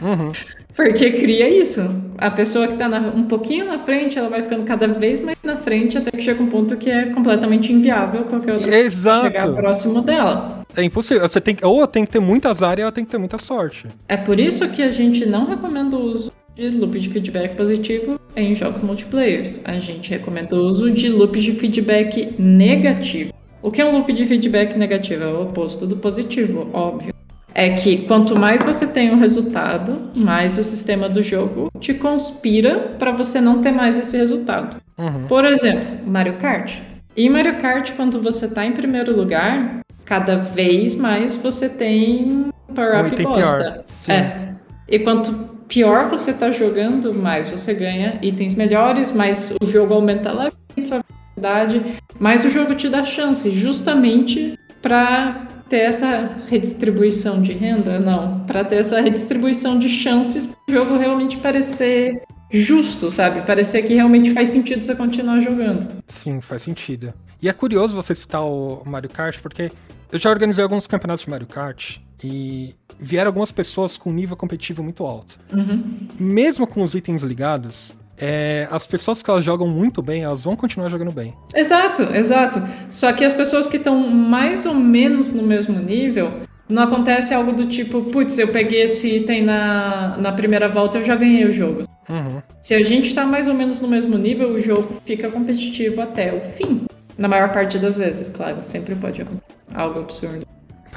Uhum. 0.00 0.32
Porque 0.74 1.10
cria 1.12 1.48
isso. 1.48 1.80
A 2.18 2.30
pessoa 2.30 2.66
que 2.66 2.74
está 2.74 2.88
um 2.88 3.24
pouquinho 3.24 3.66
na 3.66 3.78
frente, 3.80 4.18
ela 4.18 4.28
vai 4.28 4.42
ficando 4.42 4.64
cada 4.64 4.86
vez 4.88 5.20
mais 5.20 5.36
na 5.42 5.56
frente 5.56 5.98
até 5.98 6.10
que 6.10 6.22
chega 6.22 6.42
um 6.42 6.48
ponto 6.48 6.76
que 6.76 6.90
é 6.90 7.06
completamente 7.06 7.72
inviável 7.72 8.24
qualquer 8.24 8.54
outra 8.54 8.78
Exato. 8.78 9.26
chegar 9.26 9.52
próximo 9.54 10.00
dela. 10.00 10.64
É 10.76 10.82
impossível. 10.82 11.28
Você 11.28 11.40
tem, 11.40 11.56
ou 11.62 11.86
tem 11.86 12.04
que 12.04 12.10
ter 12.10 12.20
muitas 12.20 12.62
áreas 12.62 12.86
ou 12.86 12.92
tem 12.92 13.04
que 13.04 13.10
ter 13.10 13.18
muita 13.18 13.38
sorte. 13.38 13.86
É 14.08 14.16
por 14.16 14.40
isso 14.40 14.68
que 14.68 14.82
a 14.82 14.90
gente 14.90 15.26
não 15.26 15.46
recomenda 15.46 15.96
o 15.96 16.00
uso 16.00 16.32
de 16.54 16.70
loop 16.70 16.98
de 16.98 17.10
feedback 17.10 17.54
positivo 17.54 18.18
em 18.34 18.54
jogos 18.54 18.80
multiplayers. 18.80 19.60
A 19.64 19.78
gente 19.78 20.10
recomenda 20.10 20.56
o 20.56 20.60
uso 20.60 20.90
de 20.90 21.08
loop 21.08 21.38
de 21.38 21.52
feedback 21.52 22.34
negativo. 22.38 23.32
O 23.62 23.70
que 23.70 23.80
é 23.80 23.84
um 23.84 23.92
loop 23.92 24.12
de 24.12 24.24
feedback 24.26 24.76
negativo? 24.76 25.24
É 25.24 25.26
o 25.26 25.42
oposto 25.42 25.86
do 25.86 25.96
positivo, 25.96 26.70
óbvio 26.72 27.16
é 27.58 27.70
que 27.70 28.06
quanto 28.06 28.38
mais 28.38 28.62
você 28.62 28.86
tem 28.86 29.10
um 29.10 29.18
resultado, 29.18 30.10
mais 30.14 30.58
o 30.58 30.62
sistema 30.62 31.08
do 31.08 31.22
jogo 31.22 31.70
te 31.80 31.94
conspira 31.94 32.94
para 32.98 33.12
você 33.12 33.40
não 33.40 33.62
ter 33.62 33.72
mais 33.72 33.98
esse 33.98 34.14
resultado. 34.14 34.76
Uhum. 34.98 35.26
Por 35.26 35.42
exemplo, 35.46 35.86
Mario 36.06 36.34
Kart. 36.34 36.76
Em 37.16 37.30
Mario 37.30 37.56
Kart, 37.56 37.92
quando 37.96 38.20
você 38.20 38.44
está 38.44 38.66
em 38.66 38.72
primeiro 38.72 39.16
lugar, 39.16 39.80
cada 40.04 40.36
vez 40.36 40.94
mais 40.94 41.34
você 41.34 41.66
tem 41.66 42.50
power-up 42.74 43.22
bosta. 43.22 43.84
É. 44.06 44.48
E 44.86 44.98
quanto 44.98 45.32
pior 45.66 46.10
você 46.10 46.32
está 46.32 46.50
jogando, 46.50 47.14
mais 47.14 47.48
você 47.48 47.72
ganha 47.72 48.18
itens 48.20 48.54
melhores, 48.54 49.10
mais 49.10 49.54
o 49.62 49.66
jogo 49.66 49.94
aumenta 49.94 50.30
a 50.30 50.50
sua 50.84 51.02
velocidade, 51.38 51.82
mais 52.20 52.44
o 52.44 52.50
jogo 52.50 52.74
te 52.74 52.90
dá 52.90 53.02
chance, 53.02 53.50
justamente 53.50 54.58
para 54.82 55.55
ter 55.68 55.78
essa 55.78 56.28
redistribuição 56.48 57.42
de 57.42 57.52
renda, 57.52 57.98
não, 57.98 58.40
para 58.40 58.64
ter 58.64 58.76
essa 58.76 59.00
redistribuição 59.00 59.78
de 59.78 59.88
chances 59.88 60.46
para 60.46 60.56
o 60.68 60.72
jogo 60.72 60.96
realmente 60.96 61.36
parecer 61.38 62.22
justo, 62.50 63.10
sabe? 63.10 63.42
Parecer 63.42 63.82
que 63.82 63.94
realmente 63.94 64.32
faz 64.32 64.50
sentido 64.50 64.82
você 64.82 64.94
continuar 64.94 65.40
jogando. 65.40 65.86
Sim, 66.06 66.40
faz 66.40 66.62
sentido. 66.62 67.12
E 67.42 67.48
é 67.48 67.52
curioso 67.52 67.94
você 67.94 68.14
citar 68.14 68.44
o 68.44 68.82
Mario 68.86 69.10
Kart, 69.10 69.40
porque 69.40 69.70
eu 70.10 70.18
já 70.18 70.30
organizei 70.30 70.62
alguns 70.62 70.86
campeonatos 70.86 71.24
de 71.24 71.30
Mario 71.30 71.46
Kart 71.46 71.98
e 72.22 72.74
vieram 72.98 73.28
algumas 73.28 73.50
pessoas 73.50 73.96
com 73.96 74.12
nível 74.12 74.36
competitivo 74.36 74.82
muito 74.82 75.04
alto. 75.04 75.38
Uhum. 75.52 76.08
Mesmo 76.18 76.66
com 76.66 76.82
os 76.82 76.94
itens 76.94 77.22
ligados, 77.22 77.94
é, 78.18 78.66
as 78.70 78.86
pessoas 78.86 79.22
que 79.22 79.30
elas 79.30 79.44
jogam 79.44 79.68
muito 79.68 80.02
bem, 80.02 80.24
elas 80.24 80.42
vão 80.42 80.56
continuar 80.56 80.88
jogando 80.88 81.12
bem. 81.12 81.34
Exato, 81.54 82.02
exato. 82.02 82.62
Só 82.90 83.12
que 83.12 83.24
as 83.24 83.32
pessoas 83.32 83.66
que 83.66 83.76
estão 83.76 84.08
mais 84.10 84.66
ou 84.66 84.74
menos 84.74 85.32
no 85.32 85.42
mesmo 85.42 85.78
nível, 85.78 86.32
não 86.68 86.82
acontece 86.82 87.32
algo 87.32 87.52
do 87.52 87.66
tipo, 87.66 88.02
putz, 88.04 88.38
eu 88.38 88.48
peguei 88.48 88.82
esse 88.82 89.16
item 89.16 89.44
na, 89.44 90.16
na 90.18 90.32
primeira 90.32 90.68
volta, 90.68 90.98
eu 90.98 91.04
já 91.04 91.14
ganhei 91.14 91.44
o 91.44 91.52
jogo. 91.52 91.82
Uhum. 92.08 92.42
Se 92.62 92.74
a 92.74 92.82
gente 92.82 93.08
está 93.08 93.24
mais 93.24 93.48
ou 93.48 93.54
menos 93.54 93.80
no 93.80 93.88
mesmo 93.88 94.16
nível, 94.16 94.50
o 94.50 94.60
jogo 94.60 95.00
fica 95.04 95.30
competitivo 95.30 96.00
até 96.00 96.32
o 96.32 96.40
fim. 96.40 96.86
Na 97.18 97.28
maior 97.28 97.52
parte 97.52 97.78
das 97.78 97.96
vezes, 97.96 98.28
claro. 98.28 98.58
Sempre 98.62 98.94
pode 98.94 99.22
acontecer 99.22 99.56
algo 99.74 100.00
absurdo. 100.00 100.46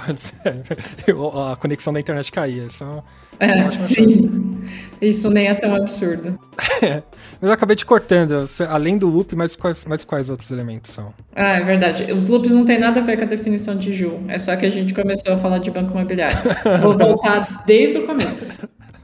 A 1.52 1.56
conexão 1.56 1.94
da 1.94 2.00
internet 2.00 2.32
cair. 2.32 2.66
Isso 2.66 3.04
é, 3.40 3.60
é 3.60 3.72
sim. 3.72 4.60
Isso 5.02 5.30
nem 5.30 5.48
é 5.48 5.54
tão 5.56 5.74
absurdo. 5.74 6.38
É, 6.82 7.02
mas 7.42 7.50
eu 7.50 7.52
acabei 7.52 7.76
te 7.76 7.86
cortando. 7.86 8.46
Além 8.70 8.98
do 8.98 9.08
loop, 9.08 9.36
mas 9.36 9.56
quais, 9.56 9.86
mas 9.86 10.04
quais 10.04 10.30
outros 10.30 10.52
elementos 10.52 10.92
são? 10.92 11.14
Ah, 11.36 11.58
é 11.58 11.64
verdade. 11.64 12.12
Os 12.12 12.28
loops 12.28 12.52
não 12.52 12.66
tem 12.66 12.78
nada 12.80 13.00
a 13.00 13.04
ver 13.04 13.18
com 13.18 13.24
a 13.24 13.28
definição 13.28 13.76
de 13.76 13.94
Ju. 13.94 14.20
É 14.28 14.38
só 14.38 14.56
que 14.56 14.66
a 14.66 14.70
gente 14.70 14.94
começou 14.94 15.34
a 15.34 15.38
falar 15.38 15.60
de 15.60 15.72
banco 15.72 15.92
imobiliário. 15.92 16.38
Vou 16.82 16.98
voltar 16.98 17.64
desde 17.66 18.00
o 18.00 18.06
começo. 18.06 18.46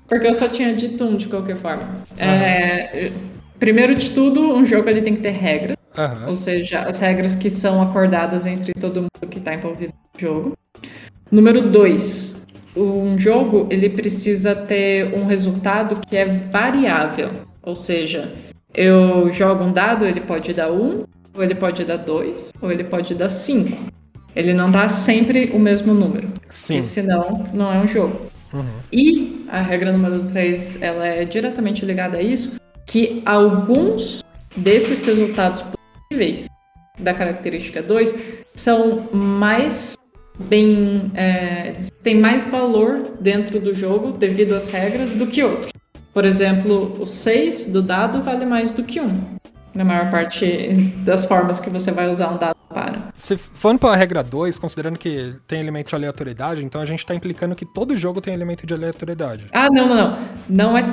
Porque 0.07 0.27
eu 0.27 0.33
só 0.33 0.47
tinha 0.47 0.75
dito 0.75 1.03
um 1.03 1.15
de 1.15 1.27
qualquer 1.27 1.57
forma. 1.57 1.83
Uhum. 1.83 2.17
É, 2.17 3.11
primeiro 3.59 3.95
de 3.95 4.11
tudo, 4.11 4.53
um 4.53 4.65
jogo 4.65 4.89
ele 4.89 5.01
tem 5.01 5.15
que 5.15 5.21
ter 5.21 5.31
regras. 5.31 5.77
Uhum. 5.97 6.29
Ou 6.29 6.35
seja, 6.35 6.79
as 6.79 6.99
regras 6.99 7.35
que 7.35 7.49
são 7.49 7.81
acordadas 7.81 8.45
entre 8.45 8.73
todo 8.73 9.01
mundo 9.01 9.29
que 9.29 9.39
está 9.39 9.53
envolvido 9.53 9.93
no 10.13 10.19
jogo. 10.19 10.53
Número 11.31 11.69
dois, 11.69 12.45
um 12.75 13.17
jogo 13.17 13.67
ele 13.69 13.89
precisa 13.89 14.55
ter 14.55 15.13
um 15.13 15.25
resultado 15.25 15.99
que 16.07 16.15
é 16.15 16.25
variável. 16.25 17.31
Ou 17.63 17.75
seja, 17.75 18.33
eu 18.73 19.31
jogo 19.31 19.63
um 19.63 19.73
dado, 19.73 20.05
ele 20.05 20.21
pode 20.21 20.53
dar 20.53 20.71
um, 20.71 21.03
ou 21.33 21.43
ele 21.43 21.55
pode 21.55 21.83
dar 21.83 21.97
dois, 21.97 22.51
ou 22.61 22.71
ele 22.71 22.83
pode 22.83 23.15
dar 23.15 23.29
cinco. 23.29 23.77
Ele 24.35 24.53
não 24.53 24.69
dá 24.69 24.89
sempre 24.89 25.51
o 25.53 25.59
mesmo 25.59 25.93
número. 25.93 26.29
Sim. 26.49 26.81
senão 26.81 27.45
não 27.53 27.73
é 27.73 27.79
um 27.79 27.87
jogo. 27.87 28.21
Uhum. 28.53 28.65
E 28.91 29.45
a 29.49 29.61
regra 29.61 29.91
número 29.91 30.23
3, 30.25 30.81
ela 30.81 31.05
é 31.05 31.25
diretamente 31.25 31.85
ligada 31.85 32.17
a 32.17 32.21
isso, 32.21 32.55
que 32.85 33.21
alguns 33.25 34.23
desses 34.55 35.05
resultados 35.05 35.63
possíveis 36.09 36.47
da 36.99 37.13
característica 37.13 37.81
2 37.81 38.15
são 38.55 39.09
mais 39.11 39.97
bem 40.39 41.11
é, 41.15 41.73
tem 42.03 42.19
mais 42.19 42.43
valor 42.45 43.17
dentro 43.19 43.59
do 43.59 43.73
jogo 43.73 44.11
devido 44.11 44.53
às 44.53 44.67
regras 44.67 45.13
do 45.13 45.27
que 45.27 45.43
outros. 45.43 45.71
Por 46.13 46.23
exemplo, 46.23 46.93
o 47.01 47.05
6 47.05 47.67
do 47.67 47.81
dado 47.81 48.21
vale 48.21 48.45
mais 48.45 48.71
do 48.71 48.83
que 48.83 49.01
um 49.01 49.34
na 49.75 49.83
maior 49.83 50.09
parte 50.09 50.73
das 51.03 51.25
formas 51.25 51.59
que 51.59 51.69
você 51.69 51.91
vai 51.91 52.09
usar 52.09 52.29
um 52.29 52.37
dado 52.37 52.55
para. 52.73 53.09
Se 53.13 53.37
for 53.37 53.77
para 53.77 53.91
a 53.91 53.95
regra 53.95 54.23
2, 54.23 54.57
considerando 54.57 54.97
que 54.97 55.35
tem 55.45 55.59
elemento 55.59 55.89
de 55.89 55.95
aleatoriedade, 55.95 56.63
então 56.63 56.81
a 56.81 56.85
gente 56.85 56.99
está 56.99 57.13
implicando 57.13 57.53
que 57.55 57.65
todo 57.65 57.95
jogo 57.95 58.21
tem 58.21 58.33
elemento 58.33 58.65
de 58.65 58.73
aleatoriedade. 58.73 59.47
Ah, 59.51 59.67
não, 59.69 59.87
não, 59.87 59.95
não. 59.95 60.17
Não 60.49 60.77
é, 60.77 60.85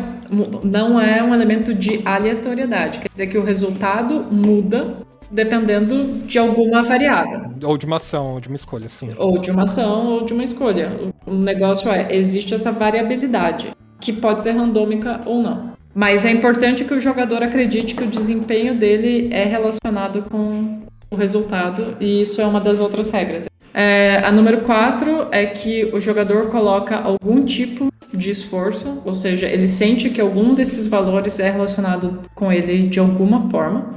não 0.62 1.01
é 1.01 1.22
um 1.22 1.35
elemento 1.35 1.74
de 1.74 2.03
aleatoriedade. 2.05 2.99
Quer 2.99 3.09
dizer 3.11 3.26
que 3.28 3.39
o 3.39 3.45
resultado 3.45 4.22
muda 4.30 4.97
dependendo 5.30 6.20
de 6.26 6.39
alguma 6.39 6.83
variável. 6.83 7.53
Ou 7.64 7.78
de 7.78 7.87
uma 7.87 7.97
ação, 7.97 8.35
ou 8.35 8.41
de 8.41 8.49
uma 8.49 8.57
escolha, 8.57 8.89
sim. 8.89 9.14
Ou 9.16 9.39
de 9.39 9.51
uma 9.51 9.64
ação, 9.64 10.07
ou 10.07 10.24
de 10.26 10.35
uma 10.35 10.45
escolha. 10.45 10.93
O 11.26 11.33
negócio 11.33 11.91
é, 11.91 12.14
existe 12.14 12.55
essa 12.55 12.70
variabilidade, 12.70 13.72
que 13.99 14.12
pode 14.12 14.43
ser 14.43 14.51
randômica 14.51 15.20
ou 15.24 15.43
não. 15.43 15.72
Mas 15.95 16.24
é 16.24 16.30
importante 16.30 16.84
que 16.84 16.95
o 16.95 17.01
jogador 17.01 17.43
acredite 17.43 17.95
que 17.95 18.05
o 18.05 18.07
desempenho 18.07 18.78
dele 18.78 19.28
é 19.30 19.45
relacionado 19.45 20.22
com 20.22 20.80
o 21.11 21.16
resultado, 21.16 21.97
e 22.01 22.22
isso 22.22 22.40
é 22.40 22.47
uma 22.47 22.61
das 22.61 22.80
outras 22.80 23.11
regras. 23.11 23.47
É, 23.74 24.22
a 24.24 24.32
número 24.32 24.62
4 24.62 25.28
é 25.30 25.47
que 25.47 25.86
o 25.93 26.01
jogador 26.01 26.49
coloca 26.49 26.97
algum 26.97 27.45
tipo 27.45 27.93
de 28.12 28.30
esforço, 28.30 29.03
ou 29.05 29.14
seja, 29.14 29.47
ele 29.47 29.66
sente 29.66 30.11
que 30.11 30.20
algum 30.20 30.55
desses 30.55 30.86
valores 30.86 31.38
é 31.40 31.51
relacionado 31.51 32.20
com 32.34 32.53
ele 32.53 32.88
de 32.88 32.99
alguma 32.99 33.51
forma. 33.51 33.95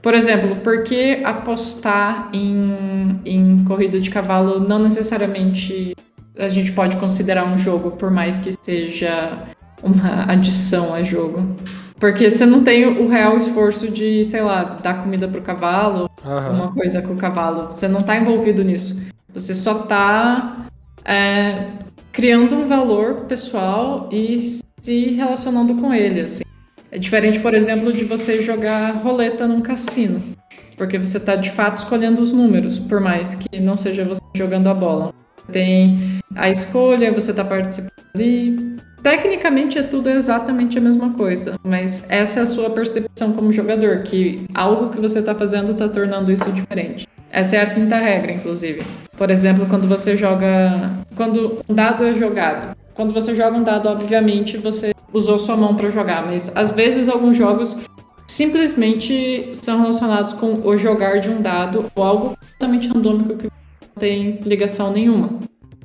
Por 0.00 0.14
exemplo, 0.14 0.56
por 0.56 0.84
que 0.84 1.20
apostar 1.24 2.30
em, 2.32 3.20
em 3.24 3.64
corrida 3.64 4.00
de 4.00 4.10
cavalo 4.10 4.60
não 4.60 4.78
necessariamente 4.78 5.94
a 6.38 6.48
gente 6.48 6.72
pode 6.72 6.96
considerar 6.96 7.44
um 7.44 7.58
jogo, 7.58 7.90
por 7.92 8.10
mais 8.10 8.38
que 8.38 8.52
seja 8.52 9.48
uma 9.82 10.30
adição 10.30 10.94
a 10.94 11.02
jogo. 11.02 11.56
Porque 11.98 12.30
você 12.30 12.46
não 12.46 12.62
tem 12.62 12.86
o 12.86 13.08
real 13.08 13.36
esforço 13.36 13.88
de, 13.88 14.24
sei 14.24 14.40
lá, 14.40 14.62
dar 14.62 15.02
comida 15.02 15.26
pro 15.26 15.42
cavalo, 15.42 16.08
uhum. 16.24 16.54
uma 16.54 16.72
coisa 16.72 17.02
com 17.02 17.14
o 17.14 17.16
cavalo. 17.16 17.70
Você 17.70 17.88
não 17.88 18.00
tá 18.00 18.16
envolvido 18.16 18.62
nisso. 18.62 19.00
Você 19.34 19.54
só 19.54 19.74
tá 19.80 20.68
é, 21.04 21.66
criando 22.12 22.54
um 22.54 22.66
valor 22.66 23.24
pessoal 23.26 24.08
e 24.12 24.60
se 24.80 25.10
relacionando 25.10 25.74
com 25.74 25.92
ele, 25.92 26.20
assim. 26.20 26.44
É 26.90 26.98
diferente, 26.98 27.40
por 27.40 27.52
exemplo, 27.52 27.92
de 27.92 28.04
você 28.04 28.40
jogar 28.40 28.96
roleta 28.98 29.46
num 29.46 29.60
cassino. 29.60 30.22
Porque 30.76 30.96
você 30.96 31.18
tá 31.18 31.34
de 31.34 31.50
fato 31.50 31.78
escolhendo 31.78 32.22
os 32.22 32.32
números, 32.32 32.78
por 32.78 33.00
mais 33.00 33.34
que 33.34 33.60
não 33.60 33.76
seja 33.76 34.04
você 34.04 34.20
jogando 34.36 34.68
a 34.68 34.74
bola. 34.74 35.12
Tem 35.52 36.20
a 36.36 36.48
escolha, 36.48 37.12
você 37.12 37.34
tá 37.34 37.44
participando 37.44 37.92
ali. 38.14 38.76
Tecnicamente 39.02 39.78
é 39.78 39.82
tudo 39.82 40.10
exatamente 40.10 40.76
a 40.76 40.80
mesma 40.80 41.10
coisa, 41.10 41.58
mas 41.62 42.04
essa 42.08 42.40
é 42.40 42.42
a 42.42 42.46
sua 42.46 42.70
percepção 42.70 43.32
como 43.32 43.52
jogador, 43.52 44.02
que 44.02 44.44
algo 44.54 44.90
que 44.90 45.00
você 45.00 45.20
está 45.20 45.34
fazendo 45.34 45.72
está 45.72 45.88
tornando 45.88 46.32
isso 46.32 46.50
diferente. 46.52 47.06
Essa 47.30 47.56
é 47.56 47.62
a 47.62 47.74
quinta 47.74 47.96
regra, 47.96 48.32
inclusive. 48.32 48.82
Por 49.16 49.30
exemplo, 49.30 49.66
quando 49.66 49.86
você 49.86 50.16
joga. 50.16 50.90
Quando 51.14 51.58
um 51.68 51.74
dado 51.74 52.04
é 52.04 52.14
jogado. 52.14 52.76
Quando 52.94 53.12
você 53.12 53.34
joga 53.34 53.56
um 53.56 53.62
dado, 53.62 53.88
obviamente, 53.88 54.56
você 54.56 54.92
usou 55.12 55.38
sua 55.38 55.56
mão 55.56 55.76
para 55.76 55.88
jogar, 55.88 56.26
mas 56.26 56.50
às 56.54 56.70
vezes 56.70 57.08
alguns 57.08 57.36
jogos 57.36 57.76
simplesmente 58.26 59.50
são 59.54 59.80
relacionados 59.80 60.32
com 60.32 60.66
o 60.66 60.76
jogar 60.76 61.20
de 61.20 61.30
um 61.30 61.40
dado 61.40 61.90
ou 61.94 62.02
algo 62.02 62.36
totalmente 62.52 62.88
randômico 62.88 63.36
que 63.36 63.44
não 63.46 63.94
tem 63.98 64.40
ligação 64.42 64.92
nenhuma. 64.92 65.38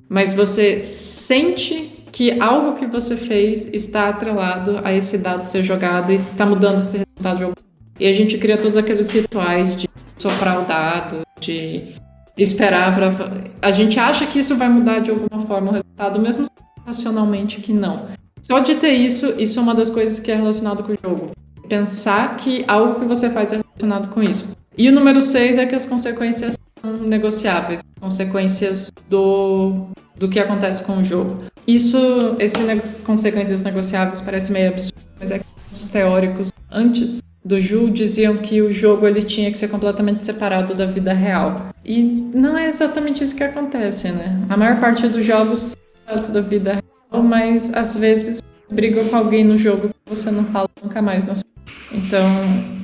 Mas 0.10 0.34
você 0.34 0.84
sente 0.84 1.93
que 2.14 2.40
algo 2.40 2.76
que 2.76 2.86
você 2.86 3.18
fez 3.18 3.68
está 3.74 4.08
atrelado 4.08 4.80
a 4.84 4.94
esse 4.94 5.18
dado 5.18 5.48
ser 5.48 5.64
jogado 5.64 6.12
e 6.14 6.16
está 6.16 6.46
mudando 6.46 6.78
esse 6.78 7.00
resultado 7.00 7.44
algum. 7.44 7.56
E 8.00 8.08
a 8.08 8.14
gente 8.14 8.38
cria 8.38 8.58
todos 8.58 8.78
aqueles 8.78 9.12
rituais 9.12 9.76
de 9.76 9.90
soprar 10.18 10.62
o 10.62 10.66
dado, 10.66 11.22
de 11.42 11.96
esperar 12.38 12.94
para. 12.94 13.50
A 13.62 13.72
gente 13.72 14.00
acha 14.00 14.28
que 14.28 14.40
isso 14.40 14.56
vai 14.56 14.70
mudar 14.70 15.00
de 15.00 15.10
alguma 15.10 15.42
forma 15.48 15.72
o 15.72 15.74
resultado, 15.74 16.20
mesmo 16.20 16.46
racionalmente 16.86 17.60
que 17.60 17.74
não. 17.74 18.08
Só 18.44 18.60
de 18.60 18.76
ter 18.76 18.92
isso, 18.92 19.34
isso 19.40 19.60
é 19.60 19.64
uma 19.64 19.74
das 19.74 19.90
coisas 19.90 20.20
que 20.20 20.32
é 20.32 20.36
relacionado 20.36 20.84
com 20.84 20.94
o 20.94 20.98
jogo. 21.02 21.32
Pensar 21.68 22.36
que 22.38 22.64
algo 22.68 23.00
que 23.00 23.06
você 23.06 23.30
faz 23.30 23.54
é 23.54 23.58
relacionado 23.58 24.14
com 24.14 24.22
isso. 24.22 24.56
E 24.78 24.88
o 24.88 24.92
número 24.92 25.22
6 25.22 25.58
é 25.58 25.66
que 25.66 25.76
as 25.76 25.86
consequências 25.86 26.58
são 26.80 26.94
negociáveis, 26.98 27.82
consequências 28.04 28.92
do, 29.10 29.88
do 30.18 30.28
que 30.28 30.38
acontece 30.38 30.84
com 30.84 30.98
o 30.98 31.04
jogo. 31.06 31.46
Isso, 31.66 31.98
esse 32.38 32.60
consequências 33.06 33.62
negociáveis 33.62 34.20
parece 34.20 34.52
meio 34.52 34.72
absurdo, 34.72 35.00
mas 35.18 35.32
é 35.32 35.40
que 35.40 35.46
os 35.72 35.86
teóricos 35.86 36.52
antes 36.70 37.24
do 37.46 37.62
Ju 37.62 37.90
diziam 37.90 38.36
que 38.36 38.62
o 38.62 38.72
jogo 38.72 39.08
ele 39.08 39.24
tinha 39.24 39.50
que 39.50 39.58
ser 39.58 39.70
completamente 39.70 40.26
separado 40.26 40.74
da 40.74 40.86
vida 40.86 41.14
real. 41.14 41.70
E 41.86 42.04
não 42.04 42.58
é 42.58 42.68
exatamente 42.68 43.24
isso 43.24 43.36
que 43.36 43.44
acontece, 43.44 44.10
né? 44.10 44.46
A 44.50 44.58
maior 44.58 44.80
parte 44.82 45.08
dos 45.08 45.24
jogos 45.24 45.74
trata 46.06 46.30
da 46.30 46.42
vida 46.42 46.74
real, 46.74 47.24
mas 47.24 47.74
às 47.74 47.96
vezes 47.96 48.42
briga 48.70 49.06
com 49.06 49.16
alguém 49.16 49.46
no 49.46 49.56
jogo 49.56 49.88
que 49.88 49.96
você 50.14 50.30
não 50.30 50.44
fala 50.46 50.70
nunca 50.82 51.02
mais 51.02 51.24
na 51.24 51.36
sua 51.36 51.46
Então, 51.94 52.28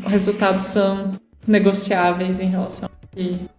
os 0.06 0.12
resultados 0.12 0.66
são 0.68 1.12
negociáveis 1.46 2.40
em 2.40 2.48
relação 2.48 2.88
a 2.88 3.59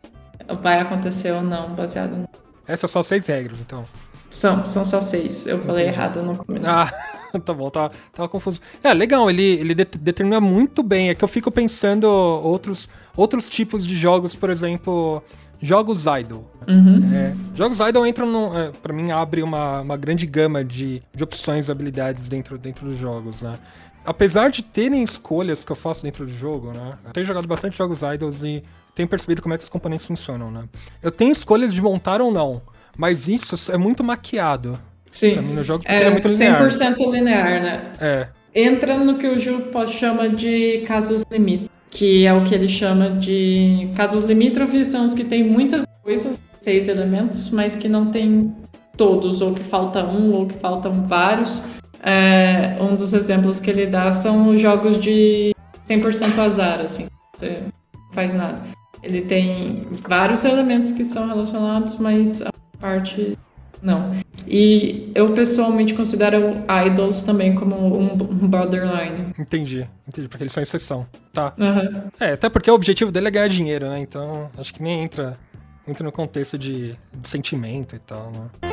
vai 0.63 0.81
acontecer 0.81 1.33
ou 1.33 1.43
não, 1.43 1.75
baseado 1.75 2.17
no... 2.17 2.29
Essas 2.67 2.91
são 2.91 3.03
seis 3.03 3.27
regras, 3.27 3.61
então. 3.61 3.85
São, 4.31 4.65
são 4.67 4.85
só 4.85 5.01
seis. 5.01 5.47
Eu 5.47 5.59
falei 5.65 5.87
errado 5.87 6.23
no 6.23 6.37
começo. 6.37 6.69
Ah, 6.69 6.89
tá 7.45 7.53
bom, 7.53 7.69
tava, 7.69 7.93
tava 8.13 8.29
confuso. 8.29 8.61
É, 8.83 8.95
legal, 8.95 9.29
ele, 9.29 9.43
ele 9.43 9.75
de, 9.75 9.85
determina 9.85 10.41
muito 10.41 10.83
bem. 10.83 11.11
É 11.11 11.15
que 11.15 11.25
eu 11.25 11.29
fico 11.29 11.51
pensando 11.51 12.05
outros, 12.05 12.89
outros 13.17 13.51
tipos 13.51 13.85
de 13.85 13.97
jogos, 13.97 14.37
por 14.37 14.49
exemplo, 14.49 15.23
jogos 15.61 16.07
idle. 16.07 16.45
Uhum. 16.69 17.13
É, 17.13 17.35
jogos 17.57 17.81
idle 17.81 18.09
entram 18.09 18.27
no. 18.27 18.57
É, 18.57 18.71
pra 18.71 18.93
mim, 18.93 19.11
abre 19.11 19.43
uma, 19.43 19.81
uma 19.81 19.97
grande 19.97 20.27
gama 20.27 20.65
de, 20.65 21.03
de 21.13 21.25
opções 21.25 21.67
e 21.67 21.73
habilidades 21.73 22.29
dentro, 22.29 22.57
dentro 22.57 22.87
dos 22.87 22.99
jogos, 22.99 23.43
né? 23.43 23.59
Apesar 24.05 24.51
de 24.51 24.63
terem 24.63 25.03
escolhas 25.03 25.65
que 25.65 25.71
eu 25.71 25.77
faço 25.77 26.03
dentro 26.03 26.25
do 26.25 26.33
jogo, 26.33 26.73
né? 26.73 26.99
Eu 27.05 27.13
tenho 27.13 27.27
jogado 27.27 27.47
bastante 27.47 27.77
jogos 27.77 28.01
idols 28.03 28.43
e 28.43 28.65
tenho 28.95 29.09
percebido 29.09 29.43
como 29.43 29.55
é 29.55 29.59
que 29.59 29.63
os 29.63 29.69
componentes 29.69 30.07
funcionam, 30.07 30.51
né? 30.51 30.65
Eu 31.03 31.11
tenho 31.11 31.31
escolhas 31.31 31.73
de 31.73 31.81
montar 31.81 32.21
ou 32.21 32.33
não. 32.33 32.63
Mas 32.97 33.29
isso 33.29 33.73
é 33.73 33.77
muito 33.77 34.03
maquiado. 34.03 34.79
Sim. 35.13 35.35
Pra 35.35 35.43
mim 35.43 35.53
no 35.53 35.65
jogo, 35.65 35.85
é, 35.87 36.03
é 36.03 36.11
muito 36.11 36.29
linear. 36.29 36.69
100% 36.69 37.11
linear, 37.11 37.63
né? 37.63 37.93
É. 38.01 38.29
Entra 38.55 38.99
no 38.99 39.17
que 39.17 39.27
o 39.27 39.39
Ju 39.39 39.71
chama 39.87 40.29
de 40.29 40.85
casos 40.87 41.25
limítrofes, 41.31 41.71
que 41.91 42.27
é 42.27 42.33
o 42.33 42.45
que 42.45 42.55
ele 42.55 42.69
chama 42.69 43.11
de 43.11 43.91
casos 43.97 44.25
limítrofes, 44.25 44.89
são 44.89 45.07
os 45.07 45.15
que 45.15 45.25
tem 45.25 45.45
muitas 45.45 45.85
coisas, 46.03 46.39
seis 46.61 46.89
elementos, 46.89 47.51
mas 47.51 47.77
que 47.77 47.89
não 47.89 48.11
tem 48.11 48.53
todos, 48.97 49.41
ou 49.41 49.55
que 49.55 49.63
falta 49.65 50.05
um, 50.05 50.33
ou 50.33 50.47
que 50.47 50.59
faltam 50.59 50.93
vários. 51.07 51.63
É, 52.03 52.77
um 52.81 52.97
dos 52.97 53.13
exemplos 53.13 53.61
que 53.61 53.71
ele 53.71 53.87
dá 53.87 54.11
são 54.11 54.49
os 54.49 54.61
jogos 54.61 54.99
de 54.99 55.55
100% 55.89 56.39
azar, 56.39 56.81
assim, 56.81 57.09
você 57.35 57.63
não 57.95 58.13
faz 58.13 58.33
nada. 58.33 58.63
Ele 59.03 59.23
tem 59.23 59.87
vários 60.07 60.45
elementos 60.45 60.93
que 60.93 61.05
são 61.05 61.27
relacionados, 61.27 61.97
mas 61.97 62.43
parte 62.79 63.39
Não. 63.83 64.15
E 64.47 65.11
eu 65.15 65.27
pessoalmente 65.27 65.95
considero 65.95 66.65
Idols 66.87 67.23
também 67.23 67.55
como 67.55 67.77
um, 67.77 68.13
um 68.13 68.49
borderline. 68.49 69.33
Entendi, 69.39 69.89
entendi, 70.07 70.29
porque 70.29 70.43
eles 70.43 70.53
são 70.53 70.63
exceção. 70.63 71.07
Tá. 71.33 71.55
Uhum. 71.57 72.11
É, 72.19 72.33
até 72.33 72.51
porque 72.51 72.71
o 72.71 72.75
objetivo 72.75 73.11
dele 73.11 73.29
é 73.29 73.31
ganhar 73.31 73.49
dinheiro, 73.49 73.89
né? 73.89 73.99
Então, 74.01 74.51
acho 74.59 74.75
que 74.75 74.83
nem 74.83 75.03
entra, 75.03 75.39
entra 75.87 76.05
no 76.05 76.13
contexto 76.13 76.59
de, 76.59 76.95
de 77.15 77.31
sentimento 77.31 77.97
e 77.97 77.99
tal, 78.01 78.31
né? 78.31 78.70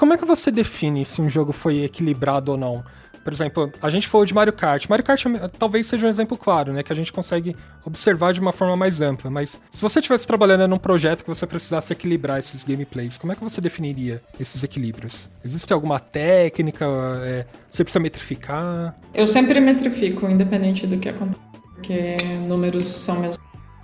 Como 0.00 0.14
é 0.14 0.16
que 0.16 0.24
você 0.24 0.50
define 0.50 1.04
se 1.04 1.20
um 1.20 1.28
jogo 1.28 1.52
foi 1.52 1.84
equilibrado 1.84 2.52
ou 2.52 2.56
não? 2.56 2.82
Por 3.22 3.34
exemplo, 3.34 3.70
a 3.82 3.90
gente 3.90 4.08
falou 4.08 4.24
de 4.24 4.32
Mario 4.32 4.54
Kart. 4.54 4.88
Mario 4.88 5.04
Kart 5.04 5.22
talvez 5.58 5.86
seja 5.86 6.06
um 6.06 6.08
exemplo 6.08 6.38
claro, 6.38 6.72
né? 6.72 6.82
Que 6.82 6.90
a 6.90 6.96
gente 6.96 7.12
consegue 7.12 7.54
observar 7.84 8.32
de 8.32 8.40
uma 8.40 8.50
forma 8.50 8.74
mais 8.78 9.02
ampla. 9.02 9.30
Mas 9.30 9.60
se 9.70 9.82
você 9.82 9.98
estivesse 9.98 10.26
trabalhando 10.26 10.66
num 10.66 10.78
projeto 10.78 11.22
que 11.22 11.28
você 11.28 11.46
precisasse 11.46 11.92
equilibrar 11.92 12.38
esses 12.38 12.64
gameplays, 12.64 13.18
como 13.18 13.30
é 13.34 13.36
que 13.36 13.44
você 13.44 13.60
definiria 13.60 14.22
esses 14.40 14.64
equilíbrios? 14.64 15.30
Existe 15.44 15.70
alguma 15.70 16.00
técnica? 16.00 16.86
É, 17.22 17.44
você 17.68 17.84
precisa 17.84 18.00
metrificar? 18.00 18.98
Eu 19.12 19.26
sempre 19.26 19.60
metrifico, 19.60 20.26
independente 20.30 20.86
do 20.86 20.96
que 20.96 21.10
acontece. 21.10 21.42
Porque 21.74 22.16
números 22.48 22.88
são 22.88 23.20
meus 23.20 23.36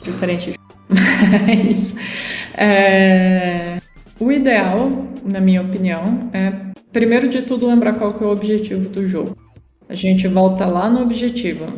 diferentes. 0.02 0.56
Mas. 0.88 1.94
É... 2.54 3.82
O 4.18 4.32
ideal, 4.32 4.88
na 5.30 5.40
minha 5.40 5.60
opinião, 5.60 6.30
é 6.32 6.50
primeiro 6.90 7.28
de 7.28 7.42
tudo 7.42 7.66
lembrar 7.66 7.94
qual 7.94 8.14
que 8.14 8.24
é 8.24 8.26
o 8.26 8.30
objetivo 8.30 8.88
do 8.88 9.06
jogo. 9.06 9.36
A 9.88 9.94
gente 9.94 10.26
volta 10.26 10.64
lá 10.64 10.88
no 10.88 11.02
objetivo. 11.02 11.74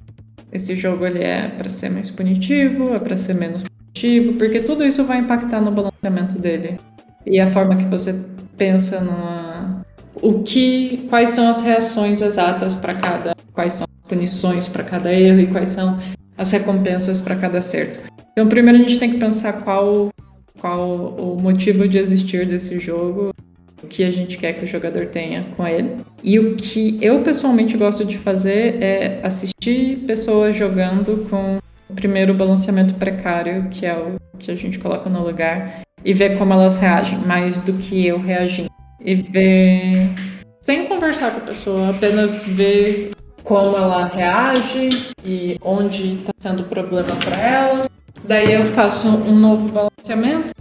Esse 0.53 0.77
jogo 0.77 1.05
ele 1.05 1.23
é 1.23 1.49
para 1.49 1.69
ser 1.69 1.91
mais 1.91 2.11
punitivo, 2.11 2.95
é 2.95 2.99
para 3.01 3.17
ser 3.17 3.35
menos 3.35 3.65
punitivo, 3.65 4.35
porque 4.35 4.61
tudo 4.61 4.85
isso 4.85 5.05
vai 5.05 5.19
impactar 5.19 5.61
no 5.61 5.73
balanceamento 5.73 6.39
dele. 6.39 6.79
E 7.27 7.41
a 7.41 7.51
forma 7.51 7.75
que 7.75 7.85
você 7.87 8.15
pensa 8.57 9.01
numa 9.01 9.83
o 10.23 10.43
que, 10.45 11.09
quais 11.09 11.31
são 11.31 11.49
as 11.49 11.61
reações 11.61 12.23
exatas 12.23 12.75
para 12.75 12.95
cada, 12.95 13.35
quais 13.53 13.75
são 13.75 13.85
as 13.85 14.09
punições 14.09 14.69
para 14.69 14.85
cada 14.85 15.13
erro 15.13 15.41
e 15.41 15.47
quais 15.49 15.71
são 15.71 15.99
as 16.37 16.53
recompensas 16.53 17.21
para 17.21 17.35
cada 17.35 17.59
acerto. 17.59 18.01
Então, 18.33 18.49
primeiro 18.49 18.79
a 18.79 18.83
gente 18.83 19.01
tem 19.01 19.11
que 19.11 19.19
pensar 19.19 19.65
qual 19.65 20.09
qual 20.61 21.15
o 21.19 21.41
motivo 21.41 21.89
de 21.89 21.99
existir 21.99 22.47
desse 22.47 22.79
jogo, 22.79 23.31
o 23.83 23.87
que 23.87 24.05
a 24.05 24.11
gente 24.11 24.37
quer 24.37 24.55
que 24.55 24.65
o 24.65 24.67
jogador 24.67 25.07
tenha 25.07 25.45
com 25.57 25.67
ele. 25.67 25.97
E 26.23 26.39
o 26.39 26.57
que 26.57 26.99
eu 27.01 27.23
pessoalmente 27.23 27.77
gosto 27.77 28.05
de 28.05 28.19
fazer 28.19 28.83
é 28.83 29.21
assistir 29.23 30.05
pessoas 30.07 30.57
jogando 30.57 31.29
com 31.31 31.59
o 31.89 31.95
primeiro 31.95 32.35
balanceamento 32.35 32.95
precário, 32.95 33.69
que 33.71 33.87
é 33.87 33.95
o 33.95 34.17
que 34.39 34.51
a 34.51 34.57
gente 34.57 34.79
coloca 34.79 35.09
no 35.09 35.25
lugar, 35.25 35.83
e 36.05 36.13
ver 36.13 36.39
como 36.39 36.53
elas 36.53 36.77
reagem, 36.77 37.19
mais 37.19 37.59
do 37.61 37.73
que 37.75 38.07
eu 38.07 38.21
reagindo. 38.21 38.71
E 39.01 39.15
ver. 39.15 40.11
Sem 40.61 40.87
conversar 40.87 41.33
com 41.33 41.39
a 41.39 41.47
pessoa, 41.47 41.91
apenas 41.91 42.45
ver 42.45 43.13
como 43.43 43.77
ela 43.77 44.07
reage 44.07 44.91
e 45.25 45.57
onde 45.63 46.17
está 46.17 46.33
sendo 46.39 46.63
o 46.63 46.67
problema 46.67 47.17
para 47.17 47.37
ela 47.41 47.98
Daí 48.25 48.53
eu 48.53 48.67
faço 48.73 49.09
um 49.09 49.35
novo 49.35 49.69
balanceamento, 49.69 50.55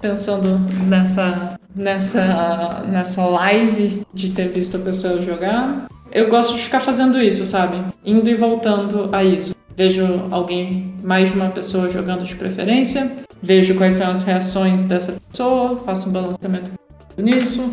pensando 0.00 0.58
nessa, 0.86 1.58
nessa, 1.74 2.84
nessa 2.88 3.24
live 3.26 4.02
de 4.14 4.30
ter 4.30 4.48
visto 4.48 4.76
a 4.76 4.80
pessoa 4.80 5.22
jogar. 5.22 5.86
Eu 6.12 6.28
gosto 6.28 6.54
de 6.54 6.62
ficar 6.62 6.80
fazendo 6.80 7.20
isso, 7.20 7.44
sabe? 7.46 7.82
Indo 8.04 8.28
e 8.28 8.34
voltando 8.34 9.08
a 9.12 9.22
isso. 9.22 9.54
Vejo 9.76 10.26
alguém, 10.30 10.94
mais 11.02 11.30
de 11.30 11.36
uma 11.36 11.50
pessoa 11.50 11.88
jogando 11.88 12.24
de 12.24 12.34
preferência, 12.34 13.10
vejo 13.42 13.74
quais 13.76 13.94
são 13.94 14.10
as 14.10 14.22
reações 14.22 14.82
dessa 14.82 15.16
pessoa, 15.30 15.82
faço 15.86 16.08
um 16.08 16.12
balanceamento 16.12 16.72
nisso, 17.16 17.70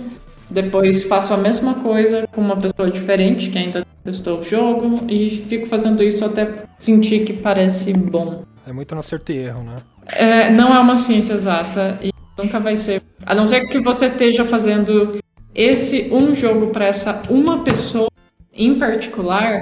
depois 0.49 1.03
faço 1.03 1.33
a 1.33 1.37
mesma 1.37 1.75
coisa 1.75 2.27
com 2.27 2.41
uma 2.41 2.55
pessoa 2.55 2.89
diferente 2.89 3.49
que 3.49 3.57
ainda 3.57 3.85
testou 4.03 4.39
o 4.39 4.43
jogo 4.43 5.05
e 5.09 5.45
fico 5.49 5.67
fazendo 5.67 6.01
isso 6.01 6.23
até 6.23 6.63
sentir 6.77 7.25
que 7.25 7.33
parece 7.33 7.91
bom. 7.91 8.43
É 8.67 8.73
muito 8.73 8.93
no 8.93 8.99
acerto 8.99 9.31
e 9.31 9.37
erro, 9.37 9.63
né? 9.63 9.77
É, 10.07 10.51
não 10.51 10.75
é 10.75 10.79
uma 10.79 10.97
ciência 10.97 11.33
exata 11.33 11.97
e 12.01 12.11
nunca 12.37 12.59
vai 12.59 12.75
ser. 12.75 13.01
A 13.25 13.33
não 13.33 13.47
ser 13.47 13.65
que 13.67 13.79
você 13.79 14.07
esteja 14.07 14.43
fazendo 14.43 15.19
esse 15.55 16.09
um 16.11 16.35
jogo 16.35 16.67
para 16.67 16.85
essa 16.85 17.23
uma 17.29 17.63
pessoa 17.63 18.09
em 18.53 18.77
particular, 18.77 19.61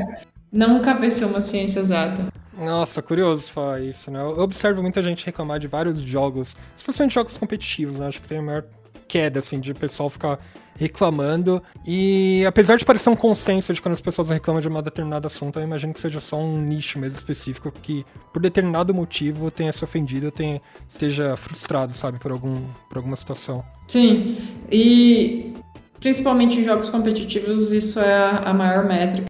nunca 0.52 0.96
vai 0.96 1.12
ser 1.12 1.26
uma 1.26 1.40
ciência 1.40 1.82
exata. 1.82 2.26
Nossa, 2.58 3.02
curioso 3.02 3.52
falar 3.52 3.82
isso, 3.82 4.10
né? 4.10 4.22
Eu 4.22 4.40
observo 4.40 4.82
muita 4.82 5.02
gente 5.04 5.26
reclamar 5.26 5.60
de 5.60 5.68
vários 5.68 6.02
jogos, 6.02 6.58
especialmente 6.76 7.14
jogos 7.14 7.38
competitivos, 7.38 8.00
né? 8.00 8.08
Acho 8.08 8.22
que 8.22 8.28
tem 8.28 8.40
a 8.40 8.42
maior 8.42 8.64
queda, 9.08 9.40
assim, 9.40 9.60
de 9.60 9.74
pessoal 9.74 10.10
ficar 10.10 10.40
reclamando. 10.76 11.62
E 11.88 12.44
apesar 12.46 12.78
de 12.78 12.86
parecer 12.86 13.10
um 13.10 13.16
consenso 13.16 13.74
de 13.74 13.82
quando 13.82 13.94
as 13.94 14.02
pessoas 14.02 14.30
reclamam 14.30 14.62
de 14.62 14.68
um 14.68 14.82
determinado 14.82 15.28
assunto, 15.28 15.60
eu 15.60 15.64
imagino 15.64 15.94
que 15.94 16.00
seja 16.00 16.20
só 16.20 16.38
um 16.38 16.62
nicho 16.62 17.00
mesmo 17.00 17.18
específico 17.18 17.72
que, 17.72 18.06
por 18.34 18.42
determinado 18.42 18.94
motivo, 18.94 19.50
tenha 19.50 19.72
se 19.72 19.84
ofendido, 19.84 20.32
tenha, 20.32 20.62
esteja 20.88 21.36
frustrado, 21.38 21.94
sabe, 21.94 22.20
por, 22.20 22.32
algum, 22.32 22.62
por 22.90 22.98
alguma 22.98 23.16
situação. 23.16 23.64
Sim, 23.88 24.38
e 24.72 25.54
principalmente 26.00 26.60
em 26.60 26.64
jogos 26.64 26.90
competitivos, 26.90 27.72
isso 27.72 28.00
é 28.00 28.42
a 28.44 28.54
maior 28.54 28.86
métrica. 28.86 29.28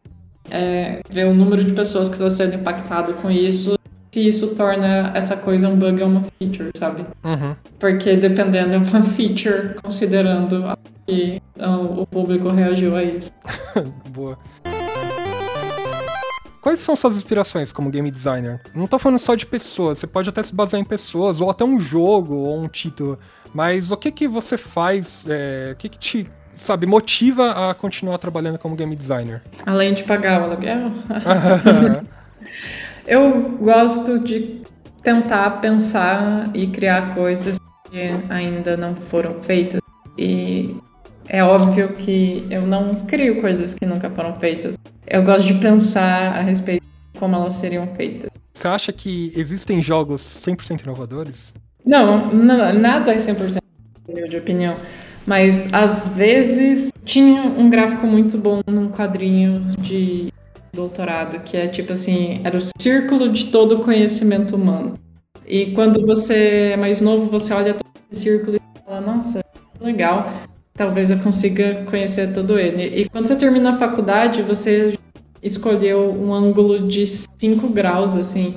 É 0.50 1.02
ver 1.10 1.28
o 1.28 1.34
número 1.34 1.64
de 1.64 1.74
pessoas 1.74 2.08
que 2.08 2.16
estão 2.16 2.30
sendo 2.30 2.56
impactado 2.56 3.16
com 3.16 3.32
isso 3.32 3.76
se 4.16 4.26
isso 4.30 4.56
torna 4.56 5.12
essa 5.14 5.36
coisa 5.36 5.68
um 5.68 5.76
bug 5.76 6.02
ou 6.02 6.08
uma 6.08 6.24
feature, 6.40 6.72
sabe? 6.78 7.06
Uhum. 7.22 7.54
Porque 7.78 8.16
dependendo 8.16 8.76
é 8.76 8.78
uma 8.78 9.04
feature, 9.04 9.76
considerando 9.84 10.64
que 11.06 11.42
o 11.98 12.08
público 12.08 12.50
reagiu 12.50 12.96
a 12.96 13.04
isso. 13.04 13.30
Boa. 14.12 14.40
Quais 16.62 16.80
são 16.80 16.96
suas 16.96 17.18
inspirações 17.18 17.74
como 17.74 17.90
game 17.90 18.10
designer? 18.10 18.62
Não 18.74 18.88
tô 18.88 18.98
falando 18.98 19.20
só 19.20 19.36
de 19.36 19.46
pessoas, 19.46 19.98
você 19.98 20.08
pode 20.08 20.30
até 20.30 20.42
se 20.42 20.56
basear 20.56 20.82
em 20.82 20.86
pessoas, 20.86 21.42
ou 21.42 21.50
até 21.50 21.66
um 21.66 21.78
jogo, 21.78 22.36
ou 22.36 22.58
um 22.58 22.70
título. 22.70 23.20
Mas 23.54 23.92
o 23.92 23.98
que 23.98 24.10
que 24.14 24.30
você 24.30 24.58
faz, 24.58 25.26
é, 25.28 25.72
o 25.74 25.76
que 25.76 25.90
que 25.90 26.00
te, 26.00 26.32
sabe, 26.54 26.88
motiva 26.88 27.70
a 27.70 27.74
continuar 27.74 28.18
trabalhando 28.18 28.58
como 28.58 28.78
game 28.78 28.96
designer? 28.96 29.42
Além 29.66 29.94
de 29.94 30.04
pagar 30.04 30.42
o 30.42 30.46
aluguel? 30.46 30.90
Eu 33.08 33.52
gosto 33.60 34.18
de 34.20 34.62
tentar 35.04 35.62
pensar 35.62 36.50
e 36.56 36.66
criar 36.68 37.14
coisas 37.14 37.58
que 37.90 38.00
ainda 38.30 38.76
não 38.76 38.96
foram 38.96 39.44
feitas. 39.44 39.80
E 40.18 40.76
é 41.28 41.44
óbvio 41.44 41.94
que 41.94 42.46
eu 42.50 42.64
não 42.64 42.96
crio 43.06 43.42
coisas 43.42 43.76
que 43.76 43.86
nunca 43.86 44.10
foram 44.10 44.34
feitas. 44.40 44.76
Eu 45.06 45.24
gosto 45.24 45.46
de 45.46 45.54
pensar 45.56 46.36
a 46.36 46.42
respeito 46.42 46.84
de 46.84 47.20
como 47.20 47.36
elas 47.36 47.54
seriam 47.54 47.86
feitas. 47.96 48.30
Você 48.52 48.68
acha 48.68 48.92
que 48.92 49.32
existem 49.36 49.82
jogos 49.82 50.22
100% 50.24 50.84
inovadores? 50.84 51.54
Não, 51.86 52.34
não 52.34 52.74
nada 52.74 53.14
é 53.14 53.18
100% 53.18 53.60
de 54.28 54.38
opinião. 54.38 54.76
Mas 55.28 55.72
às 55.72 56.08
vezes 56.08 56.92
tinha 57.04 57.44
um 57.44 57.70
gráfico 57.70 58.08
muito 58.08 58.38
bom 58.38 58.62
num 58.68 58.90
quadrinho 58.90 59.60
de 59.78 60.34
doutorado, 60.76 61.40
que 61.40 61.58
é 61.58 61.68
tipo 61.68 61.94
assim, 61.94 62.42
era 62.44 62.58
o 62.58 62.62
círculo 62.80 63.32
de 63.32 63.46
todo 63.46 63.76
o 63.76 63.84
conhecimento 63.84 64.56
humano. 64.56 65.00
E 65.48 65.72
quando 65.72 66.06
você 66.06 66.72
é 66.74 66.78
mais 66.78 67.02
novo, 67.02 67.30
você 67.30 67.54
olha 67.54 67.74
todo 67.74 67.92
esse 68.12 68.24
círculo 68.24 68.58
e 68.58 68.80
fala, 68.86 69.02
nossa, 69.02 69.42
legal, 69.80 70.32
talvez 70.74 71.10
eu 71.10 71.20
consiga 71.20 71.84
conhecer 71.86 72.34
todo 72.34 72.60
ele. 72.60 72.84
E 72.84 73.10
quando 73.10 73.28
você 73.28 73.36
termina 73.36 73.72
a 73.72 73.78
faculdade, 73.78 74.42
você 74.42 74.98
escolheu 75.42 76.12
um 76.12 76.34
ângulo 76.34 76.88
de 76.88 77.06
5 77.08 77.70
graus, 77.70 78.16
assim, 78.16 78.56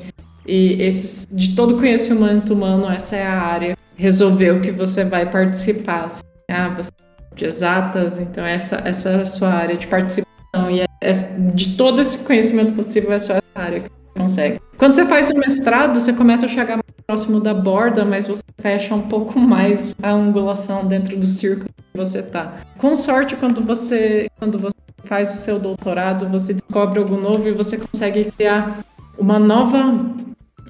e 0.48 0.82
esses, 0.82 1.26
de 1.30 1.54
todo 1.54 1.76
conhecimento 1.76 2.54
humano, 2.54 2.90
essa 2.90 3.16
é 3.16 3.26
a 3.26 3.38
área. 3.38 3.76
Resolveu 3.96 4.62
que 4.62 4.70
você 4.70 5.04
vai 5.04 5.30
participar. 5.30 6.06
Assim. 6.06 6.22
Ah, 6.50 6.70
você 6.70 6.90
é 6.90 7.34
de 7.34 7.44
exatas, 7.44 8.16
então 8.16 8.44
essa, 8.44 8.76
essa 8.84 9.10
é 9.10 9.20
a 9.20 9.24
sua 9.26 9.50
área 9.50 9.76
de 9.76 9.86
participação. 9.86 10.27
E 10.70 10.80
é 10.80 10.88
é, 11.00 11.12
de 11.54 11.76
todo 11.76 12.00
esse 12.00 12.18
conhecimento 12.18 12.72
possível 12.72 13.12
é 13.12 13.18
só 13.18 13.34
essa 13.34 13.42
área 13.54 13.80
que 13.80 13.88
você 13.88 14.20
consegue. 14.20 14.60
Quando 14.76 14.94
você 14.94 15.06
faz 15.06 15.30
o 15.30 15.34
mestrado, 15.34 16.00
você 16.00 16.12
começa 16.12 16.46
a 16.46 16.48
chegar 16.48 16.76
mais 16.76 16.84
próximo 17.06 17.40
da 17.40 17.54
borda, 17.54 18.04
mas 18.04 18.26
você 18.26 18.42
fecha 18.60 18.94
um 18.94 19.02
pouco 19.02 19.38
mais 19.38 19.94
a 20.02 20.10
angulação 20.10 20.86
dentro 20.86 21.16
do 21.16 21.26
círculo 21.26 21.68
que 21.68 21.98
você 21.98 22.18
está. 22.18 22.62
Com 22.78 22.96
sorte, 22.96 23.36
quando 23.36 23.64
você, 23.64 24.28
quando 24.38 24.58
você 24.58 24.76
faz 25.04 25.32
o 25.32 25.38
seu 25.38 25.58
doutorado, 25.58 26.28
você 26.28 26.54
descobre 26.54 26.98
algo 26.98 27.16
novo 27.16 27.48
e 27.48 27.52
você 27.52 27.78
consegue 27.78 28.30
criar 28.32 28.80
uma 29.16 29.38
nova 29.38 29.78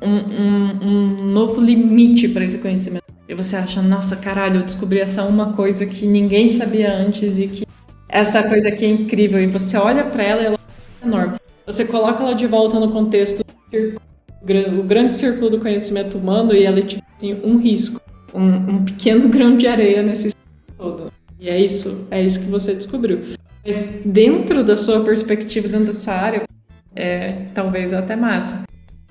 um, 0.01 0.17
um, 0.17 0.79
um 0.83 1.25
novo 1.25 1.61
limite 1.61 2.29
para 2.29 2.45
esse 2.45 2.59
conhecimento. 2.59 3.05
E 3.29 3.35
você 3.35 3.57
acha, 3.57 3.83
nossa, 3.83 4.17
caralho, 4.17 4.61
eu 4.61 4.65
descobri 4.65 5.01
essa 5.01 5.25
uma 5.25 5.53
coisa 5.53 5.85
que 5.85 6.07
ninguém 6.07 6.49
sabia 6.49 6.95
antes 6.95 7.39
e 7.39 7.49
que 7.49 7.68
essa 8.09 8.43
coisa 8.43 8.69
aqui 8.69 8.85
é 8.85 8.89
incrível. 8.89 9.41
E 9.41 9.47
você 9.47 9.77
olha 9.77 10.05
para 10.05 10.23
ela 10.23 10.43
e 10.43 10.47
ela 10.47 10.59
é 11.03 11.07
enorme. 11.07 11.39
Você 11.67 11.85
coloca 11.85 12.23
ela 12.23 12.35
de 12.35 12.47
volta 12.47 12.81
no 12.81 12.91
contexto 12.91 13.45
do 14.43 14.83
grande 14.83 15.15
círculo 15.15 15.51
do 15.51 15.61
conhecimento 15.61 16.17
humano 16.17 16.55
e 16.55 16.65
ela 16.65 16.79
é 16.79 16.83
tipo 16.83 17.03
assim, 17.17 17.41
um 17.45 17.59
risco. 17.59 18.01
um, 18.35 18.45
um 18.45 18.85
pequeno 18.85 19.29
grão 19.31 19.57
de 19.57 19.67
areia 19.67 20.03
nesse 20.03 20.33
todo. 20.77 21.13
E 21.39 21.49
é 21.49 21.61
isso, 21.61 22.07
é 22.11 22.23
isso 22.23 22.41
que 22.41 22.47
você 22.47 22.75
descobriu. 22.75 23.37
Mas 23.65 24.01
dentro 24.05 24.65
da 24.65 24.77
sua 24.77 25.05
perspectiva, 25.05 25.69
dentro 25.69 25.87
da 25.87 25.93
sua 25.93 26.15
área, 26.15 26.43
é 26.97 27.47
talvez 27.55 27.93
até 27.93 28.17
massa. 28.17 28.63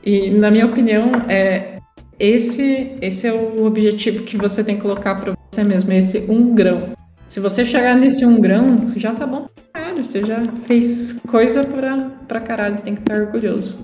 E 0.04 0.32
na 0.32 0.50
minha 0.50 0.66
opinião, 0.66 1.12
é 1.30 1.80
esse 2.20 2.98
esse 3.02 3.28
é 3.28 3.34
o 3.34 3.66
objetivo 3.66 4.24
que 4.24 4.36
você 4.36 4.64
tem 4.64 4.76
que 4.76 4.82
colocar 4.82 5.16
para 5.16 5.36
você 5.52 5.64
mesmo, 5.64 5.92
esse 5.92 6.20
um 6.30 6.56
grão. 6.56 6.97
Se 7.30 7.40
você 7.40 7.66
chegar 7.66 7.96
nesse 7.96 8.26
um 8.26 8.40
grão, 8.40 8.90
já 8.96 9.14
tá 9.14 9.28
bom 9.28 9.48
caralho, 9.74 10.04
você 10.04 10.24
já 10.24 10.44
fez 10.66 11.14
coisa 11.28 11.64
pra, 11.64 12.10
pra 12.28 12.40
caralho, 12.40 12.82
tem 12.82 12.96
que 12.96 13.02
estar 13.02 13.16
orgulhoso. 13.16 13.78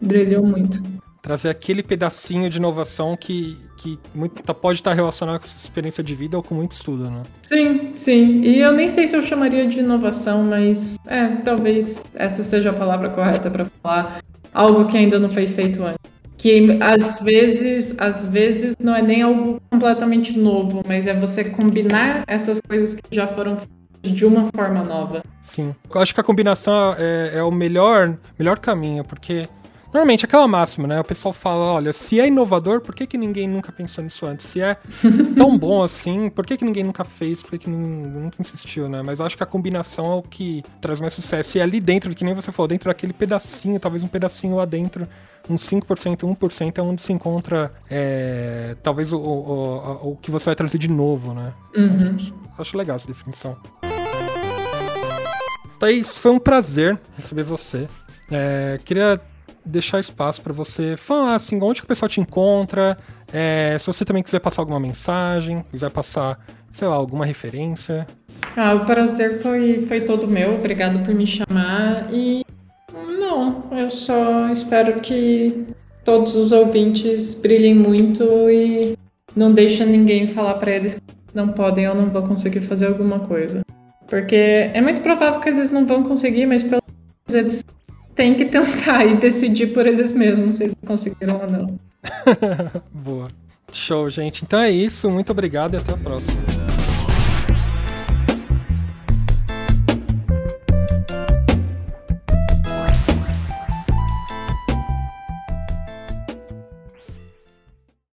Brilhou 0.00 0.44
muito. 0.44 0.82
Trazer 1.22 1.48
aquele 1.48 1.82
pedacinho 1.82 2.50
de 2.50 2.58
inovação 2.58 3.16
que, 3.16 3.56
que 3.78 3.98
muito, 4.14 4.42
tá, 4.42 4.52
pode 4.52 4.80
estar 4.80 4.92
relacionado 4.92 5.40
com 5.40 5.46
sua 5.46 5.56
experiência 5.56 6.04
de 6.04 6.14
vida 6.14 6.36
ou 6.36 6.42
com 6.42 6.54
muito 6.54 6.72
estudo, 6.72 7.10
né? 7.10 7.22
Sim, 7.42 7.92
sim. 7.96 8.42
E 8.42 8.60
eu 8.60 8.72
nem 8.72 8.90
sei 8.90 9.06
se 9.06 9.16
eu 9.16 9.22
chamaria 9.22 9.66
de 9.66 9.78
inovação, 9.78 10.44
mas 10.44 10.96
é, 11.06 11.28
talvez 11.42 12.02
essa 12.14 12.42
seja 12.42 12.70
a 12.70 12.74
palavra 12.74 13.08
correta 13.08 13.50
para 13.50 13.64
falar 13.82 14.22
algo 14.52 14.86
que 14.86 14.98
ainda 14.98 15.18
não 15.18 15.30
foi 15.30 15.46
feito 15.46 15.82
antes 15.82 16.13
que 16.44 16.76
às 16.78 17.20
vezes, 17.20 17.94
às 17.96 18.22
vezes 18.22 18.76
não 18.78 18.94
é 18.94 19.00
nem 19.00 19.22
algo 19.22 19.58
completamente 19.70 20.38
novo, 20.38 20.82
mas 20.86 21.06
é 21.06 21.18
você 21.18 21.42
combinar 21.44 22.22
essas 22.26 22.60
coisas 22.60 22.94
que 22.96 23.16
já 23.16 23.26
foram 23.26 23.56
de 24.02 24.26
uma 24.26 24.50
forma 24.54 24.84
nova. 24.84 25.24
Sim. 25.40 25.74
Eu 25.94 26.02
acho 26.02 26.12
que 26.12 26.20
a 26.20 26.22
combinação 26.22 26.94
é, 26.98 27.38
é 27.38 27.42
o 27.42 27.50
melhor, 27.50 28.18
melhor 28.38 28.58
caminho, 28.58 29.02
porque 29.04 29.48
Normalmente, 29.94 30.24
aquela 30.24 30.48
máxima, 30.48 30.88
né? 30.88 30.98
O 30.98 31.04
pessoal 31.04 31.32
fala, 31.32 31.66
olha, 31.66 31.92
se 31.92 32.18
é 32.18 32.26
inovador, 32.26 32.80
por 32.80 32.92
que, 32.96 33.06
que 33.06 33.16
ninguém 33.16 33.46
nunca 33.46 33.70
pensou 33.70 34.02
nisso 34.02 34.26
antes? 34.26 34.48
Se 34.48 34.60
é 34.60 34.76
tão 35.38 35.56
bom 35.56 35.84
assim, 35.84 36.28
por 36.28 36.44
que, 36.44 36.56
que 36.56 36.64
ninguém 36.64 36.82
nunca 36.82 37.04
fez? 37.04 37.40
Por 37.40 37.52
que, 37.52 37.58
que 37.58 37.70
nunca 37.70 38.42
insistiu, 38.42 38.88
né? 38.88 39.02
Mas 39.02 39.20
eu 39.20 39.24
acho 39.24 39.36
que 39.36 39.44
a 39.44 39.46
combinação 39.46 40.06
é 40.06 40.16
o 40.16 40.22
que 40.22 40.64
traz 40.80 40.98
mais 40.98 41.14
sucesso. 41.14 41.58
E 41.58 41.60
ali 41.60 41.80
dentro, 41.80 42.12
que 42.12 42.24
nem 42.24 42.34
você 42.34 42.50
falou, 42.50 42.66
dentro 42.66 42.88
daquele 42.88 43.12
pedacinho, 43.12 43.78
talvez 43.78 44.02
um 44.02 44.08
pedacinho 44.08 44.56
lá 44.56 44.64
dentro, 44.64 45.06
uns 45.48 45.64
5%, 45.64 46.22
1% 46.22 46.78
é 46.78 46.82
onde 46.82 47.00
se 47.00 47.12
encontra 47.12 47.72
é, 47.88 48.76
talvez 48.82 49.12
o, 49.12 49.18
o, 49.18 49.20
o, 49.22 50.10
o, 50.10 50.16
que 50.16 50.28
você 50.28 50.46
vai 50.46 50.56
trazer 50.56 50.78
de 50.78 50.88
novo, 50.88 51.32
né? 51.34 51.52
Uhum. 51.76 52.16
Acho, 52.16 52.34
acho 52.58 52.76
legal 52.76 52.96
essa 52.96 53.06
definição. 53.06 53.56
Thaís, 55.78 56.18
foi 56.18 56.32
um 56.32 56.40
prazer 56.40 56.98
receber 57.16 57.44
você. 57.44 57.88
É, 58.28 58.80
queria 58.84 59.20
deixar 59.64 60.00
espaço 60.00 60.42
para 60.42 60.52
você 60.52 60.96
falar 60.96 61.36
assim, 61.36 61.60
onde 61.62 61.80
que 61.80 61.84
o 61.84 61.88
pessoal 61.88 62.08
te 62.08 62.20
encontra, 62.20 62.98
é, 63.32 63.76
se 63.78 63.86
você 63.86 64.04
também 64.04 64.22
quiser 64.22 64.40
passar 64.40 64.62
alguma 64.62 64.78
mensagem, 64.78 65.64
quiser 65.70 65.90
passar, 65.90 66.38
sei 66.70 66.86
lá, 66.86 66.94
alguma 66.94 67.24
referência. 67.24 68.06
Ah, 68.56 68.74
o 68.74 68.84
prazer 68.84 69.42
foi, 69.42 69.86
foi 69.86 70.00
todo 70.02 70.28
meu, 70.28 70.54
obrigado 70.54 71.04
por 71.04 71.14
me 71.14 71.26
chamar 71.26 72.12
e 72.12 72.44
não, 73.18 73.64
eu 73.72 73.90
só 73.90 74.48
espero 74.48 75.00
que 75.00 75.66
todos 76.04 76.36
os 76.36 76.52
ouvintes 76.52 77.34
brilhem 77.40 77.74
muito 77.74 78.22
e 78.50 78.96
não 79.34 79.52
deixem 79.52 79.86
ninguém 79.86 80.28
falar 80.28 80.54
para 80.54 80.70
eles 80.70 80.94
que 80.94 81.34
não 81.34 81.48
podem 81.48 81.88
ou 81.88 81.94
não 81.94 82.10
vão 82.10 82.28
conseguir 82.28 82.60
fazer 82.60 82.86
alguma 82.86 83.20
coisa. 83.20 83.62
Porque 84.06 84.36
é 84.36 84.80
muito 84.80 85.00
provável 85.00 85.40
que 85.40 85.48
eles 85.48 85.70
não 85.70 85.86
vão 85.86 86.04
conseguir, 86.04 86.46
mas 86.46 86.62
pelo 86.62 86.82
menos 87.26 87.34
eles 87.34 87.64
tem 88.14 88.34
que 88.34 88.44
tentar 88.44 89.04
e 89.04 89.16
decidir 89.16 89.68
por 89.68 89.86
eles 89.86 90.10
mesmos 90.10 90.54
se 90.56 90.64
eles 90.64 90.76
conseguiram 90.86 91.40
ou 91.40 91.50
não. 91.50 91.78
Boa. 92.92 93.28
Show, 93.72 94.08
gente. 94.08 94.44
Então 94.44 94.60
é 94.60 94.70
isso. 94.70 95.10
Muito 95.10 95.32
obrigado 95.32 95.74
e 95.74 95.76
até 95.76 95.92
a 95.92 95.96
próxima. 95.96 96.63